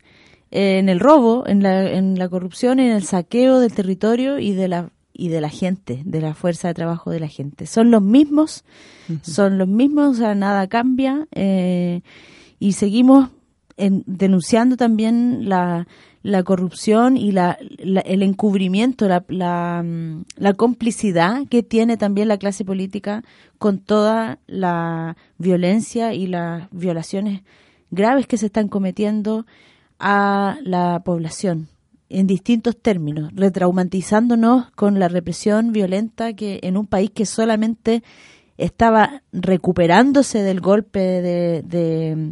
en 0.51 0.89
el 0.89 0.99
robo, 0.99 1.45
en 1.47 1.63
la, 1.63 1.91
en 1.91 2.19
la 2.19 2.29
corrupción, 2.29 2.79
en 2.79 2.91
el 2.91 3.03
saqueo 3.03 3.59
del 3.59 3.73
territorio 3.73 4.39
y 4.39 4.53
de 4.53 4.67
la 4.67 4.89
y 5.17 5.29
de 5.29 5.39
la 5.39 5.49
gente, 5.49 6.01
de 6.05 6.19
la 6.19 6.33
fuerza 6.33 6.67
de 6.67 6.73
trabajo 6.73 7.09
de 7.09 7.21
la 7.21 7.29
gente. 7.29 7.67
Son 7.67 7.89
los 7.89 8.01
mismos, 8.01 8.65
son 9.21 9.57
los 9.57 9.67
mismos, 9.67 10.17
o 10.17 10.19
sea, 10.19 10.35
nada 10.35 10.67
cambia 10.67 11.27
eh, 11.31 12.01
y 12.59 12.73
seguimos 12.73 13.29
denunciando 13.77 14.77
también 14.77 15.49
la, 15.49 15.87
la 16.23 16.43
corrupción 16.43 17.17
y 17.17 17.31
la, 17.31 17.57
el 17.77 18.23
encubrimiento, 18.23 19.07
la, 19.07 19.23
la, 19.27 20.53
complicidad 20.53 21.45
que 21.49 21.61
tiene 21.61 21.97
también 21.97 22.29
la 22.29 22.37
clase 22.37 22.63
política 22.65 23.23
con 23.57 23.79
toda 23.79 24.39
la 24.47 25.17
violencia 25.37 26.13
y 26.13 26.27
las 26.27 26.67
violaciones 26.71 27.41
graves 27.91 28.27
que 28.27 28.37
se 28.37 28.47
están 28.47 28.69
cometiendo 28.69 29.45
a 29.99 30.57
la 30.63 31.01
población 31.03 31.67
en 32.09 32.27
distintos 32.27 32.77
términos, 32.77 33.31
retraumatizándonos 33.35 34.71
con 34.71 34.99
la 34.99 35.09
represión 35.09 35.73
violenta 35.73 36.33
que 36.33 36.59
en 36.63 36.77
un 36.77 36.87
país 36.87 37.11
que 37.11 37.25
solamente 37.25 38.03
estaba 38.57 39.21
recuperándose 39.33 40.41
del 40.43 40.61
golpe 40.61 40.99
de, 40.99 41.61
de 41.63 42.31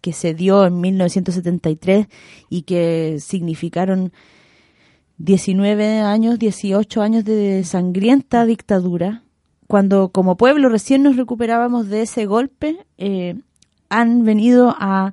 que, 0.00 0.12
se 0.12 0.34
dio 0.34 0.66
en 0.66 0.80
1973 0.80 2.06
y 2.48 2.62
que 2.62 3.18
significaron 3.20 4.12
19 5.18 6.00
años, 6.00 6.38
18 6.38 7.02
años 7.02 7.24
de 7.24 7.62
sangrienta 7.64 8.44
dictadura, 8.46 9.22
cuando 9.66 10.08
como 10.08 10.36
pueblo 10.36 10.68
recién 10.68 11.02
nos 11.02 11.16
recuperábamos 11.16 11.88
de 11.88 12.02
ese 12.02 12.26
golpe, 12.26 12.78
eh, 12.98 13.36
han 13.88 14.24
venido 14.24 14.74
a 14.78 15.12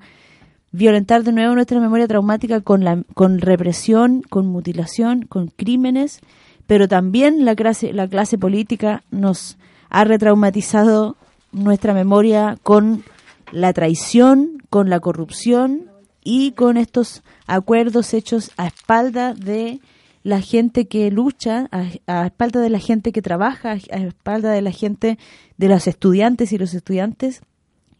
violentar 0.71 1.23
de 1.23 1.31
nuevo 1.31 1.55
nuestra 1.55 1.79
memoria 1.79 2.07
traumática 2.07 2.61
con, 2.61 2.83
la, 2.83 3.03
con 3.13 3.39
represión, 3.39 4.21
con 4.21 4.47
mutilación, 4.47 5.23
con 5.23 5.47
crímenes, 5.47 6.21
pero 6.67 6.87
también 6.87 7.45
la 7.45 7.55
clase, 7.55 7.93
la 7.93 8.07
clase 8.07 8.37
política 8.37 9.03
nos 9.11 9.57
ha 9.89 10.03
retraumatizado 10.03 11.15
nuestra 11.51 11.93
memoria 11.93 12.57
con 12.63 13.03
la 13.51 13.73
traición, 13.73 14.61
con 14.69 14.89
la 14.89 14.99
corrupción 14.99 15.89
y 16.23 16.51
con 16.51 16.77
estos 16.77 17.23
acuerdos 17.45 18.13
hechos 18.13 18.51
a 18.57 18.67
espalda 18.67 19.33
de 19.33 19.79
la 20.23 20.41
gente 20.41 20.87
que 20.87 21.09
lucha, 21.09 21.69
a, 21.71 22.25
espalda 22.25 22.59
de 22.59 22.69
la 22.69 22.79
gente 22.79 23.13
que 23.13 23.21
trabaja, 23.21 23.71
a 23.71 23.97
espalda 23.97 24.51
de 24.51 24.61
la 24.61 24.71
gente, 24.71 25.17
de 25.57 25.69
los 25.69 25.87
estudiantes 25.87 26.51
y 26.51 26.57
los 26.57 26.73
estudiantes 26.73 27.41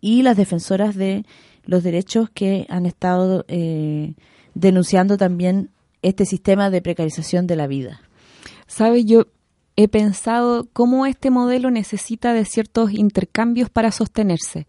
y 0.02 0.24
las 0.24 0.36
defensoras 0.36 0.96
de 0.96 1.26
los 1.64 1.84
derechos 1.84 2.30
que 2.30 2.66
han 2.70 2.86
estado 2.86 3.46
eh, 3.48 4.14
denunciando 4.56 5.18
también 5.18 5.70
este 6.02 6.26
sistema 6.26 6.70
de 6.70 6.82
precarización 6.82 7.48
de 7.48 7.56
la 7.56 7.68
vida. 7.68 8.02
Sabe, 8.68 9.06
yo 9.06 9.28
he 9.78 9.88
pensado 9.88 10.68
cómo 10.74 11.06
este 11.06 11.30
modelo 11.30 11.72
necesita 11.72 12.34
de 12.34 12.46
ciertos 12.46 12.92
intercambios 12.92 13.70
para 13.70 13.92
sostenerse. 13.92 14.68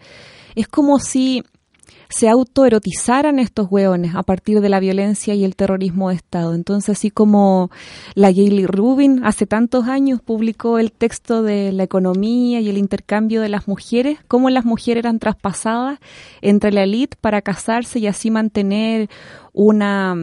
Es 0.54 0.68
como 0.68 0.98
si 0.98 1.42
se 2.10 2.28
autoerotizaran 2.28 3.38
estos 3.38 3.68
hueones 3.70 4.14
a 4.14 4.22
partir 4.22 4.60
de 4.60 4.68
la 4.68 4.80
violencia 4.80 5.34
y 5.34 5.44
el 5.44 5.56
terrorismo 5.56 6.08
de 6.08 6.16
Estado. 6.16 6.54
Entonces, 6.54 6.98
así 6.98 7.10
como 7.10 7.70
la 8.14 8.30
Gayle 8.30 8.66
Rubin 8.66 9.24
hace 9.24 9.46
tantos 9.46 9.88
años 9.88 10.20
publicó 10.22 10.78
el 10.78 10.92
texto 10.92 11.42
de 11.42 11.72
la 11.72 11.82
economía 11.82 12.60
y 12.60 12.68
el 12.68 12.78
intercambio 12.78 13.40
de 13.40 13.50
las 13.50 13.68
mujeres, 13.68 14.18
cómo 14.26 14.48
las 14.50 14.64
mujeres 14.64 15.02
eran 15.04 15.18
traspasadas 15.18 15.98
entre 16.40 16.72
la 16.72 16.84
élite 16.84 17.16
para 17.20 17.42
casarse 17.42 17.98
y 17.98 18.06
así 18.06 18.30
mantener 18.30 19.08
una 19.52 20.14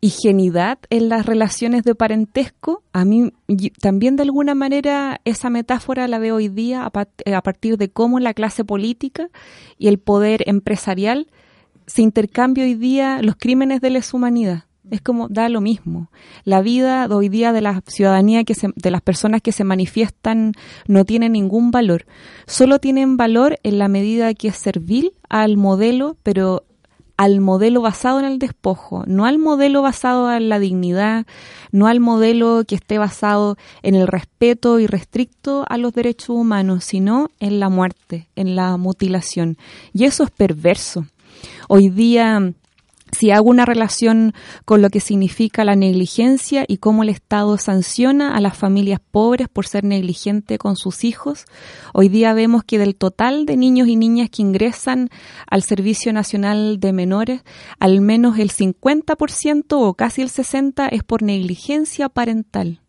higienidad 0.00 0.78
en 0.90 1.08
las 1.08 1.26
relaciones 1.26 1.82
de 1.82 1.94
parentesco, 1.94 2.82
a 2.92 3.04
mí 3.04 3.32
también 3.80 4.16
de 4.16 4.22
alguna 4.22 4.54
manera 4.54 5.20
esa 5.24 5.50
metáfora 5.50 6.06
la 6.08 6.18
veo 6.18 6.36
hoy 6.36 6.48
día 6.48 6.84
a, 6.84 7.42
partir 7.42 7.76
de 7.78 7.90
cómo 7.90 8.20
la 8.20 8.34
clase 8.34 8.64
política 8.64 9.28
y 9.78 9.88
el 9.88 9.98
poder 9.98 10.42
empresarial 10.46 11.28
se 11.86 12.02
intercambian 12.02 12.66
hoy 12.66 12.74
día 12.74 13.20
los 13.22 13.36
crímenes 13.36 13.80
de 13.80 13.90
lesa 13.90 14.16
humanidad. 14.16 14.64
Es 14.88 15.00
como 15.00 15.28
da 15.28 15.48
lo 15.48 15.60
mismo. 15.60 16.10
La 16.44 16.60
vida 16.60 17.08
de 17.08 17.14
hoy 17.14 17.28
día 17.28 17.52
de 17.52 17.60
la 17.60 17.82
ciudadanía 17.88 18.44
que 18.44 18.54
de 18.76 18.90
las 18.92 19.02
personas 19.02 19.42
que 19.42 19.50
se 19.50 19.64
manifiestan 19.64 20.52
no 20.86 21.04
tiene 21.04 21.28
ningún 21.28 21.72
valor. 21.72 22.06
Solo 22.46 22.78
tienen 22.78 23.16
valor 23.16 23.58
en 23.64 23.78
la 23.78 23.88
medida 23.88 24.32
que 24.34 24.48
es 24.48 24.56
servil 24.56 25.12
al 25.28 25.56
modelo, 25.56 26.16
pero 26.22 26.64
al 27.16 27.40
modelo 27.40 27.80
basado 27.80 28.20
en 28.20 28.26
el 28.26 28.38
despojo, 28.38 29.04
no 29.06 29.24
al 29.24 29.38
modelo 29.38 29.82
basado 29.82 30.32
en 30.32 30.48
la 30.48 30.58
dignidad, 30.58 31.26
no 31.72 31.86
al 31.86 32.00
modelo 32.00 32.64
que 32.66 32.74
esté 32.74 32.98
basado 32.98 33.56
en 33.82 33.94
el 33.94 34.06
respeto 34.06 34.78
irrestricto 34.78 35.64
a 35.68 35.78
los 35.78 35.92
derechos 35.92 36.30
humanos, 36.30 36.84
sino 36.84 37.30
en 37.40 37.58
la 37.60 37.68
muerte, 37.68 38.28
en 38.36 38.54
la 38.56 38.76
mutilación. 38.76 39.56
Y 39.92 40.04
eso 40.04 40.24
es 40.24 40.30
perverso. 40.30 41.06
Hoy 41.68 41.88
día 41.88 42.52
si 43.12 43.30
hago 43.30 43.48
una 43.48 43.64
relación 43.64 44.34
con 44.64 44.82
lo 44.82 44.90
que 44.90 45.00
significa 45.00 45.64
la 45.64 45.76
negligencia 45.76 46.64
y 46.66 46.78
cómo 46.78 47.02
el 47.02 47.08
Estado 47.08 47.56
sanciona 47.56 48.36
a 48.36 48.40
las 48.40 48.56
familias 48.56 49.00
pobres 49.10 49.48
por 49.48 49.66
ser 49.66 49.84
negligente 49.84 50.58
con 50.58 50.76
sus 50.76 51.04
hijos, 51.04 51.44
hoy 51.94 52.08
día 52.08 52.34
vemos 52.34 52.64
que 52.64 52.78
del 52.78 52.96
total 52.96 53.46
de 53.46 53.56
niños 53.56 53.88
y 53.88 53.96
niñas 53.96 54.28
que 54.30 54.42
ingresan 54.42 55.08
al 55.48 55.62
Servicio 55.62 56.12
Nacional 56.12 56.80
de 56.80 56.92
Menores, 56.92 57.42
al 57.78 58.00
menos 58.00 58.38
el 58.38 58.50
50% 58.50 59.64
o 59.70 59.94
casi 59.94 60.22
el 60.22 60.28
60% 60.28 60.88
es 60.90 61.04
por 61.04 61.22
negligencia 61.22 62.08
parental. 62.08 62.80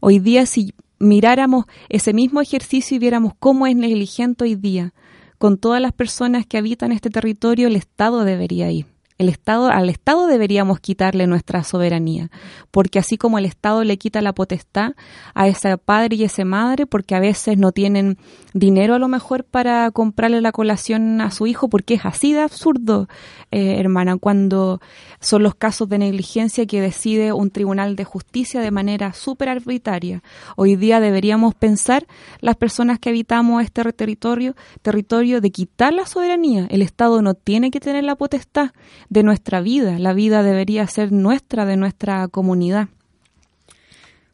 Hoy 0.00 0.20
día 0.20 0.46
si 0.46 0.74
miráramos 0.98 1.66
ese 1.88 2.14
mismo 2.14 2.40
ejercicio 2.40 2.96
y 2.96 2.98
viéramos 2.98 3.34
cómo 3.38 3.66
es 3.66 3.76
negligente 3.76 4.44
hoy 4.44 4.54
día, 4.54 4.94
con 5.38 5.58
todas 5.58 5.82
las 5.82 5.92
personas 5.92 6.46
que 6.46 6.56
habitan 6.56 6.92
este 6.92 7.10
territorio, 7.10 7.68
el 7.68 7.76
Estado 7.76 8.24
debería 8.24 8.70
ir. 8.70 8.95
El 9.18 9.30
Estado, 9.30 9.68
al 9.68 9.88
Estado 9.88 10.26
deberíamos 10.26 10.78
quitarle 10.78 11.26
nuestra 11.26 11.64
soberanía, 11.64 12.30
porque 12.70 12.98
así 12.98 13.16
como 13.16 13.38
el 13.38 13.46
Estado 13.46 13.82
le 13.82 13.96
quita 13.96 14.20
la 14.20 14.34
potestad 14.34 14.92
a 15.34 15.48
ese 15.48 15.78
padre 15.78 16.16
y 16.16 16.24
esa 16.24 16.44
madre, 16.44 16.84
porque 16.84 17.14
a 17.14 17.20
veces 17.20 17.56
no 17.56 17.72
tienen 17.72 18.18
dinero 18.52 18.94
a 18.94 18.98
lo 18.98 19.08
mejor 19.08 19.44
para 19.44 19.90
comprarle 19.90 20.42
la 20.42 20.52
colación 20.52 21.22
a 21.22 21.30
su 21.30 21.46
hijo, 21.46 21.68
porque 21.68 21.94
es 21.94 22.04
así 22.04 22.34
de 22.34 22.40
absurdo, 22.40 23.08
eh, 23.50 23.80
hermana, 23.80 24.18
cuando 24.18 24.82
son 25.20 25.42
los 25.42 25.54
casos 25.54 25.88
de 25.88 25.96
negligencia 25.96 26.66
que 26.66 26.82
decide 26.82 27.32
un 27.32 27.50
tribunal 27.50 27.96
de 27.96 28.04
justicia 28.04 28.60
de 28.60 28.70
manera 28.70 29.14
súper 29.14 29.48
arbitraria. 29.48 30.22
Hoy 30.56 30.76
día 30.76 31.00
deberíamos 31.00 31.54
pensar 31.54 32.06
las 32.40 32.56
personas 32.56 32.98
que 32.98 33.08
habitamos 33.08 33.62
este 33.62 33.82
territorio, 33.92 34.54
territorio 34.82 35.40
de 35.40 35.50
quitar 35.50 35.94
la 35.94 36.04
soberanía. 36.04 36.66
El 36.68 36.82
Estado 36.82 37.22
no 37.22 37.32
tiene 37.32 37.70
que 37.70 37.80
tener 37.80 38.04
la 38.04 38.16
potestad 38.16 38.72
de 39.08 39.22
nuestra 39.22 39.60
vida. 39.60 39.98
La 39.98 40.12
vida 40.12 40.42
debería 40.42 40.86
ser 40.86 41.12
nuestra, 41.12 41.64
de 41.64 41.76
nuestra 41.76 42.28
comunidad. 42.28 42.88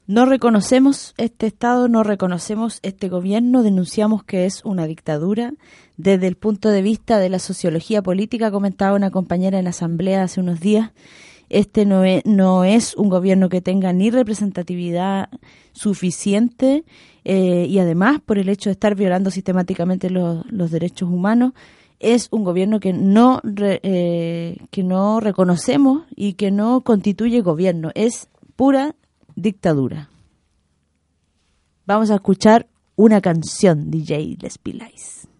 No 0.06 0.26
reconocemos 0.26 1.14
este 1.16 1.46
Estado, 1.46 1.88
no 1.88 2.02
reconocemos 2.02 2.80
este 2.82 3.08
gobierno, 3.08 3.62
denunciamos 3.62 4.24
que 4.24 4.46
es 4.46 4.64
una 4.64 4.86
dictadura. 4.86 5.54
Desde 5.96 6.26
el 6.26 6.36
punto 6.36 6.70
de 6.70 6.82
vista 6.82 7.18
de 7.18 7.28
la 7.28 7.38
sociología 7.38 8.02
política, 8.02 8.50
comentaba 8.50 8.96
una 8.96 9.10
compañera 9.10 9.58
en 9.58 9.64
la 9.64 9.70
asamblea 9.70 10.24
hace 10.24 10.40
unos 10.40 10.60
días, 10.60 10.90
este 11.52 11.84
no 11.84 12.02
es, 12.02 12.24
no 12.24 12.64
es 12.64 12.94
un 12.94 13.10
gobierno 13.10 13.50
que 13.50 13.60
tenga 13.60 13.92
ni 13.92 14.10
representatividad 14.10 15.28
suficiente 15.72 16.82
eh, 17.24 17.66
y 17.68 17.78
además 17.78 18.20
por 18.24 18.38
el 18.38 18.48
hecho 18.48 18.70
de 18.70 18.72
estar 18.72 18.94
violando 18.94 19.30
sistemáticamente 19.30 20.08
los, 20.08 20.50
los 20.50 20.70
derechos 20.70 21.10
humanos, 21.10 21.52
es 22.02 22.28
un 22.30 22.44
gobierno 22.44 22.80
que 22.80 22.92
no 22.92 23.40
eh, 23.44 24.58
que 24.70 24.82
no 24.82 25.20
reconocemos 25.20 26.02
y 26.14 26.34
que 26.34 26.50
no 26.50 26.82
constituye 26.82 27.40
gobierno, 27.40 27.90
es 27.94 28.28
pura 28.56 28.94
dictadura. 29.34 30.10
Vamos 31.86 32.10
a 32.10 32.16
escuchar 32.16 32.68
una 32.96 33.20
canción, 33.20 33.90
DJ 33.90 34.36
Les. 34.64 35.31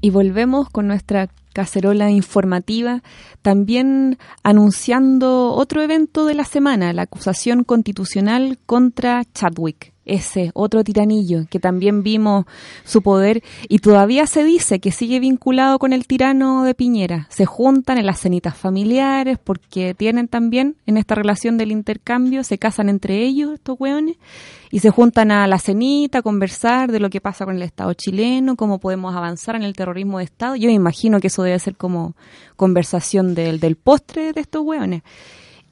Y 0.00 0.10
volvemos 0.10 0.68
con 0.70 0.86
nuestra 0.86 1.28
cacerola 1.52 2.10
informativa, 2.10 3.02
también 3.42 4.18
anunciando 4.42 5.52
otro 5.52 5.82
evento 5.82 6.26
de 6.26 6.34
la 6.34 6.44
semana, 6.44 6.92
la 6.92 7.02
acusación 7.02 7.64
constitucional 7.64 8.58
contra 8.66 9.24
Chadwick 9.34 9.92
ese 10.08 10.50
otro 10.54 10.82
tiranillo 10.82 11.44
que 11.48 11.60
también 11.60 12.02
vimos 12.02 12.46
su 12.84 13.02
poder 13.02 13.42
y 13.68 13.78
todavía 13.78 14.26
se 14.26 14.42
dice 14.42 14.80
que 14.80 14.90
sigue 14.90 15.20
vinculado 15.20 15.78
con 15.78 15.92
el 15.92 16.06
tirano 16.06 16.64
de 16.64 16.74
Piñera. 16.74 17.28
Se 17.30 17.44
juntan 17.44 17.98
en 17.98 18.06
las 18.06 18.18
cenitas 18.18 18.56
familiares 18.56 19.38
porque 19.42 19.94
tienen 19.94 20.26
también 20.26 20.76
en 20.86 20.96
esta 20.96 21.14
relación 21.14 21.58
del 21.58 21.70
intercambio, 21.70 22.42
se 22.42 22.58
casan 22.58 22.88
entre 22.88 23.22
ellos 23.22 23.54
estos 23.54 23.78
hueones 23.78 24.16
y 24.70 24.80
se 24.80 24.90
juntan 24.90 25.30
a 25.30 25.46
la 25.46 25.58
cenita 25.58 26.18
a 26.18 26.22
conversar 26.22 26.90
de 26.90 27.00
lo 27.00 27.10
que 27.10 27.20
pasa 27.20 27.44
con 27.44 27.56
el 27.56 27.62
Estado 27.62 27.92
chileno, 27.94 28.56
cómo 28.56 28.78
podemos 28.78 29.14
avanzar 29.14 29.56
en 29.56 29.62
el 29.62 29.74
terrorismo 29.74 30.18
de 30.18 30.24
Estado. 30.24 30.56
Yo 30.56 30.68
me 30.68 30.74
imagino 30.74 31.20
que 31.20 31.30
eso 31.38 31.44
debe 31.44 31.58
ser 31.58 31.76
como 31.76 32.14
conversación 32.56 33.34
del, 33.34 33.60
del 33.60 33.76
postre 33.76 34.32
de 34.32 34.40
estos 34.40 34.62
hueones. 34.62 35.02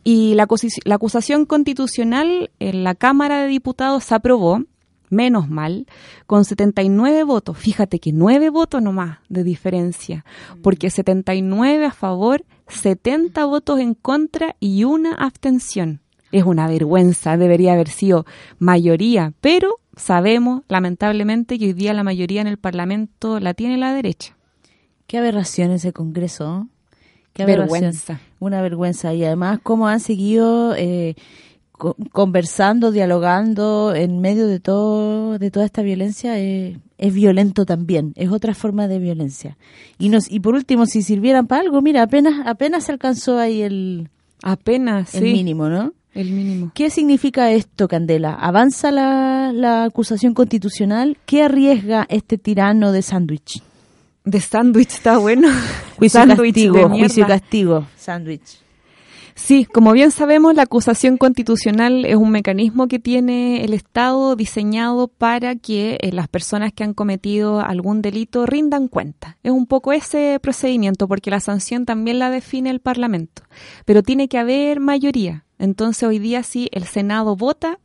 Y 0.04 0.34
la, 0.34 0.46
la 0.84 0.94
acusación 0.94 1.46
constitucional 1.46 2.50
en 2.60 2.84
la 2.84 2.94
Cámara 2.94 3.40
de 3.42 3.48
Diputados 3.48 4.04
se 4.04 4.14
aprobó, 4.14 4.62
menos 5.10 5.48
mal, 5.48 5.86
con 6.28 6.44
79 6.44 7.24
votos. 7.24 7.58
Fíjate 7.58 7.98
que 7.98 8.12
9 8.12 8.50
votos 8.50 8.80
nomás 8.80 9.18
de 9.28 9.42
diferencia, 9.42 10.24
porque 10.62 10.90
79 10.90 11.86
a 11.86 11.90
favor, 11.90 12.44
70 12.68 13.44
votos 13.46 13.80
en 13.80 13.94
contra 13.94 14.54
y 14.60 14.84
una 14.84 15.12
abstención. 15.12 16.02
Es 16.30 16.44
una 16.44 16.68
vergüenza, 16.68 17.36
debería 17.36 17.72
haber 17.72 17.88
sido 17.88 18.26
mayoría, 18.60 19.32
pero 19.40 19.80
sabemos 19.96 20.62
lamentablemente 20.68 21.58
que 21.58 21.66
hoy 21.66 21.72
día 21.72 21.94
la 21.94 22.04
mayoría 22.04 22.42
en 22.42 22.46
el 22.46 22.58
Parlamento 22.58 23.40
la 23.40 23.54
tiene 23.54 23.76
la 23.76 23.92
derecha. 23.92 24.35
Qué 25.06 25.18
aberración 25.18 25.70
ese 25.70 25.92
Congreso. 25.92 26.68
Qué 27.32 27.44
vergüenza. 27.44 28.20
Una 28.38 28.62
vergüenza. 28.62 29.12
Y 29.14 29.24
además, 29.24 29.60
cómo 29.62 29.88
han 29.88 30.00
seguido 30.00 30.74
eh, 30.74 31.14
conversando, 32.12 32.90
dialogando 32.90 33.94
en 33.94 34.20
medio 34.20 34.46
de 34.46 34.58
todo 34.58 35.38
de 35.38 35.50
toda 35.50 35.66
esta 35.66 35.82
violencia, 35.82 36.38
eh, 36.38 36.78
es 36.98 37.14
violento 37.14 37.66
también. 37.66 38.12
Es 38.16 38.30
otra 38.30 38.54
forma 38.54 38.88
de 38.88 38.98
violencia. 38.98 39.56
Y, 39.98 40.08
nos, 40.08 40.30
y 40.30 40.40
por 40.40 40.54
último, 40.54 40.86
si 40.86 41.02
sirvieran 41.02 41.46
para 41.46 41.62
algo, 41.62 41.82
mira, 41.82 42.02
apenas, 42.02 42.46
apenas 42.46 42.84
se 42.84 42.92
alcanzó 42.92 43.38
ahí 43.38 43.62
el, 43.62 44.08
apenas, 44.42 45.14
el 45.14 45.24
mínimo, 45.24 45.68
¿no? 45.68 45.92
El 46.14 46.30
mínimo. 46.32 46.72
¿Qué 46.74 46.88
significa 46.88 47.52
esto, 47.52 47.88
Candela? 47.88 48.32
¿Avanza 48.32 48.90
la, 48.90 49.52
la 49.52 49.84
acusación 49.84 50.32
constitucional? 50.32 51.18
¿Qué 51.26 51.42
arriesga 51.42 52.06
este 52.08 52.38
tirano 52.38 52.90
de 52.92 53.02
sándwich? 53.02 53.62
De 54.26 54.40
sándwich 54.40 54.92
está 54.92 55.18
bueno. 55.18 55.48
Juicio 55.98 56.26
castigo, 56.26 56.88
juicio 56.90 57.26
castigo, 57.28 57.86
sándwich. 57.96 58.58
Sí, 59.36 59.64
como 59.66 59.92
bien 59.92 60.10
sabemos, 60.10 60.54
la 60.56 60.62
acusación 60.62 61.16
constitucional 61.16 62.04
es 62.04 62.16
un 62.16 62.30
mecanismo 62.30 62.88
que 62.88 62.98
tiene 62.98 63.64
el 63.64 63.72
Estado 63.72 64.34
diseñado 64.34 65.06
para 65.06 65.54
que 65.54 65.98
eh, 66.00 66.10
las 66.10 66.26
personas 66.26 66.72
que 66.72 66.82
han 66.82 66.92
cometido 66.92 67.60
algún 67.60 68.02
delito 68.02 68.46
rindan 68.46 68.88
cuenta. 68.88 69.36
Es 69.44 69.52
un 69.52 69.66
poco 69.66 69.92
ese 69.92 70.40
procedimiento, 70.42 71.06
porque 71.06 71.30
la 71.30 71.38
sanción 71.38 71.86
también 71.86 72.18
la 72.18 72.28
define 72.28 72.70
el 72.70 72.80
Parlamento, 72.80 73.42
pero 73.84 74.02
tiene 74.02 74.26
que 74.26 74.38
haber 74.38 74.80
mayoría. 74.80 75.44
Entonces, 75.58 76.02
hoy 76.02 76.18
día 76.18 76.42
sí, 76.42 76.68
el 76.72 76.84
Senado 76.84 77.36
vota, 77.36 77.78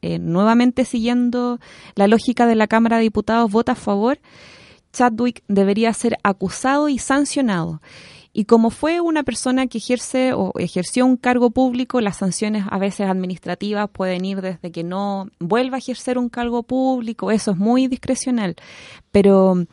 eh, 0.00 0.20
nuevamente 0.20 0.84
siguiendo 0.84 1.58
la 1.96 2.06
lógica 2.06 2.46
de 2.46 2.54
la 2.54 2.68
Cámara 2.68 2.98
de 2.98 3.02
Diputados, 3.02 3.50
vota 3.50 3.72
a 3.72 3.74
favor 3.74 4.20
Chadwick 4.98 5.44
debería 5.46 5.92
ser 5.92 6.18
acusado 6.24 6.88
y 6.88 6.98
sancionado. 6.98 7.80
Y 8.32 8.46
como 8.46 8.70
fue 8.70 9.00
una 9.00 9.22
persona 9.22 9.68
que 9.68 9.78
ejerce 9.78 10.32
o 10.32 10.52
ejerció 10.58 11.06
un 11.06 11.16
cargo 11.16 11.50
público, 11.50 12.00
las 12.00 12.16
sanciones 12.16 12.64
a 12.68 12.78
veces 12.78 13.08
administrativas 13.08 13.88
pueden 13.90 14.24
ir 14.24 14.40
desde 14.40 14.72
que 14.72 14.82
no 14.82 15.28
vuelva 15.38 15.76
a 15.76 15.78
ejercer 15.78 16.18
un 16.18 16.28
cargo 16.28 16.64
público, 16.64 17.30
eso 17.30 17.52
es 17.52 17.56
muy 17.56 17.86
discrecional. 17.86 18.56
Pero 19.12 19.64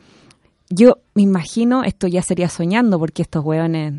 yo 0.70 0.98
me 1.14 1.22
imagino, 1.22 1.82
esto 1.82 2.06
ya 2.06 2.22
sería 2.22 2.48
soñando, 2.48 2.96
porque 3.00 3.22
estos 3.22 3.44
hueones 3.44 3.94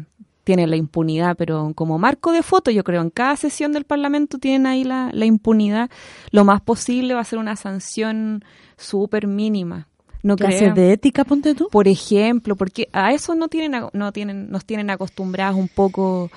tienen 0.45 0.69
la 0.69 0.77
impunidad, 0.77 1.35
pero 1.35 1.73
como 1.75 1.99
marco 1.99 2.31
de 2.31 2.41
foto, 2.41 2.71
yo 2.71 2.85
creo, 2.85 3.01
en 3.01 3.09
cada 3.09 3.35
sesión 3.35 3.73
del 3.73 3.83
Parlamento 3.83 4.37
tienen 4.37 4.65
ahí 4.65 4.85
la, 4.85 5.09
la 5.11 5.25
impunidad. 5.25 5.89
Lo 6.31 6.45
más 6.45 6.61
posible 6.61 7.15
va 7.15 7.19
a 7.19 7.25
ser 7.25 7.39
una 7.39 7.57
sanción 7.57 8.45
súper 8.77 9.27
mínima 9.27 9.89
no 10.23 10.35
clases 10.35 10.73
de 10.75 10.93
ética, 10.93 11.23
ponte 11.23 11.55
tú. 11.55 11.69
Por 11.71 11.87
ejemplo, 11.87 12.55
porque 12.55 12.89
a 12.93 13.13
eso 13.13 13.35
no 13.35 13.47
tienen, 13.47 13.83
no 13.93 14.11
tienen, 14.11 14.49
nos 14.49 14.65
tienen 14.65 14.89
acostumbrados 14.89 15.57
un 15.57 15.67
poco 15.67 16.29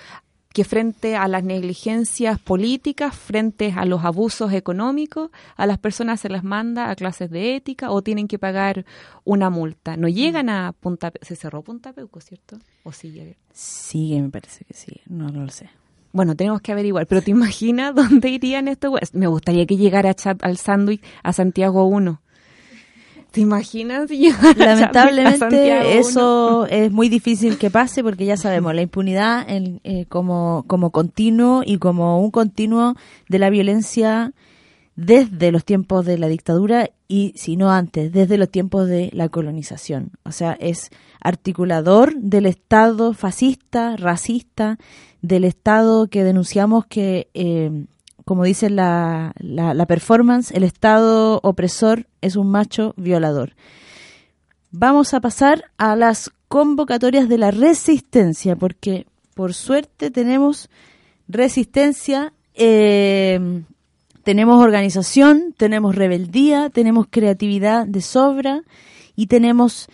que 0.53 0.65
frente 0.65 1.17
a 1.17 1.29
las 1.29 1.45
negligencias 1.45 2.39
políticas, 2.41 3.15
frente 3.15 3.73
a 3.77 3.85
los 3.85 4.05
abusos 4.05 4.53
económicos, 4.53 5.31
a 5.57 5.67
las 5.67 5.79
personas 5.79 6.21
se 6.21 6.29
les 6.29 6.43
manda 6.43 6.91
a 6.91 6.97
clases 6.97 7.31
de 7.31 7.55
ética 7.55 7.91
o 7.91 8.03
tienen 8.03 8.27
que 8.27 8.39
pagar 8.39 8.85
una 9.25 9.49
multa. 9.49 9.97
No 9.97 10.09
llegan 10.09 10.49
a 10.49 10.73
Punta 10.73 11.13
Se 11.23 11.37
cerró 11.37 11.63
Punta 11.63 11.93
Peuco, 11.93 12.21
¿cierto? 12.21 12.59
¿O 12.83 12.91
sigue? 12.91 13.37
Sigue, 13.53 14.21
me 14.21 14.31
parece 14.31 14.65
que 14.65 14.75
sí. 14.75 15.01
No, 15.07 15.29
lo 15.29 15.49
sé. 15.51 15.71
Bueno, 16.13 16.35
tenemos 16.35 16.61
que 16.61 16.73
averiguar, 16.73 17.07
pero 17.07 17.23
¿te 17.23 17.31
imaginas 17.31 17.95
dónde 17.95 18.29
irían 18.29 18.67
estos? 18.67 18.93
Me 19.13 19.29
gustaría 19.29 19.67
que 19.67 19.77
llegara 19.77 20.15
al 20.41 20.57
sándwich 20.57 21.03
a 21.23 21.33
Santiago 21.33 21.85
1 21.85 22.21
¿Te 23.31 23.41
imaginas? 23.41 24.11
Lamentablemente 24.57 25.99
eso 25.99 26.67
es 26.67 26.91
muy 26.91 27.09
difícil 27.09 27.59
que 27.59 27.71
pase 27.71 28.03
porque 28.03 28.25
ya 28.27 28.37
sabemos, 28.37 28.75
la 28.75 28.83
impunidad 28.83 29.49
en, 29.49 29.81
eh, 29.85 30.07
como, 30.09 30.65
como 30.67 30.91
continuo 30.91 31.63
y 31.65 31.79
como 31.79 32.21
un 32.21 32.31
continuo 32.31 32.97
de 33.29 33.39
la 33.39 33.51
violencia 33.51 34.33
desde 34.97 35.53
los 35.53 35.65
tiempos 35.65 36.05
de 36.05 36.19
la 36.19 36.29
dictadura 36.29 36.91
y 37.09 37.33
si 37.37 37.57
no 37.57 37.71
antes, 37.71 38.13
desde 38.13 38.37
los 38.37 38.51
tiempos 38.51 38.89
de 38.89 39.11
la 39.13 39.29
colonización. 39.29 40.11
O 40.25 40.33
sea, 40.33 40.53
es 40.61 40.91
articulador 41.21 42.15
del 42.17 42.47
Estado 42.47 43.15
fascista, 43.15 43.97
racista, 43.97 44.79
del 45.23 45.45
Estado 45.45 46.09
que 46.09 46.25
denunciamos 46.25 46.87
que 46.87 47.29
eh, 47.35 47.87
como 48.25 48.45
dice 48.45 48.71
la, 48.71 49.33
la, 49.39 49.87
performance, 49.87 50.51
el 50.53 50.65
Estado 50.65 51.41
opresor 51.43 52.07
es 52.21 52.37
un 52.37 52.51
macho 52.51 52.95
violador. 52.97 53.55
Vamos 54.71 55.15
a 55.15 55.21
pasar 55.21 55.65
a 55.79 55.97
las 55.97 56.31
convocatorias 56.49 57.29
de 57.29 57.39
la 57.39 57.51
resistencia, 57.51 58.57
porque 58.57 59.07
por 59.35 59.55
suerte 59.55 60.11
tenemos 60.11 60.69
resistencia, 61.29 62.33
eh, 62.55 63.63
tenemos 64.23 64.63
organización, 64.63 65.55
tenemos 65.57 65.95
rebeldía, 65.95 66.71
tenemos 66.71 67.07
creatividad 67.09 67.87
de 67.87 68.01
sobra 68.01 68.63
y 69.17 69.27
tenemos 69.27 69.89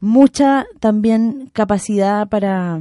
mucha 0.00 0.66
también 0.80 1.50
capacidad 1.52 2.28
para 2.28 2.80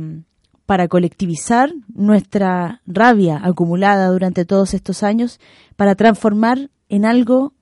para 0.66 0.88
colectivizar 0.88 1.72
nuestra 1.94 2.82
rabia 2.86 3.40
acumulada 3.44 4.08
durante 4.08 4.46
todos 4.46 4.74
estos 4.74 5.04
años, 5.04 5.40
para 5.76 5.96
transformar 5.96 6.70
en 6.90 7.06
algo 7.06 7.54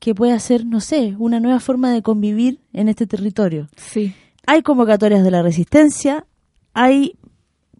que 0.00 0.14
pueda 0.14 0.38
ser, 0.38 0.64
no 0.64 0.80
sé, 0.80 1.16
una 1.18 1.40
nueva 1.40 1.60
forma 1.60 1.92
de 1.92 2.02
convivir 2.02 2.60
en 2.72 2.88
este 2.88 3.06
territorio. 3.06 3.68
Sí. 3.76 4.14
Hay 4.46 4.62
convocatorias 4.62 5.24
de 5.24 5.30
la 5.30 5.42
resistencia, 5.42 6.26
hay, 6.72 7.18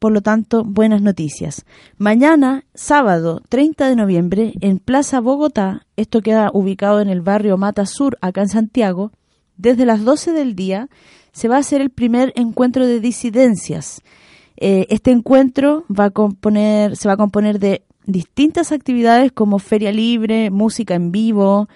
por 0.00 0.12
lo 0.12 0.20
tanto, 0.20 0.64
buenas 0.64 1.00
noticias. 1.00 1.64
Mañana, 1.96 2.64
sábado 2.74 3.40
30 3.48 3.88
de 3.88 3.96
noviembre, 3.96 4.54
en 4.60 4.78
Plaza 4.78 5.20
Bogotá, 5.20 5.86
esto 5.96 6.20
queda 6.20 6.50
ubicado 6.52 7.00
en 7.00 7.08
el 7.08 7.20
barrio 7.20 7.56
Mata 7.56 7.86
Sur, 7.86 8.18
acá 8.20 8.42
en 8.42 8.48
Santiago, 8.48 9.12
desde 9.56 9.86
las 9.86 10.04
12 10.04 10.32
del 10.32 10.54
día 10.54 10.88
se 11.32 11.48
va 11.48 11.56
a 11.56 11.60
hacer 11.60 11.80
el 11.80 11.90
primer 11.90 12.32
encuentro 12.36 12.86
de 12.86 13.00
disidencias 13.00 14.02
eh, 14.60 14.86
este 14.90 15.12
encuentro 15.12 15.84
va 15.88 16.06
a 16.06 16.10
componer, 16.10 16.96
se 16.96 17.06
va 17.06 17.14
a 17.14 17.16
componer 17.16 17.60
de 17.60 17.82
distintas 18.06 18.72
actividades 18.72 19.30
como 19.30 19.60
feria 19.60 19.92
libre, 19.92 20.50
música 20.50 20.96
en 20.96 21.12
vivo, 21.12 21.68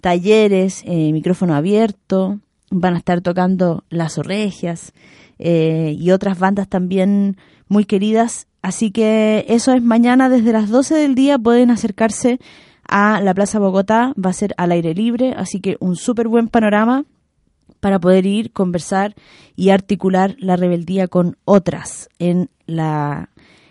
talleres, 0.00 0.84
eh, 0.86 1.12
micrófono 1.12 1.56
abierto, 1.56 2.38
van 2.70 2.94
a 2.94 2.98
estar 2.98 3.22
tocando 3.22 3.82
Las 3.88 4.18
Orregias 4.18 4.92
eh, 5.40 5.96
y 5.98 6.12
otras 6.12 6.38
bandas 6.38 6.68
también 6.68 7.36
muy 7.66 7.84
queridas. 7.84 8.46
Así 8.62 8.92
que 8.92 9.44
eso 9.48 9.72
es 9.72 9.82
mañana 9.82 10.28
desde 10.28 10.52
las 10.52 10.68
12 10.68 10.94
del 10.94 11.16
día, 11.16 11.38
pueden 11.38 11.72
acercarse 11.72 12.38
a 12.86 13.20
la 13.20 13.34
Plaza 13.34 13.58
Bogotá, 13.58 14.12
va 14.14 14.30
a 14.30 14.34
ser 14.34 14.54
al 14.58 14.70
aire 14.70 14.94
libre, 14.94 15.34
así 15.36 15.60
que 15.60 15.76
un 15.80 15.96
súper 15.96 16.28
buen 16.28 16.48
panorama 16.48 17.04
para 17.80 17.98
poder 17.98 18.26
ir, 18.26 18.52
conversar 18.52 19.14
y 19.56 19.70
articular 19.70 20.36
la 20.38 20.56
rebeldía 20.56 21.08
con 21.08 21.36
otras 21.44 22.08
en 22.18 22.50
la, 22.66 23.30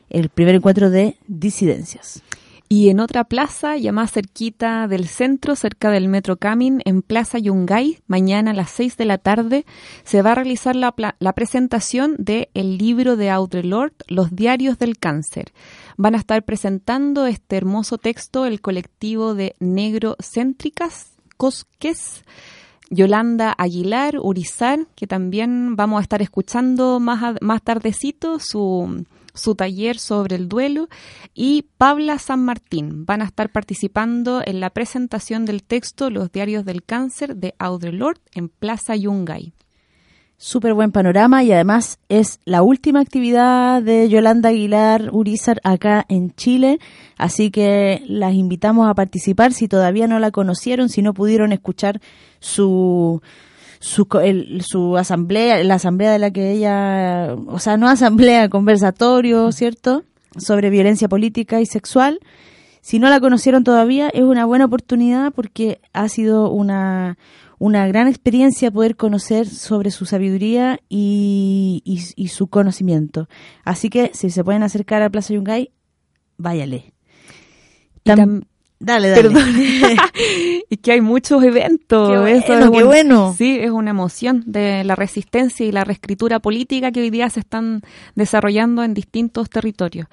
el 0.09 0.29
primer 0.29 0.55
encuentro 0.55 0.89
de 0.89 1.17
disidencias. 1.27 2.23
Y 2.69 2.89
en 2.89 2.99
otra 2.99 3.23
plaza, 3.23 3.77
ya 3.77 3.93
más 3.93 4.11
cerquita 4.11 4.89
del 4.89 5.07
centro, 5.07 5.55
cerca 5.55 5.89
del 5.89 6.09
Metro 6.09 6.35
Camin, 6.35 6.81
en 6.83 7.01
Plaza 7.01 7.39
Yungay, 7.39 7.99
mañana 8.07 8.51
a 8.51 8.53
las 8.53 8.71
6 8.71 8.97
de 8.97 9.05
la 9.05 9.17
tarde, 9.17 9.65
se 10.03 10.21
va 10.21 10.33
a 10.33 10.35
realizar 10.35 10.75
la, 10.75 10.93
la 11.19 11.33
presentación 11.33 12.15
de 12.17 12.49
el 12.53 12.77
libro 12.77 13.15
de 13.15 13.29
Audre 13.29 13.63
Lorde, 13.63 13.95
Los 14.09 14.35
Diarios 14.35 14.77
del 14.79 14.97
Cáncer. 14.97 15.53
Van 15.95 16.13
a 16.13 16.17
estar 16.17 16.43
presentando 16.43 17.25
este 17.25 17.55
hermoso 17.55 17.97
texto 17.97 18.45
el 18.45 18.59
colectivo 18.59 19.33
de 19.33 19.55
Negro 19.59 20.17
Céntricas, 20.19 21.11
Cosques, 21.37 22.23
Yolanda 22.89 23.53
Aguilar, 23.57 24.19
Urizar, 24.21 24.87
que 24.95 25.07
también 25.07 25.75
vamos 25.75 25.99
a 25.99 26.03
estar 26.03 26.21
escuchando 26.21 26.99
más, 26.99 27.35
más 27.41 27.61
tardecito 27.61 28.39
su 28.39 29.05
su 29.37 29.55
taller 29.55 29.97
sobre 29.99 30.35
el 30.35 30.49
duelo 30.49 30.89
y 31.33 31.67
Pabla 31.77 32.19
San 32.19 32.43
Martín 32.43 33.05
van 33.05 33.21
a 33.21 33.25
estar 33.25 33.51
participando 33.51 34.41
en 34.45 34.59
la 34.59 34.71
presentación 34.71 35.45
del 35.45 35.63
texto 35.63 36.09
Los 36.09 36.31
diarios 36.31 36.65
del 36.65 36.83
cáncer 36.83 37.37
de 37.37 37.53
Audre 37.59 37.93
Lorde 37.93 38.21
en 38.33 38.49
Plaza 38.49 38.95
Yungay. 38.95 39.53
Súper 40.39 40.75
buen 40.75 40.91
panorama 40.91 41.43
y 41.43 41.51
además 41.51 41.97
es 42.09 42.39
la 42.45 42.61
última 42.61 42.99
actividad 42.99 43.81
de 43.81 44.07
Yolanda 44.07 44.49
Aguilar 44.49 45.09
Urizar 45.11 45.59
acá 45.63 46.05
en 46.09 46.31
Chile, 46.35 46.77
así 47.17 47.49
que 47.49 48.03
las 48.07 48.35
invitamos 48.35 48.87
a 48.87 48.93
participar 48.93 49.51
si 49.51 49.67
todavía 49.67 50.05
no 50.05 50.19
la 50.19 50.29
conocieron, 50.29 50.89
si 50.89 51.01
no 51.01 51.15
pudieron 51.15 51.53
escuchar 51.53 52.01
su 52.39 53.19
su, 53.79 54.07
su 54.61 54.97
asamblea, 54.97 55.63
la 55.63 55.75
asamblea 55.75 56.11
de 56.11 56.19
la 56.19 56.29
que 56.29 56.51
ella, 56.51 57.35
o 57.47 57.57
sea, 57.57 57.77
no 57.77 57.87
asamblea, 57.87 58.47
conversatorio, 58.49 59.51
¿cierto? 59.51 60.03
Sobre 60.37 60.69
violencia 60.69 61.07
política 61.07 61.61
y 61.61 61.65
sexual. 61.65 62.19
Si 62.81 62.99
no 62.99 63.09
la 63.09 63.19
conocieron 63.19 63.63
todavía, 63.63 64.09
es 64.09 64.21
una 64.21 64.45
buena 64.45 64.65
oportunidad 64.65 65.33
porque 65.33 65.81
ha 65.93 66.07
sido 66.09 66.51
una, 66.51 67.17
una 67.59 67.87
gran 67.87 68.07
experiencia 68.07 68.71
poder 68.71 68.95
conocer 68.95 69.47
sobre 69.47 69.91
su 69.91 70.05
sabiduría 70.05 70.79
y, 70.89 71.81
y, 71.83 72.27
su 72.27 72.47
conocimiento. 72.47 73.27
Así 73.63 73.89
que 73.89 74.11
si 74.13 74.29
se 74.29 74.43
pueden 74.43 74.63
acercar 74.63 75.01
a 75.01 75.09
Plaza 75.09 75.33
Yungay, 75.33 75.71
váyale. 76.37 76.93
Dale, 78.79 79.09
dale. 79.09 79.23
Perdón. 79.23 79.43
y 80.69 80.77
que 80.77 80.91
hay 80.91 81.01
muchos 81.01 81.43
eventos. 81.43 82.09
Qué 82.09 82.17
bueno, 82.17 82.71
qué 82.71 82.83
bueno. 82.83 83.35
Sí, 83.37 83.57
es 83.59 83.71
una 83.71 83.91
emoción 83.91 84.43
de 84.45 84.83
la 84.83 84.95
resistencia 84.95 85.65
y 85.65 85.71
la 85.71 85.83
reescritura 85.83 86.39
política 86.39 86.91
que 86.91 87.01
hoy 87.01 87.09
día 87.09 87.29
se 87.29 87.39
están 87.39 87.81
desarrollando 88.15 88.83
en 88.83 88.93
distintos 88.93 89.49
territorios. 89.49 90.07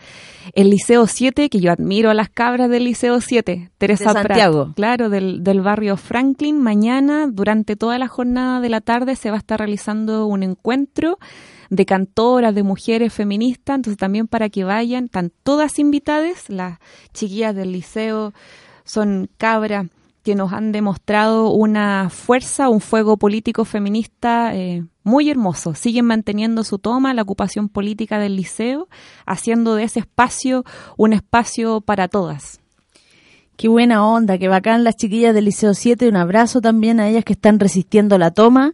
El 0.54 0.70
Liceo 0.70 1.06
7, 1.06 1.50
que 1.50 1.60
yo 1.60 1.72
admiro 1.72 2.10
a 2.10 2.14
las 2.14 2.30
cabras 2.30 2.70
del 2.70 2.84
Liceo 2.84 3.20
7, 3.20 3.70
Teresa 3.76 4.12
de 4.14 4.22
Santiago. 4.22 4.72
claro, 4.74 5.10
del, 5.10 5.44
del 5.44 5.60
barrio 5.60 5.96
Franklin, 5.96 6.60
mañana, 6.60 7.26
durante 7.30 7.76
toda 7.76 7.98
la 7.98 8.08
jornada 8.08 8.60
de 8.60 8.68
la 8.70 8.80
tarde, 8.80 9.16
se 9.16 9.30
va 9.30 9.36
a 9.36 9.38
estar 9.40 9.58
realizando 9.58 10.26
un 10.26 10.42
encuentro 10.42 11.18
de 11.70 11.86
cantoras, 11.86 12.54
de 12.54 12.62
mujeres 12.62 13.12
feministas, 13.12 13.76
entonces 13.76 13.98
también 13.98 14.26
para 14.26 14.48
que 14.48 14.64
vayan, 14.64 15.06
están 15.06 15.32
todas 15.42 15.78
invitadas, 15.78 16.48
las 16.48 16.78
chiquillas 17.12 17.54
del 17.54 17.72
liceo 17.72 18.32
son 18.84 19.28
cabras 19.38 19.86
que 20.24 20.34
nos 20.34 20.52
han 20.52 20.72
demostrado 20.72 21.50
una 21.50 22.08
fuerza, 22.08 22.70
un 22.70 22.80
fuego 22.80 23.18
político 23.18 23.66
feminista 23.66 24.54
eh, 24.54 24.82
muy 25.02 25.28
hermoso. 25.30 25.74
Siguen 25.74 26.06
manteniendo 26.06 26.64
su 26.64 26.78
toma, 26.78 27.12
la 27.12 27.22
ocupación 27.22 27.68
política 27.68 28.18
del 28.18 28.34
liceo, 28.34 28.88
haciendo 29.26 29.74
de 29.74 29.84
ese 29.84 30.00
espacio 30.00 30.64
un 30.96 31.12
espacio 31.12 31.82
para 31.82 32.08
todas. 32.08 32.58
Qué 33.56 33.68
buena 33.68 34.04
onda, 34.04 34.38
qué 34.38 34.48
bacán 34.48 34.82
las 34.82 34.96
chiquillas 34.96 35.32
del 35.32 35.44
Liceo 35.44 35.74
7. 35.74 36.08
Un 36.08 36.16
abrazo 36.16 36.60
también 36.60 36.98
a 36.98 37.08
ellas 37.08 37.24
que 37.24 37.34
están 37.34 37.60
resistiendo 37.60 38.18
la 38.18 38.32
toma 38.32 38.72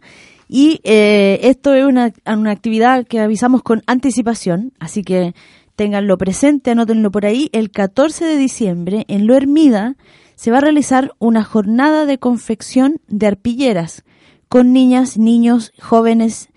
y 0.53 0.81
eh, 0.83 1.39
esto 1.45 1.75
es 1.75 1.85
una, 1.85 2.13
una 2.27 2.51
actividad 2.51 3.07
que 3.07 3.21
avisamos 3.21 3.63
con 3.63 3.85
anticipación, 3.87 4.73
así 4.81 5.05
que 5.05 5.33
tenganlo 5.77 6.19
presente, 6.19 6.73
anótenlo 6.73 7.13
por 7.13 7.25
ahí. 7.25 7.51
El 7.53 7.71
14 7.71 8.25
de 8.25 8.37
diciembre, 8.37 9.05
en 9.07 9.29
Lo 9.29 9.37
Hermida, 9.37 9.95
se 10.35 10.51
va 10.51 10.59
a 10.59 10.63
realizar 10.63 11.13
una 11.21 11.45
jornada 11.45 12.05
de 12.05 12.19
confección 12.19 13.01
de 13.07 13.29
arpilleras 13.29 14.03
con 14.49 14.73
niñas, 14.73 15.19
niños, 15.19 15.71
jóvenes 15.81 16.49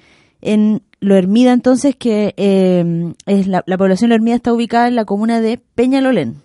en 0.41 0.81
Lo 0.99 1.15
Hermida, 1.15 1.53
entonces, 1.53 1.95
que 1.95 2.33
eh, 2.35 3.13
es 3.27 3.45
la, 3.45 3.63
la 3.67 3.77
población 3.77 4.09
de 4.09 4.15
Lo 4.15 4.15
Hermida 4.15 4.37
está 4.37 4.53
ubicada 4.53 4.87
en 4.87 4.95
la 4.95 5.05
comuna 5.05 5.39
de 5.39 5.59
Peñalolén. 5.75 6.41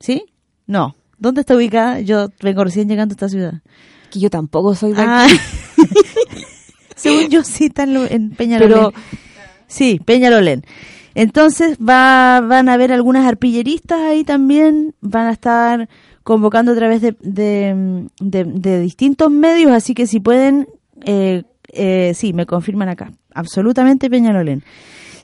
¿Sí? 0.00 0.26
No. 0.66 0.96
¿Dónde 1.16 1.40
está 1.40 1.56
ubicada? 1.56 2.00
Yo 2.00 2.28
vengo 2.42 2.62
recién 2.62 2.90
llegando 2.90 3.14
a 3.14 3.16
esta 3.16 3.30
ciudad. 3.30 3.62
Que 4.10 4.20
yo 4.20 4.28
tampoco 4.28 4.74
soy 4.74 4.92
de 4.92 5.00
ah. 5.00 5.24
aquí. 5.24 6.44
Según 7.04 7.28
yo 7.28 7.44
sí 7.44 7.66
están 7.66 7.94
en 8.10 8.30
Peñalolén. 8.30 8.92
Sí, 9.66 10.00
Peñalolén. 10.04 10.64
Entonces 11.14 11.78
va, 11.78 12.40
van 12.40 12.68
a 12.68 12.72
haber 12.72 12.92
algunas 12.92 13.26
arpilleristas 13.26 14.00
ahí 14.00 14.24
también, 14.24 14.94
van 15.00 15.26
a 15.26 15.32
estar 15.32 15.88
convocando 16.24 16.72
a 16.72 16.74
través 16.74 17.02
de, 17.02 17.14
de, 17.20 18.80
distintos 18.80 19.30
medios, 19.30 19.70
así 19.70 19.94
que 19.94 20.06
si 20.06 20.18
pueden, 20.18 20.66
eh, 21.04 21.44
eh, 21.72 22.12
sí, 22.14 22.32
me 22.32 22.46
confirman 22.46 22.88
acá, 22.88 23.12
absolutamente 23.32 24.10
Peñalolén. 24.10 24.64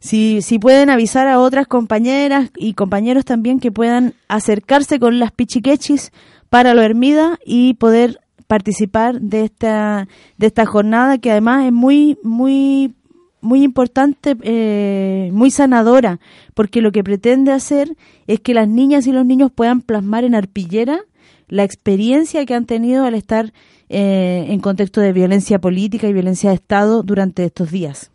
Si, 0.00 0.42
si 0.42 0.58
pueden 0.58 0.90
avisar 0.90 1.26
a 1.26 1.40
otras 1.40 1.66
compañeras 1.66 2.50
y 2.56 2.74
compañeros 2.74 3.24
también 3.24 3.58
que 3.58 3.72
puedan 3.72 4.14
acercarse 4.28 4.98
con 4.98 5.18
las 5.18 5.32
pichiquechis 5.32 6.12
para 6.48 6.74
lo 6.74 6.82
Hermida 6.82 7.38
y 7.44 7.74
poder 7.74 8.20
participar 8.50 9.20
de 9.20 9.44
esta 9.44 10.08
de 10.36 10.48
esta 10.48 10.66
jornada 10.66 11.18
que 11.18 11.30
además 11.30 11.66
es 11.66 11.72
muy 11.72 12.18
muy 12.24 12.96
muy 13.40 13.62
importante, 13.62 14.36
eh, 14.42 15.30
muy 15.32 15.52
sanadora, 15.52 16.18
porque 16.54 16.82
lo 16.82 16.90
que 16.90 17.04
pretende 17.04 17.52
hacer 17.52 17.96
es 18.26 18.40
que 18.40 18.52
las 18.52 18.66
niñas 18.66 19.06
y 19.06 19.12
los 19.12 19.24
niños 19.24 19.52
puedan 19.54 19.82
plasmar 19.82 20.24
en 20.24 20.34
arpillera 20.34 20.98
la 21.46 21.62
experiencia 21.62 22.44
que 22.44 22.54
han 22.54 22.66
tenido 22.66 23.04
al 23.04 23.14
estar 23.14 23.52
eh, 23.88 24.46
en 24.48 24.58
contexto 24.58 25.00
de 25.00 25.12
violencia 25.12 25.60
política 25.60 26.08
y 26.08 26.12
violencia 26.12 26.50
de 26.50 26.56
Estado 26.56 27.04
durante 27.04 27.44
estos 27.44 27.70
días. 27.70 28.10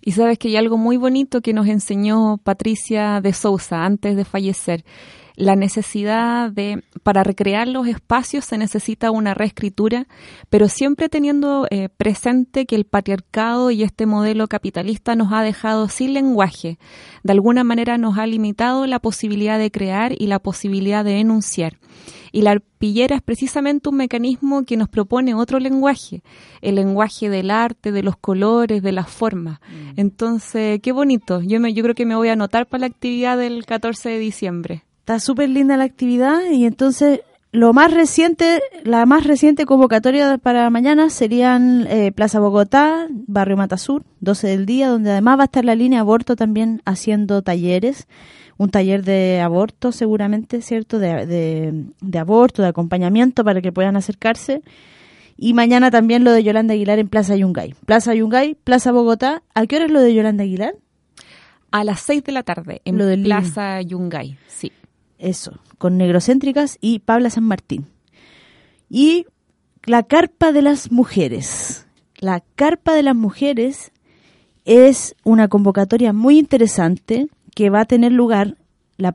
Y 0.00 0.12
sabes 0.12 0.38
que 0.38 0.46
hay 0.46 0.56
algo 0.56 0.78
muy 0.78 0.96
bonito 0.96 1.40
que 1.40 1.52
nos 1.52 1.66
enseñó 1.66 2.38
Patricia 2.38 3.20
de 3.20 3.32
Sousa 3.32 3.84
antes 3.84 4.14
de 4.14 4.24
fallecer, 4.24 4.84
la 5.36 5.56
necesidad 5.56 6.50
de, 6.50 6.82
para 7.02 7.24
recrear 7.24 7.68
los 7.68 7.86
espacios 7.86 8.44
se 8.44 8.58
necesita 8.58 9.10
una 9.10 9.34
reescritura, 9.34 10.06
pero 10.50 10.68
siempre 10.68 11.08
teniendo 11.08 11.66
eh, 11.70 11.88
presente 11.88 12.66
que 12.66 12.76
el 12.76 12.84
patriarcado 12.84 13.70
y 13.70 13.82
este 13.82 14.06
modelo 14.06 14.48
capitalista 14.48 15.16
nos 15.16 15.32
ha 15.32 15.42
dejado 15.42 15.88
sin 15.88 16.12
lenguaje. 16.12 16.78
De 17.22 17.32
alguna 17.32 17.64
manera 17.64 17.98
nos 17.98 18.18
ha 18.18 18.26
limitado 18.26 18.86
la 18.86 18.98
posibilidad 18.98 19.58
de 19.58 19.70
crear 19.70 20.12
y 20.18 20.26
la 20.26 20.38
posibilidad 20.38 21.04
de 21.04 21.20
enunciar. 21.20 21.78
Y 22.34 22.42
la 22.42 22.52
arpillera 22.52 23.16
es 23.16 23.22
precisamente 23.22 23.90
un 23.90 23.96
mecanismo 23.96 24.64
que 24.64 24.78
nos 24.78 24.88
propone 24.88 25.34
otro 25.34 25.58
lenguaje, 25.58 26.22
el 26.62 26.76
lenguaje 26.76 27.28
del 27.28 27.50
arte, 27.50 27.92
de 27.92 28.02
los 28.02 28.16
colores, 28.16 28.82
de 28.82 28.92
las 28.92 29.10
formas. 29.10 29.60
Mm. 29.60 30.00
Entonces, 30.00 30.80
qué 30.82 30.92
bonito. 30.92 31.42
Yo, 31.42 31.60
me, 31.60 31.74
yo 31.74 31.82
creo 31.82 31.94
que 31.94 32.06
me 32.06 32.16
voy 32.16 32.28
a 32.28 32.32
anotar 32.32 32.66
para 32.66 32.80
la 32.80 32.86
actividad 32.86 33.36
del 33.36 33.66
14 33.66 34.08
de 34.08 34.18
diciembre. 34.18 34.84
Está 35.02 35.18
súper 35.18 35.48
linda 35.48 35.76
la 35.76 35.82
actividad 35.82 36.42
y 36.48 36.64
entonces 36.64 37.22
lo 37.50 37.72
más 37.72 37.92
reciente, 37.92 38.62
la 38.84 39.04
más 39.04 39.24
reciente 39.24 39.66
convocatoria 39.66 40.38
para 40.38 40.70
mañana 40.70 41.10
serían 41.10 41.88
eh, 41.88 42.12
Plaza 42.12 42.38
Bogotá, 42.38 43.08
Barrio 43.10 43.56
Matasur, 43.56 44.04
12 44.20 44.46
del 44.46 44.64
día, 44.64 44.88
donde 44.88 45.10
además 45.10 45.38
va 45.38 45.42
a 45.42 45.44
estar 45.46 45.64
la 45.64 45.74
línea 45.74 45.98
aborto 45.98 46.36
también 46.36 46.82
haciendo 46.84 47.42
talleres, 47.42 48.06
un 48.58 48.70
taller 48.70 49.02
de 49.02 49.40
aborto 49.40 49.90
seguramente, 49.90 50.62
¿cierto? 50.62 51.00
De, 51.00 51.26
de, 51.26 51.84
de 52.00 52.18
aborto, 52.20 52.62
de 52.62 52.68
acompañamiento 52.68 53.42
para 53.42 53.60
que 53.60 53.72
puedan 53.72 53.96
acercarse. 53.96 54.62
Y 55.36 55.52
mañana 55.52 55.90
también 55.90 56.22
lo 56.22 56.30
de 56.30 56.44
Yolanda 56.44 56.74
Aguilar 56.74 57.00
en 57.00 57.08
Plaza 57.08 57.34
Yungay. 57.34 57.74
Plaza 57.86 58.14
Yungay, 58.14 58.54
Plaza 58.54 58.92
Bogotá. 58.92 59.42
¿A 59.52 59.66
qué 59.66 59.76
hora 59.76 59.86
es 59.86 59.90
lo 59.90 60.00
de 60.00 60.14
Yolanda 60.14 60.44
Aguilar? 60.44 60.76
A 61.72 61.82
las 61.82 62.02
6 62.02 62.22
de 62.22 62.30
la 62.30 62.44
tarde 62.44 62.82
en 62.84 62.98
lo 62.98 63.24
Plaza 63.24 63.82
Yungay, 63.82 64.38
sí. 64.46 64.70
Eso, 65.22 65.60
con 65.78 65.96
Negrocéntricas 65.98 66.78
y 66.80 66.98
Pabla 66.98 67.30
San 67.30 67.44
Martín. 67.44 67.86
Y 68.90 69.26
la 69.84 70.02
carpa 70.02 70.50
de 70.50 70.62
las 70.62 70.90
mujeres. 70.90 71.86
La 72.18 72.42
carpa 72.56 72.92
de 72.94 73.04
las 73.04 73.14
mujeres 73.14 73.92
es 74.64 75.14
una 75.22 75.46
convocatoria 75.46 76.12
muy 76.12 76.38
interesante 76.38 77.28
que 77.54 77.70
va 77.70 77.82
a 77.82 77.84
tener 77.84 78.10
lugar 78.10 78.56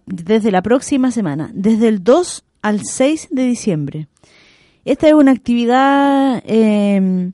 desde 0.05 0.49
la 0.49 0.62
próxima 0.62 1.12
semana, 1.12 1.51
desde 1.53 1.89
el 1.89 2.03
2 2.05 2.45
al 2.62 2.86
6 2.86 3.28
de 3.32 3.43
diciembre. 3.43 4.08
Esta 4.86 5.10
es 5.10 5.14
una 5.14 5.32
actividad 5.32 6.41
em, 6.45 7.34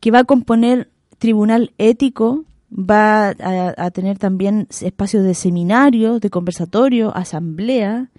que 0.00 0.10
va 0.10 0.20
a 0.20 0.24
componer 0.24 0.90
tribunal 1.18 1.72
ético, 1.76 2.44
va 2.74 3.34
a, 3.38 3.90
tener 3.92 4.18
también 4.18 4.66
espacios 4.80 5.24
de 5.24 5.34
seminario, 5.34 6.18
de 6.18 6.30
conversatorio, 6.30 7.14
asamblea, 7.16 8.10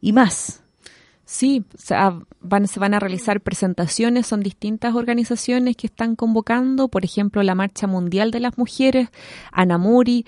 y 0.00 0.12
más. 0.12 0.62
Sí, 1.24 1.64
van, 2.40 2.68
se 2.68 2.78
van 2.80 2.92
a 2.92 3.00
realizar 3.00 3.40
presentaciones, 3.40 4.26
son 4.26 4.40
distintas 4.40 4.94
organizaciones 4.94 5.76
que 5.76 5.86
están 5.86 6.16
convocando, 6.16 6.88
por 6.88 7.04
ejemplo, 7.04 7.42
la 7.42 7.54
Marcha 7.54 7.86
Mundial 7.86 8.30
de 8.30 8.40
las 8.40 8.58
Mujeres, 8.58 9.08
Anamuri, 9.50 10.26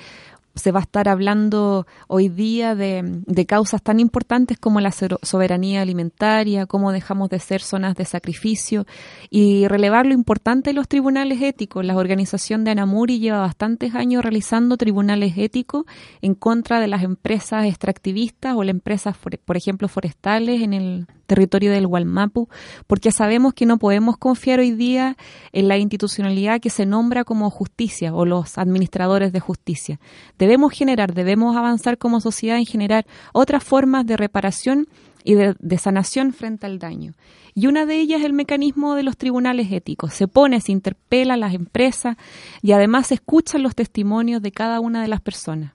se 0.57 0.73
va 0.73 0.81
a 0.81 0.83
estar 0.83 1.09
hablando 1.09 1.87
hoy 2.09 2.29
día 2.29 2.75
de, 2.75 3.23
causas 3.47 3.83
tan 3.83 4.01
importantes 4.01 4.59
como 4.59 4.81
la 4.81 4.91
soberanía 4.91 5.83
alimentaria, 5.83 6.67
cómo 6.67 6.91
dejamos 6.91 7.29
de 7.29 7.39
ser 7.39 7.61
zonas 7.61 7.95
de 7.95 8.07
sacrificio 8.07 8.87
y 9.31 9.69
relevar 9.69 10.07
lo 10.07 10.15
importante 10.15 10.71
de 10.71 10.75
los 10.75 10.89
tribunales 10.89 11.43
éticos. 11.43 11.85
La 11.85 11.97
organización 11.97 12.65
de 12.65 12.73
Anamuri 12.73 13.21
lleva 13.21 13.41
bastantes 13.41 13.95
años 13.95 14.23
realizando 14.23 14.77
tribunales 14.77 15.35
éticos 15.37 15.85
en 16.23 16.35
contra 16.35 16.81
de 16.81 16.89
las 16.89 17.03
empresas 17.03 17.67
extractivistas 17.67 18.57
o 18.57 18.65
las 18.65 18.75
empresas, 18.75 19.17
por 19.45 19.57
ejemplo, 19.57 19.89
forestales 19.89 20.63
en 20.63 20.73
el 20.73 21.07
territorio 21.27 21.73
del 21.73 21.87
Gualmapu, 21.87 22.49
porque 22.87 23.11
sabemos 23.11 23.53
que 23.53 23.67
no 23.67 23.79
podemos 23.79 24.17
confiar 24.17 24.61
hoy 24.61 24.71
día 24.71 25.17
en 25.53 25.69
la 25.69 25.77
institucionalidad 25.77 26.61
que 26.61 26.71
se 26.71 26.87
nombra 26.87 27.25
como 27.25 27.51
justicia 27.51 28.15
o 28.15 28.25
los 28.25 28.59
administradores 28.59 29.33
de 29.33 29.41
justicia. 29.41 30.01
Debemos 30.47 30.73
generar, 30.75 31.13
debemos 31.13 31.57
avanzar 31.57 31.99
como 31.99 32.21
sociedad 32.21 32.57
en 32.57 32.67
generar 32.67 33.05
otras 33.33 33.65
formas 33.65 34.07
de 34.07 34.17
reparación 34.17 34.87
y 35.25 35.35
de, 35.35 35.57
sanación 35.77 36.33
frente 36.33 36.67
al 36.67 36.79
daño. 36.79 37.15
Y 37.53 37.67
una 37.67 37.85
de 37.85 37.97
ellas 37.97 38.21
es 38.21 38.27
el 38.27 38.33
mecanismo 38.33 38.95
de 38.95 39.03
los 39.03 39.17
tribunales 39.17 39.73
éticos. 39.73 40.15
Se 40.15 40.29
pone, 40.29 40.61
se 40.61 40.71
interpela 40.71 41.35
a 41.35 41.37
las 41.37 41.53
empresas 41.53 42.17
y 42.63 42.71
además 42.71 43.09
se 43.09 43.15
escuchan 43.15 43.65
los 43.65 43.75
testimonios 43.75 44.41
de 44.41 44.53
cada 44.53 44.79
una 44.79 45.03
de 45.03 45.09
las 45.09 45.21
personas. 45.21 45.73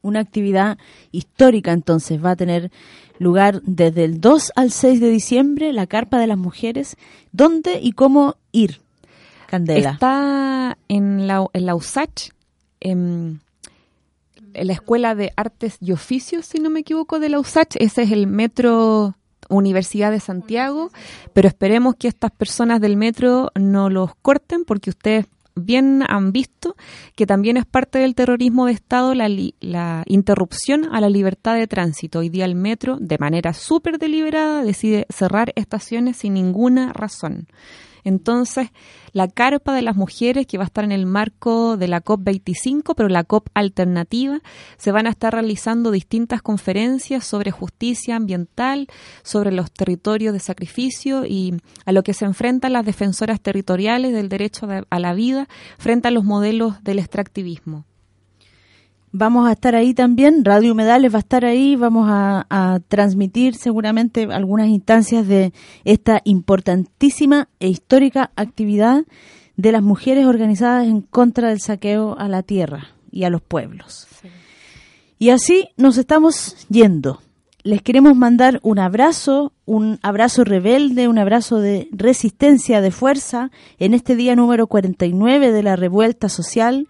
Una 0.00 0.20
actividad 0.20 0.78
histórica 1.12 1.72
entonces 1.72 2.24
va 2.24 2.30
a 2.30 2.36
tener 2.36 2.70
lugar 3.18 3.60
desde 3.64 4.04
el 4.04 4.18
2 4.18 4.52
al 4.56 4.70
6 4.70 4.98
de 4.98 5.10
diciembre, 5.10 5.74
la 5.74 5.86
Carpa 5.86 6.18
de 6.18 6.26
las 6.26 6.38
Mujeres. 6.38 6.96
¿Dónde 7.32 7.80
y 7.82 7.92
cómo 7.92 8.36
ir? 8.50 8.80
Candela. 9.46 9.90
Está 9.90 10.78
en 10.88 11.26
la, 11.26 11.44
en 11.52 11.70
USACH, 11.70 12.30
en, 12.80 13.42
la 14.54 14.72
Escuela 14.72 15.14
de 15.14 15.32
Artes 15.36 15.78
y 15.80 15.92
Oficios, 15.92 16.46
si 16.46 16.58
no 16.58 16.70
me 16.70 16.80
equivoco, 16.80 17.20
de 17.20 17.28
la 17.28 17.40
USACH. 17.40 17.76
Ese 17.78 18.02
es 18.02 18.12
el 18.12 18.26
metro 18.26 19.14
Universidad 19.48 20.10
de 20.10 20.20
Santiago, 20.20 20.90
pero 21.32 21.48
esperemos 21.48 21.94
que 21.96 22.08
estas 22.08 22.30
personas 22.30 22.80
del 22.80 22.96
metro 22.96 23.50
no 23.54 23.88
los 23.88 24.14
corten 24.16 24.64
porque 24.64 24.90
ustedes 24.90 25.26
bien 25.54 26.04
han 26.06 26.32
visto 26.32 26.76
que 27.16 27.26
también 27.26 27.56
es 27.56 27.66
parte 27.66 27.98
del 27.98 28.14
terrorismo 28.14 28.66
de 28.66 28.72
Estado 28.72 29.14
la, 29.14 29.28
la 29.60 30.04
interrupción 30.06 30.94
a 30.94 31.00
la 31.00 31.08
libertad 31.08 31.56
de 31.56 31.66
tránsito. 31.66 32.20
Hoy 32.20 32.28
día 32.28 32.44
el 32.44 32.54
metro, 32.54 32.96
de 33.00 33.18
manera 33.18 33.52
súper 33.52 33.98
deliberada, 33.98 34.62
decide 34.62 35.06
cerrar 35.08 35.52
estaciones 35.56 36.18
sin 36.18 36.34
ninguna 36.34 36.92
razón. 36.92 37.48
Entonces, 38.04 38.70
la 39.12 39.28
carpa 39.28 39.74
de 39.74 39.82
las 39.82 39.96
mujeres, 39.96 40.46
que 40.46 40.58
va 40.58 40.64
a 40.64 40.66
estar 40.66 40.84
en 40.84 40.92
el 40.92 41.06
marco 41.06 41.76
de 41.76 41.88
la 41.88 42.02
COP25, 42.02 42.94
pero 42.96 43.08
la 43.08 43.24
COP 43.24 43.48
alternativa, 43.54 44.40
se 44.76 44.92
van 44.92 45.06
a 45.06 45.10
estar 45.10 45.32
realizando 45.32 45.90
distintas 45.90 46.42
conferencias 46.42 47.24
sobre 47.24 47.50
justicia 47.50 48.16
ambiental, 48.16 48.88
sobre 49.22 49.52
los 49.52 49.70
territorios 49.72 50.32
de 50.32 50.40
sacrificio 50.40 51.24
y 51.26 51.54
a 51.84 51.92
lo 51.92 52.02
que 52.02 52.14
se 52.14 52.24
enfrentan 52.24 52.72
las 52.72 52.86
defensoras 52.86 53.40
territoriales 53.40 54.12
del 54.12 54.28
derecho 54.28 54.68
a 54.88 54.98
la 54.98 55.14
vida 55.14 55.48
frente 55.78 56.08
a 56.08 56.10
los 56.10 56.24
modelos 56.24 56.82
del 56.82 56.98
extractivismo 56.98 57.84
vamos 59.12 59.48
a 59.48 59.52
estar 59.52 59.74
ahí 59.74 59.94
también, 59.94 60.44
Radio 60.44 60.72
Humedales 60.72 61.12
va 61.12 61.16
a 61.16 61.20
estar 61.20 61.44
ahí, 61.44 61.76
vamos 61.76 62.08
a, 62.10 62.80
transmitir 62.88 63.54
seguramente 63.54 64.24
algunas 64.24 64.68
instancias 64.68 65.26
de 65.26 65.52
esta 65.84 66.20
importantísima 66.24 67.48
e 67.60 67.68
histórica 67.68 68.30
actividad 68.36 69.04
de 69.56 69.72
las 69.72 69.82
mujeres 69.82 70.26
organizadas 70.26 70.86
en 70.86 71.00
contra 71.00 71.48
del 71.48 71.60
saqueo 71.60 72.16
a 72.18 72.28
la 72.28 72.42
tierra 72.42 72.88
y 73.10 73.24
a 73.24 73.30
los 73.30 73.42
pueblos. 73.42 74.06
Y 75.18 75.30
así 75.30 75.68
nos 75.76 75.98
estamos 75.98 76.66
yendo. 76.68 77.20
Les 77.64 77.82
queremos 77.82 78.16
mandar 78.16 78.60
un 78.62 78.78
abrazo, 78.78 79.52
un 79.66 79.98
abrazo 80.02 80.44
rebelde, 80.44 81.08
un 81.08 81.18
abrazo 81.18 81.58
de 81.58 81.88
resistencia, 81.90 82.80
de 82.80 82.92
fuerza 82.92 83.50
en 83.78 83.94
este 83.94 84.14
día 84.14 84.36
número 84.36 84.68
49 84.68 85.50
de 85.50 85.62
la 85.62 85.74
revuelta 85.74 86.28
social. 86.28 86.86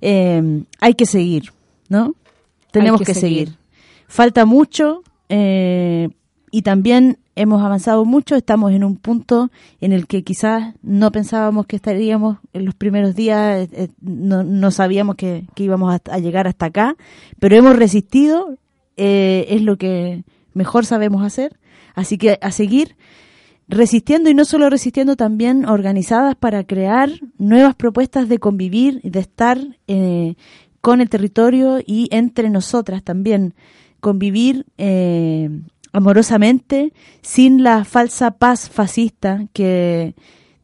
Eh, 0.00 0.64
hay 0.80 0.94
que 0.94 1.06
seguir, 1.06 1.52
¿no? 1.88 2.14
Tenemos 2.70 3.00
que, 3.00 3.14
seguir. 3.14 3.56
Falta 4.08 4.44
mucho 4.44 5.02
eh, 5.28 6.08
y 6.50 6.62
también 6.62 7.18
hemos 7.34 7.62
avanzado 7.62 8.04
mucho, 8.04 8.34
estamos 8.34 8.72
en 8.72 8.84
un 8.84 8.96
punto 8.96 9.50
en 9.80 9.92
el 9.92 10.06
que 10.06 10.22
quizás 10.22 10.74
no 10.82 11.12
pensábamos 11.12 11.66
que 11.66 11.76
estaríamos 11.76 12.38
en 12.52 12.64
los 12.64 12.74
primeros 12.74 13.14
días, 13.14 13.64
eh, 13.64 13.68
eh, 13.72 13.88
no, 14.00 14.70
sabíamos 14.70 15.16
que, 15.16 15.44
íbamos 15.56 16.00
a, 16.10 16.18
llegar 16.18 16.46
hasta 16.46 16.66
acá, 16.66 16.96
pero 17.38 17.56
hemos 17.56 17.76
resistido, 17.76 18.56
es 18.96 19.62
lo 19.62 19.76
que 19.76 20.24
mejor 20.54 20.86
sabemos 20.86 21.22
hacer, 21.22 21.58
así 21.94 22.16
que 22.16 22.38
a 22.40 22.50
seguir 22.50 22.96
resistiendo 23.68 24.30
y 24.30 24.34
no 24.34 24.44
solo 24.44 24.70
resistiendo, 24.70 25.16
también 25.16 25.66
organizadas 25.66 26.36
para 26.36 26.64
crear 26.64 27.10
nuevas 27.38 27.74
propuestas 27.74 28.28
de 28.28 28.38
convivir, 28.38 29.00
de 29.02 29.20
estar 29.20 29.58
eh, 29.88 30.36
con 30.86 31.00
el 31.00 31.08
territorio 31.08 31.80
y 31.84 32.06
entre 32.12 32.48
nosotras 32.48 33.02
también, 33.02 33.54
convivir 33.98 34.66
eh, 34.78 35.50
amorosamente 35.90 36.92
sin 37.22 37.64
la 37.64 37.84
falsa 37.84 38.30
paz 38.30 38.70
fascista 38.70 39.48
que 39.52 40.14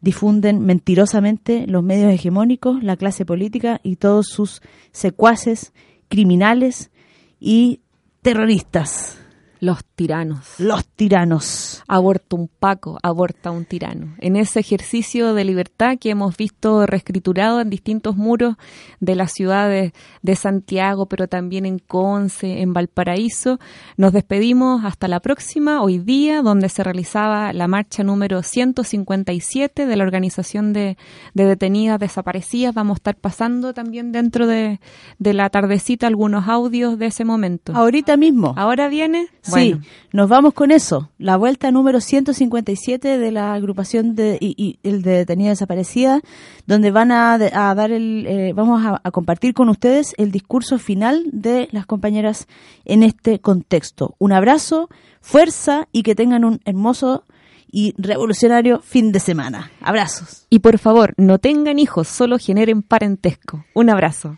difunden 0.01 0.61
mentirosamente 0.61 1.67
los 1.67 1.83
medios 1.83 2.13
hegemónicos, 2.13 2.85
la 2.85 2.97
clase 2.97 3.25
política 3.25 3.81
y 3.83 3.97
todos 3.97 4.29
sus 4.29 4.63
secuaces 4.93 5.73
criminales 6.09 6.93
y 7.41 7.81
terroristas. 8.23 9.22
Los 9.63 9.85
tiranos. 9.85 10.59
Los 10.59 10.85
tiranos. 10.89 11.85
Aborta 11.87 12.35
un 12.35 12.49
Paco, 12.49 12.99
aborta 13.01 13.53
un 13.53 13.65
tirano. 13.65 14.17
En 14.19 14.35
ese 14.35 14.59
ejercicio 14.59 15.35
de 15.35 15.45
libertad 15.45 15.99
que 16.01 16.11
hemos 16.11 16.37
visto 16.37 16.85
reescriturado 16.85 17.61
en 17.61 17.71
distintos 17.71 18.17
muros 18.17 18.57
de 18.99 19.15
las 19.15 19.31
ciudades 19.31 19.93
de 20.21 20.35
Santiago, 20.35 21.07
pero 21.07 21.29
también 21.29 21.65
en 21.65 21.79
Conce, 21.79 22.61
en 22.61 22.73
Valparaíso, 22.73 23.61
nos 23.97 24.13
despedimos 24.13 24.85
hasta 24.85 25.07
la 25.07 25.21
próxima, 25.21 25.81
hoy 25.81 26.01
día, 26.01 26.43
donde 26.43 26.69
se 26.69 26.83
realizaba 26.83 27.53
la 27.53 27.69
marcha 27.69 28.03
número 28.03 28.43
157 28.43 29.87
de 29.87 29.97
la 29.97 30.03
Organización 30.03 30.73
de, 30.73 30.97
Detenidas 31.35 32.01
Desaparecidas. 32.01 32.75
Vamos 32.75 32.97
a 32.97 32.99
estar 32.99 33.15
pasando 33.15 33.75
también 33.75 34.11
dentro 34.11 34.49
de, 34.49 34.81
de 35.21 35.35
la 35.35 35.51
tardecita 35.51 36.09
algunos 36.09 36.49
audios 36.49 36.99
de 36.99 37.07
ese 37.07 37.25
momento. 37.25 37.73
Ahorita 37.77 38.17
mismo. 38.17 38.55
Ahora 38.57 38.89
viene. 38.89 39.29
Sí, 39.55 39.77
nos 40.13 40.29
vamos 40.29 40.55
con 40.55 40.71
eso. 40.71 41.11
La 41.19 41.37
vuelta 41.37 41.71
número 41.71 42.01
157 42.01 43.19
de 43.19 43.33
la 43.33 43.55
agrupación 43.55 44.15
de, 44.15 44.39
y, 44.41 44.79
el 44.83 45.03
de 45.03 45.19
detenida 45.19 45.51
desaparecida, 45.51 46.21
donde 46.67 46.91
van 46.91 47.13
a, 47.13 47.39
dar 47.39 47.91
el, 47.91 48.27
eh, 48.27 48.53
vamos 48.55 48.83
a, 48.85 49.11
compartir 49.11 49.55
con 49.55 49.69
ustedes 49.69 50.15
el 50.19 50.31
discurso 50.31 50.79
final 50.79 51.25
de 51.33 51.69
las 51.73 51.87
compañeras 51.87 52.47
en 52.85 53.03
este 53.03 53.41
contexto. 53.41 54.15
Un 54.19 54.33
abrazo, 54.33 54.89
fuerza 55.21 55.89
y 55.93 56.03
que 56.03 56.15
tengan 56.15 56.45
un 56.45 56.61
hermoso 56.65 57.25
y 57.71 57.95
revolucionario 57.97 58.81
fin 58.81 59.13
de 59.13 59.21
semana. 59.21 59.71
Abrazos. 59.81 60.47
Y 60.51 60.59
por 60.59 60.79
favor, 60.79 61.15
no 61.17 61.39
tengan 61.39 61.79
hijos, 61.79 62.07
solo 62.07 62.39
generen 62.39 62.83
parentesco. 62.83 63.65
Un 63.75 63.91
abrazo. 63.91 64.37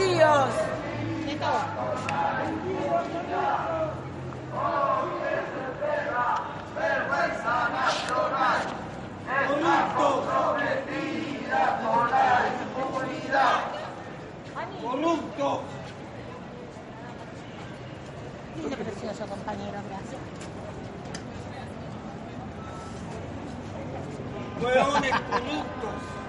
¡Venguíos! 0.00 0.50
¡Corruptos! 14.82 15.60
Dile 18.56 18.76
precioso, 18.76 19.26
compañero, 19.26 19.78
gracias. 19.88 20.22
¡Hueones 24.60 25.12
corruptos! 25.30 26.20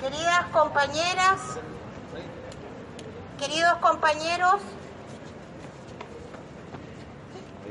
Queridas 0.00 0.46
compañeras, 0.88 1.40
queridos 3.38 3.74
compañeros, 3.78 4.62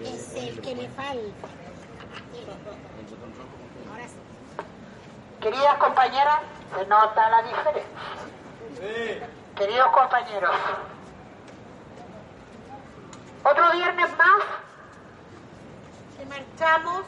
es 0.04 0.36
el 0.36 0.62
que 0.62 0.76
me 0.76 0.88
falta. 0.90 1.48
Ahora 3.90 4.08
sí. 4.08 4.20
Queridas 5.42 5.78
compañeras, 5.78 6.40
se 6.78 6.86
nota 6.86 7.30
la 7.30 7.42
diferencia. 7.42 7.84
Queridos 9.56 9.88
compañeros, 9.88 10.56
otro 13.44 13.72
viernes 13.72 14.10
más 14.18 14.44
que 16.18 16.26
marchamos 16.26 17.04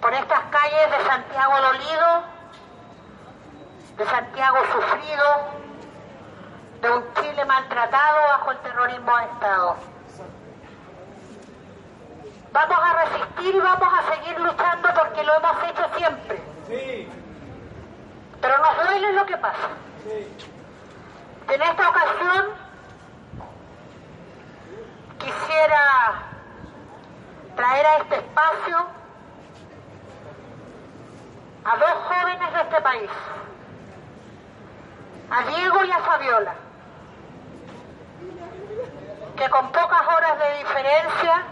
por 0.00 0.14
estas 0.14 0.40
calles 0.44 0.90
de 0.96 1.04
Santiago 1.08 1.60
Dolido, 1.60 2.37
de 3.98 4.06
Santiago 4.06 4.56
sufrido, 4.72 5.24
de 6.80 6.90
un 6.90 7.14
Chile 7.14 7.44
maltratado 7.44 8.16
bajo 8.28 8.50
el 8.52 8.58
terrorismo 8.58 9.16
de 9.16 9.24
Estado. 9.24 9.76
Vamos 12.52 12.78
a 12.80 13.04
resistir 13.04 13.54
y 13.54 13.58
vamos 13.60 13.88
a 13.92 14.14
seguir 14.14 14.40
luchando 14.40 14.88
porque 14.94 15.22
lo 15.24 15.34
hemos 15.36 15.62
hecho 15.64 15.84
siempre. 15.96 16.42
Sí, 16.66 17.08
Pero 18.40 18.58
nos 18.58 18.76
duele 18.86 19.12
lo 19.12 19.26
que 19.26 19.36
pasa. 19.36 19.68
sí. 20.04 20.36
En 21.52 21.62
esta 21.62 21.88
ocasión 21.88 22.46
quisiera 25.18 26.14
traer 27.56 27.86
a 27.86 27.96
este 27.98 28.16
espacio 28.16 28.86
a 31.64 31.76
dos 31.76 31.90
jóvenes 32.06 32.52
de 32.52 32.60
este 32.60 32.80
país, 32.82 33.10
a 35.30 35.42
Diego 35.42 35.84
y 35.84 35.90
a 35.90 35.98
Fabiola, 36.00 36.54
que 39.36 39.50
con 39.50 39.70
pocas 39.72 40.02
horas 40.06 40.38
de 40.38 40.58
diferencia 40.58 41.42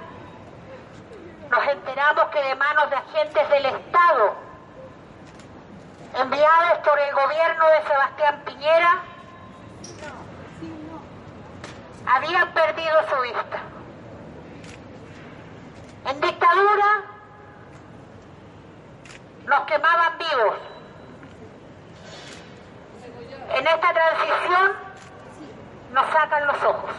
nos 1.50 1.68
enteramos 1.68 2.24
que 2.26 2.42
de 2.42 2.54
manos 2.56 2.90
de 2.90 2.96
agentes 2.96 3.50
del 3.50 3.66
Estado, 3.66 4.34
enviados 6.14 6.78
por 6.84 6.98
el 6.98 7.14
gobierno 7.14 7.66
de 7.68 7.82
Sebastián 7.86 8.42
Piñera, 8.44 9.02
habían 12.06 12.52
perdido 12.52 13.08
su 13.08 13.22
vista. 13.22 13.60
En 16.06 16.20
dictadura 16.20 17.02
nos 19.46 19.60
quemaban 19.62 20.18
vivos. 20.18 20.75
En 23.56 23.66
esta 23.66 23.90
transición 23.90 24.72
nos 25.94 26.06
sacan 26.12 26.46
los 26.46 26.62
ojos. 26.62 26.90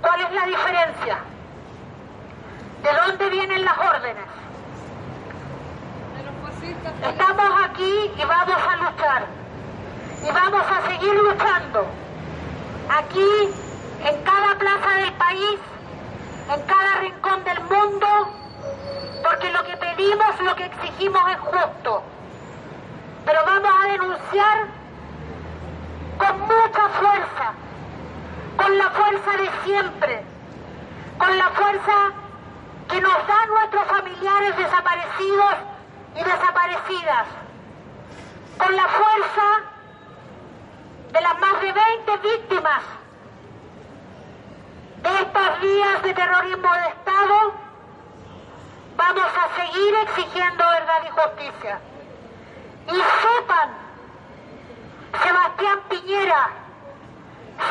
¿Cuál 0.00 0.20
es 0.22 0.32
la 0.32 0.44
diferencia? 0.44 1.18
¿De 2.82 2.90
dónde 2.92 3.30
vienen 3.30 3.64
las 3.64 3.78
órdenes? 3.78 4.24
Estamos 7.00 7.64
aquí 7.64 8.10
y 8.16 8.24
vamos 8.24 8.56
a 8.56 8.76
luchar. 8.76 9.26
Y 10.20 10.32
vamos 10.32 10.66
a 10.66 10.88
seguir 10.88 11.14
luchando. 11.14 11.86
Aquí, 12.88 13.54
en 14.04 14.22
cada 14.24 14.58
plaza 14.58 14.96
del 14.96 15.12
país, 15.12 15.60
en 16.52 16.62
cada 16.62 16.94
rincón 17.02 17.44
del 17.44 17.60
mundo, 17.60 18.08
porque 19.22 19.52
lo 19.52 19.62
que 19.62 19.76
pedimos, 19.76 20.40
lo 20.40 20.56
que 20.56 20.64
exigimos 20.64 21.22
es 21.30 21.38
justo. 21.38 22.02
Pero 23.30 23.44
vamos 23.46 23.70
a 23.80 23.86
denunciar 23.86 24.66
con 26.18 26.40
mucha 26.40 26.88
fuerza, 26.98 27.52
con 28.56 28.76
la 28.76 28.90
fuerza 28.90 29.30
de 29.36 29.50
siempre, 29.62 30.24
con 31.16 31.38
la 31.38 31.48
fuerza 31.50 32.10
que 32.88 33.00
nos 33.00 33.26
dan 33.28 33.48
nuestros 33.50 33.84
familiares 33.86 34.56
desaparecidos 34.56 35.54
y 36.16 36.24
desaparecidas, 36.24 37.26
con 38.58 38.74
la 38.74 38.88
fuerza 38.88 39.46
de 41.12 41.20
las 41.20 41.38
más 41.38 41.60
de 41.60 41.72
20 41.72 42.16
víctimas 42.16 42.82
de 45.04 45.22
estos 45.22 45.60
días 45.60 46.02
de 46.02 46.14
terrorismo 46.14 46.72
de 46.74 46.88
Estado, 46.88 47.52
vamos 48.96 49.30
a 49.38 49.62
seguir 49.62 49.94
exigiendo 50.02 50.64
verdad 50.68 51.02
y 51.06 51.10
justicia. 51.10 51.80
Y 52.86 52.92
sepan, 52.92 53.70
Sebastián 55.22 55.80
Piñera, 55.88 56.50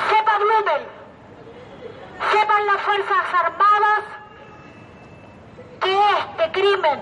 sepa 0.10 0.38
Blumel, 0.38 0.88
sepan 2.32 2.66
las 2.66 2.82
Fuerzas 2.82 3.34
Armadas 3.34 4.04
que 5.82 6.00
este 6.20 6.52
crimen 6.52 7.02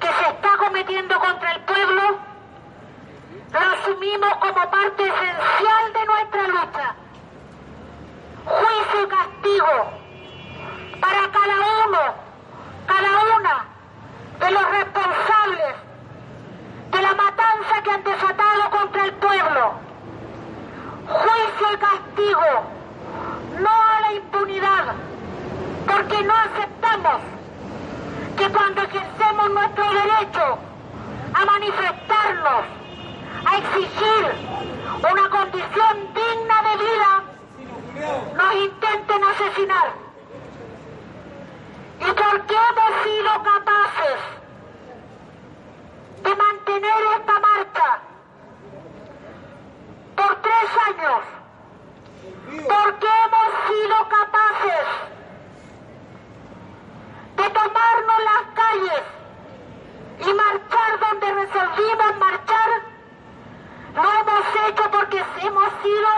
que 0.00 0.06
se 0.06 0.30
está 0.30 0.56
cometiendo 0.58 1.18
contra 1.18 1.52
el 1.52 1.60
pueblo 1.62 2.18
lo 3.52 3.60
asumimos 3.60 4.34
como 4.36 4.70
parte 4.70 5.02
esencial 5.02 5.92
de 5.92 6.06
nuestra 6.06 6.48
lucha. 6.48 6.94
Juicio 8.44 9.04
y 9.04 9.08
castigo 9.08 9.90
para 11.00 11.30
cada 11.30 11.56
uno, 11.86 11.98
cada 12.86 13.36
una 13.36 13.64
de 14.40 14.50
los 14.50 14.70
responsables 14.70 15.87
de 16.90 17.02
la 17.02 17.14
matanza 17.14 17.82
que 17.82 17.90
han 17.90 18.04
desatado 18.04 18.70
contra 18.70 19.04
el 19.04 19.12
pueblo. 19.14 19.72
Juicio 21.06 21.72
y 21.72 21.76
castigo, 21.76 22.50
no 23.60 23.70
a 23.70 24.00
la 24.00 24.12
impunidad, 24.12 24.84
porque 25.86 26.22
no 26.22 26.34
aceptamos 26.34 27.20
que 28.36 28.48
cuando 28.50 28.82
ejercemos 28.82 29.50
nuestro 29.50 29.84
derecho 29.92 30.58
manifestarnos, 31.44 32.64
a 33.44 33.58
exigir 33.58 34.24
una 34.98 35.30
condición 35.30 35.94
digna 36.14 36.62
de 36.68 36.74
vida, 36.84 37.10
nos 38.36 38.54
intenten 38.54 39.24
asesinar. 39.24 39.92
¿Y 42.00 42.04
por 42.04 42.40
qué 42.46 42.54
hemos 42.54 43.02
sido 43.04 43.30
capaces 43.42 44.37
mantener 46.78 47.20
esta 47.20 47.40
marcha 47.40 47.98
por 50.16 50.36
tres 50.36 50.70
años? 50.86 51.20
¿Por 52.68 52.98
qué 52.98 53.06
hemos 53.06 53.50
sido 53.68 54.08
capaces 54.08 54.86
de 57.36 57.50
tomarnos 57.50 58.18
las 58.24 58.42
calles 58.54 59.02
y 60.20 60.34
marchar 60.34 61.00
donde 61.00 61.32
resolvimos 61.32 62.16
marchar? 62.18 62.70
Lo 63.94 64.02
hemos 64.02 64.68
hecho 64.68 64.90
porque 64.90 65.24
hemos 65.42 65.68
sido 65.82 66.08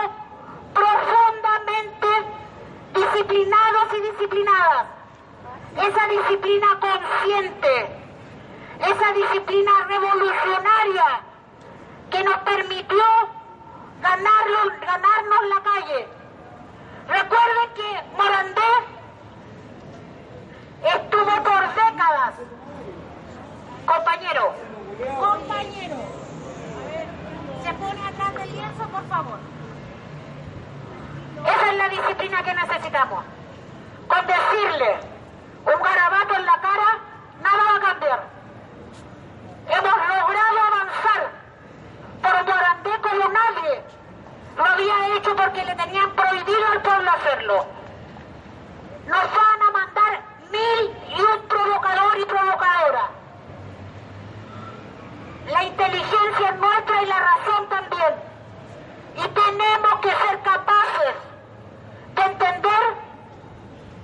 profundamente 0.73 2.07
disciplinados 2.93 3.93
y 3.97 4.01
disciplinadas. 4.11 4.87
Esa 5.77 6.07
disciplina 6.07 6.67
consciente, 6.79 8.00
esa 8.81 9.13
disciplina 9.13 9.71
revolucionaria 9.87 11.05
que 12.09 12.23
nos 12.23 12.37
permitió 12.39 13.03
ganarlo- 14.01 14.73
ganarnos 14.81 15.39
la 15.55 15.61
calle. 15.71 16.07
Recuerden 17.07 17.73
que 17.75 18.17
Morandé 18.17 18.71
estuvo 20.83 21.43
por 21.43 21.67
décadas, 21.73 22.33
compañero, 23.85 24.53
compañero, 25.19 25.95
se 27.63 27.73
pone 27.73 28.07
atrás 28.07 28.33
del 28.35 28.51
lienzo, 28.53 28.83
por 28.89 29.07
favor. 29.07 29.39
Esa 31.45 31.71
es 31.71 31.77
la 31.77 31.89
disciplina 31.89 32.43
que 32.43 32.53
necesitamos. 32.53 33.23
Con 34.07 34.27
decirle 34.27 34.95
un 35.65 35.81
garabato 35.83 36.35
en 36.35 36.45
la 36.45 36.61
cara, 36.61 36.99
nada 37.41 37.63
va 37.71 37.75
a 37.77 37.79
cambiar. 37.91 38.40
Hemos 39.71 39.97
logrado 40.07 40.59
avanzar 40.67 41.31
por 42.21 42.45
Morandé 42.45 42.91
como 43.01 43.29
nadie 43.29 43.83
lo 44.57 44.65
había 44.65 45.15
hecho 45.15 45.35
porque 45.35 45.63
le 45.63 45.75
tenían 45.75 46.11
prohibido 46.11 46.67
al 46.73 46.81
pueblo 46.81 47.11
hacerlo. 47.11 47.65
Nos 49.07 49.23
van 49.23 49.61
a 49.67 49.71
mandar 49.71 50.21
mil 50.51 50.91
y 51.17 51.21
un 51.21 51.47
provocador 51.47 52.19
y 52.19 52.25
provocadora. 52.25 53.09
La 55.51 55.63
inteligencia 55.63 56.49
es 56.49 56.55
nuestra 56.59 57.03
y 57.03 57.05
la 57.05 57.19
razón 57.19 57.69
también. 57.69 58.13
Y 59.15 59.27
tenemos 59.29 59.99
que 60.01 60.09
ser 60.09 60.41
capaces 60.41 61.15
de 62.15 62.21
entender 62.23 62.95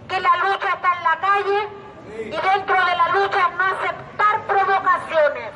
que 0.08 0.20
la 0.22 0.36
lucha 0.38 0.70
está 0.70 0.94
en 0.98 1.04
la 1.04 1.20
calle 1.20 1.87
y 2.16 2.30
dentro 2.30 2.76
de 2.86 2.96
la 2.96 3.10
lucha 3.10 3.50
no 3.58 3.64
aceptar 3.64 4.42
provocaciones. 4.48 5.52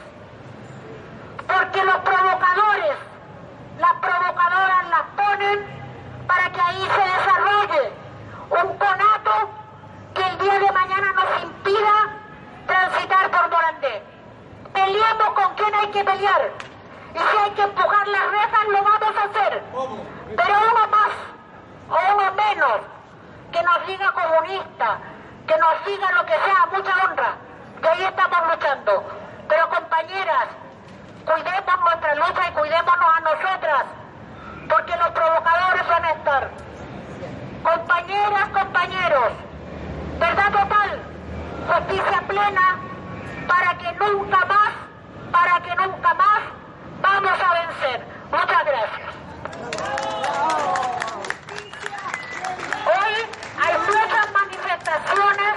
Porque 1.47 1.83
los 1.83 1.95
provocadores, 1.97 2.97
las 3.79 3.93
provocadoras 3.93 4.89
las 4.89 5.03
ponen 5.15 5.65
para 6.27 6.51
que 6.51 6.61
ahí 6.61 6.81
se 6.81 7.03
desarrolle 7.19 7.93
un 8.49 8.77
conato 8.77 9.49
que 10.13 10.21
el 10.21 10.37
día 10.39 10.59
de 10.59 10.71
mañana 10.71 11.13
nos 11.13 11.43
impida 11.43 12.17
transitar 12.67 13.31
por 13.31 13.49
Morandé. 13.49 14.03
Peleemos 14.73 15.29
con 15.33 15.55
quien 15.55 15.75
hay 15.75 15.87
que 15.87 16.03
pelear. 16.03 16.51
Y 17.13 17.17
si 17.17 17.37
hay 17.37 17.51
que 17.51 17.61
empujar 17.63 18.07
las 18.07 18.31
rejas, 18.31 18.67
lo 18.67 18.83
vamos 18.83 19.15
a 19.17 19.23
hacer. 19.23 19.63
Pero 20.35 20.59
uno 20.71 20.87
más 20.87 21.11
o 21.89 22.13
uno 22.13 22.31
menos 22.33 22.81
que 23.51 23.63
nos 23.63 23.87
diga 23.87 24.11
comunista, 24.13 24.99
que 25.47 25.57
nos 25.57 25.85
diga 25.85 26.11
lo 26.11 26.25
que 26.25 26.33
sea, 26.33 26.65
mucha 26.71 26.93
honra. 27.05 27.35
De 27.81 27.89
ahí 27.89 28.03
estamos 28.03 28.39
luchando. 28.51 29.03
Pero 29.47 29.69
compañeras, 29.69 30.47
cuidemos 31.25 31.79
nuestra 31.83 32.15
lucha 32.15 32.49
y 32.49 32.51
cuidémonos 32.53 33.07
a 33.15 33.19
nosotras, 33.21 33.83
porque 34.69 34.95
los 34.97 35.09
provocadores 35.09 35.87
van 35.87 36.05
a 36.05 36.11
estar. 36.11 36.49
Compañeras, 37.63 38.49
compañeros, 38.49 39.31
verdad 40.19 40.51
total, 40.51 41.01
justicia 41.67 42.21
plena, 42.27 42.79
para 43.47 43.77
que 43.77 43.91
nunca 43.93 44.45
más, 44.45 44.71
para 45.31 45.59
que 45.61 45.75
nunca 45.75 46.13
más 46.13 46.41
vamos 47.01 47.39
a 47.39 47.53
vencer. 47.53 48.05
Muchas 48.31 48.65
gracias. 48.65 49.09
Hoy 52.85 53.13
hay 53.61 53.77
muchas 53.77 54.31
manifestaciones, 54.33 55.53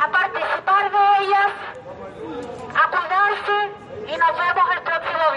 a 0.00 0.08
participar 0.08 0.90
de 0.90 1.24
ellas, 1.24 1.52
a 2.74 2.90
cuidarse 2.90 3.58
y 4.06 4.16
nos 4.16 4.32
vemos 4.38 4.70
el 4.74 4.82
próximo 4.82 5.30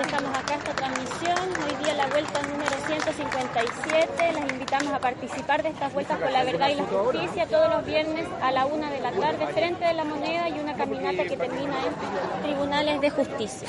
Estamos 0.00 0.36
acá 0.36 0.54
esta 0.54 0.72
transmisión, 0.74 1.38
hoy 1.64 1.84
día 1.84 1.94
la 1.94 2.06
vuelta 2.08 2.42
número 2.42 2.76
157, 2.86 4.32
las 4.32 4.52
invitamos 4.52 4.92
a 4.92 4.98
participar 4.98 5.62
de 5.62 5.70
estas 5.70 5.94
vueltas 5.94 6.18
por 6.18 6.30
la 6.30 6.44
verdad 6.44 6.68
y 6.68 6.74
la 6.74 6.84
justicia 6.84 7.46
todos 7.46 7.70
los 7.70 7.86
viernes 7.86 8.26
a 8.42 8.52
la 8.52 8.66
una 8.66 8.90
de 8.90 9.00
la 9.00 9.12
tarde 9.12 9.46
frente 9.46 9.86
de 9.86 9.94
la 9.94 10.04
moneda 10.04 10.50
y 10.50 10.60
una 10.60 10.76
caminata 10.76 11.24
que 11.24 11.38
termina 11.38 11.74
en 11.86 12.42
tribunales 12.42 13.00
de 13.00 13.10
justicia. 13.10 13.68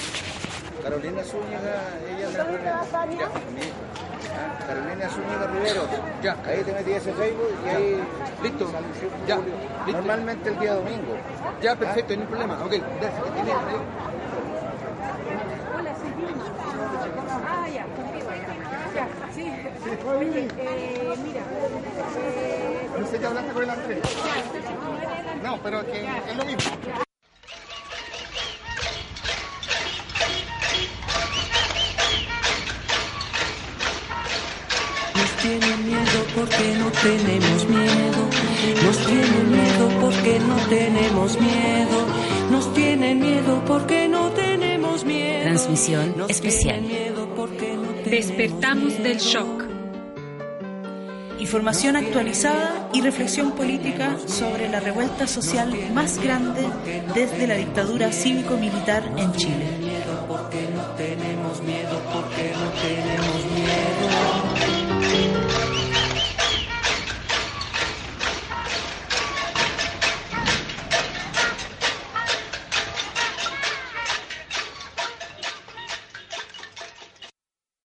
Carolina 0.83 1.23
Zúñiga, 1.23 1.99
ella 2.05 2.27
Carolina 4.67 5.09
Zúñiga 5.09 5.47
Rivero. 5.53 5.81
Ya. 6.21 6.35
Ahí 6.45 6.63
te 6.63 6.73
metí 6.73 6.91
ese 6.91 7.13
Facebook 7.13 7.51
y 7.65 7.69
ahí. 7.69 8.03
Listo. 8.43 8.71
Ya. 9.25 9.37
Listo. 9.37 9.91
Normalmente 9.91 10.49
el 10.49 10.59
día 10.59 10.73
domingo. 10.73 11.15
Ya, 11.61 11.75
perfecto, 11.75 12.15
no 12.15 12.21
hay 12.21 12.27
problema. 12.27 12.53
Ok, 12.65 12.71
gracias. 12.99 13.23
que 13.23 13.31
tiene- 13.31 13.53
No 22.97 23.05
sé 23.07 23.19
qué 23.19 23.25
hablaste 23.25 23.51
con 23.53 23.63
el 23.63 23.69
Andrés. 23.69 23.99
No, 25.43 25.57
pero 25.61 25.85
que 25.85 26.01
es 26.29 26.35
lo 26.37 26.45
mismo. 26.45 26.71
Tenemos 37.07 37.69
miedo. 37.69 38.21
Nos 38.83 38.97
tienen 39.05 39.51
miedo 39.51 39.89
porque 40.01 40.39
no 40.39 40.55
tenemos 40.67 41.39
miedo. 41.39 41.97
Nos 42.51 42.73
tienen 42.73 43.19
miedo 43.19 43.63
porque 43.65 44.07
no 44.07 44.29
tenemos 44.31 45.05
miedo. 45.05 45.43
Transmisión 45.43 46.17
Nos 46.17 46.29
especial. 46.29 46.81
no 47.15 47.47
Despertamos 48.09 49.01
del 49.01 49.17
shock. 49.17 49.63
Información 51.39 51.95
actualizada 51.95 52.89
y 52.93 53.01
reflexión 53.01 53.51
política 53.51 54.17
sobre 54.25 54.69
la 54.69 54.79
revuelta 54.79 55.27
social 55.27 55.71
más 55.93 56.19
grande 56.21 56.67
desde 57.13 57.47
la 57.47 57.55
dictadura 57.55 58.11
cívico-militar 58.11 59.03
en 59.17 59.31
Chile. 59.33 59.86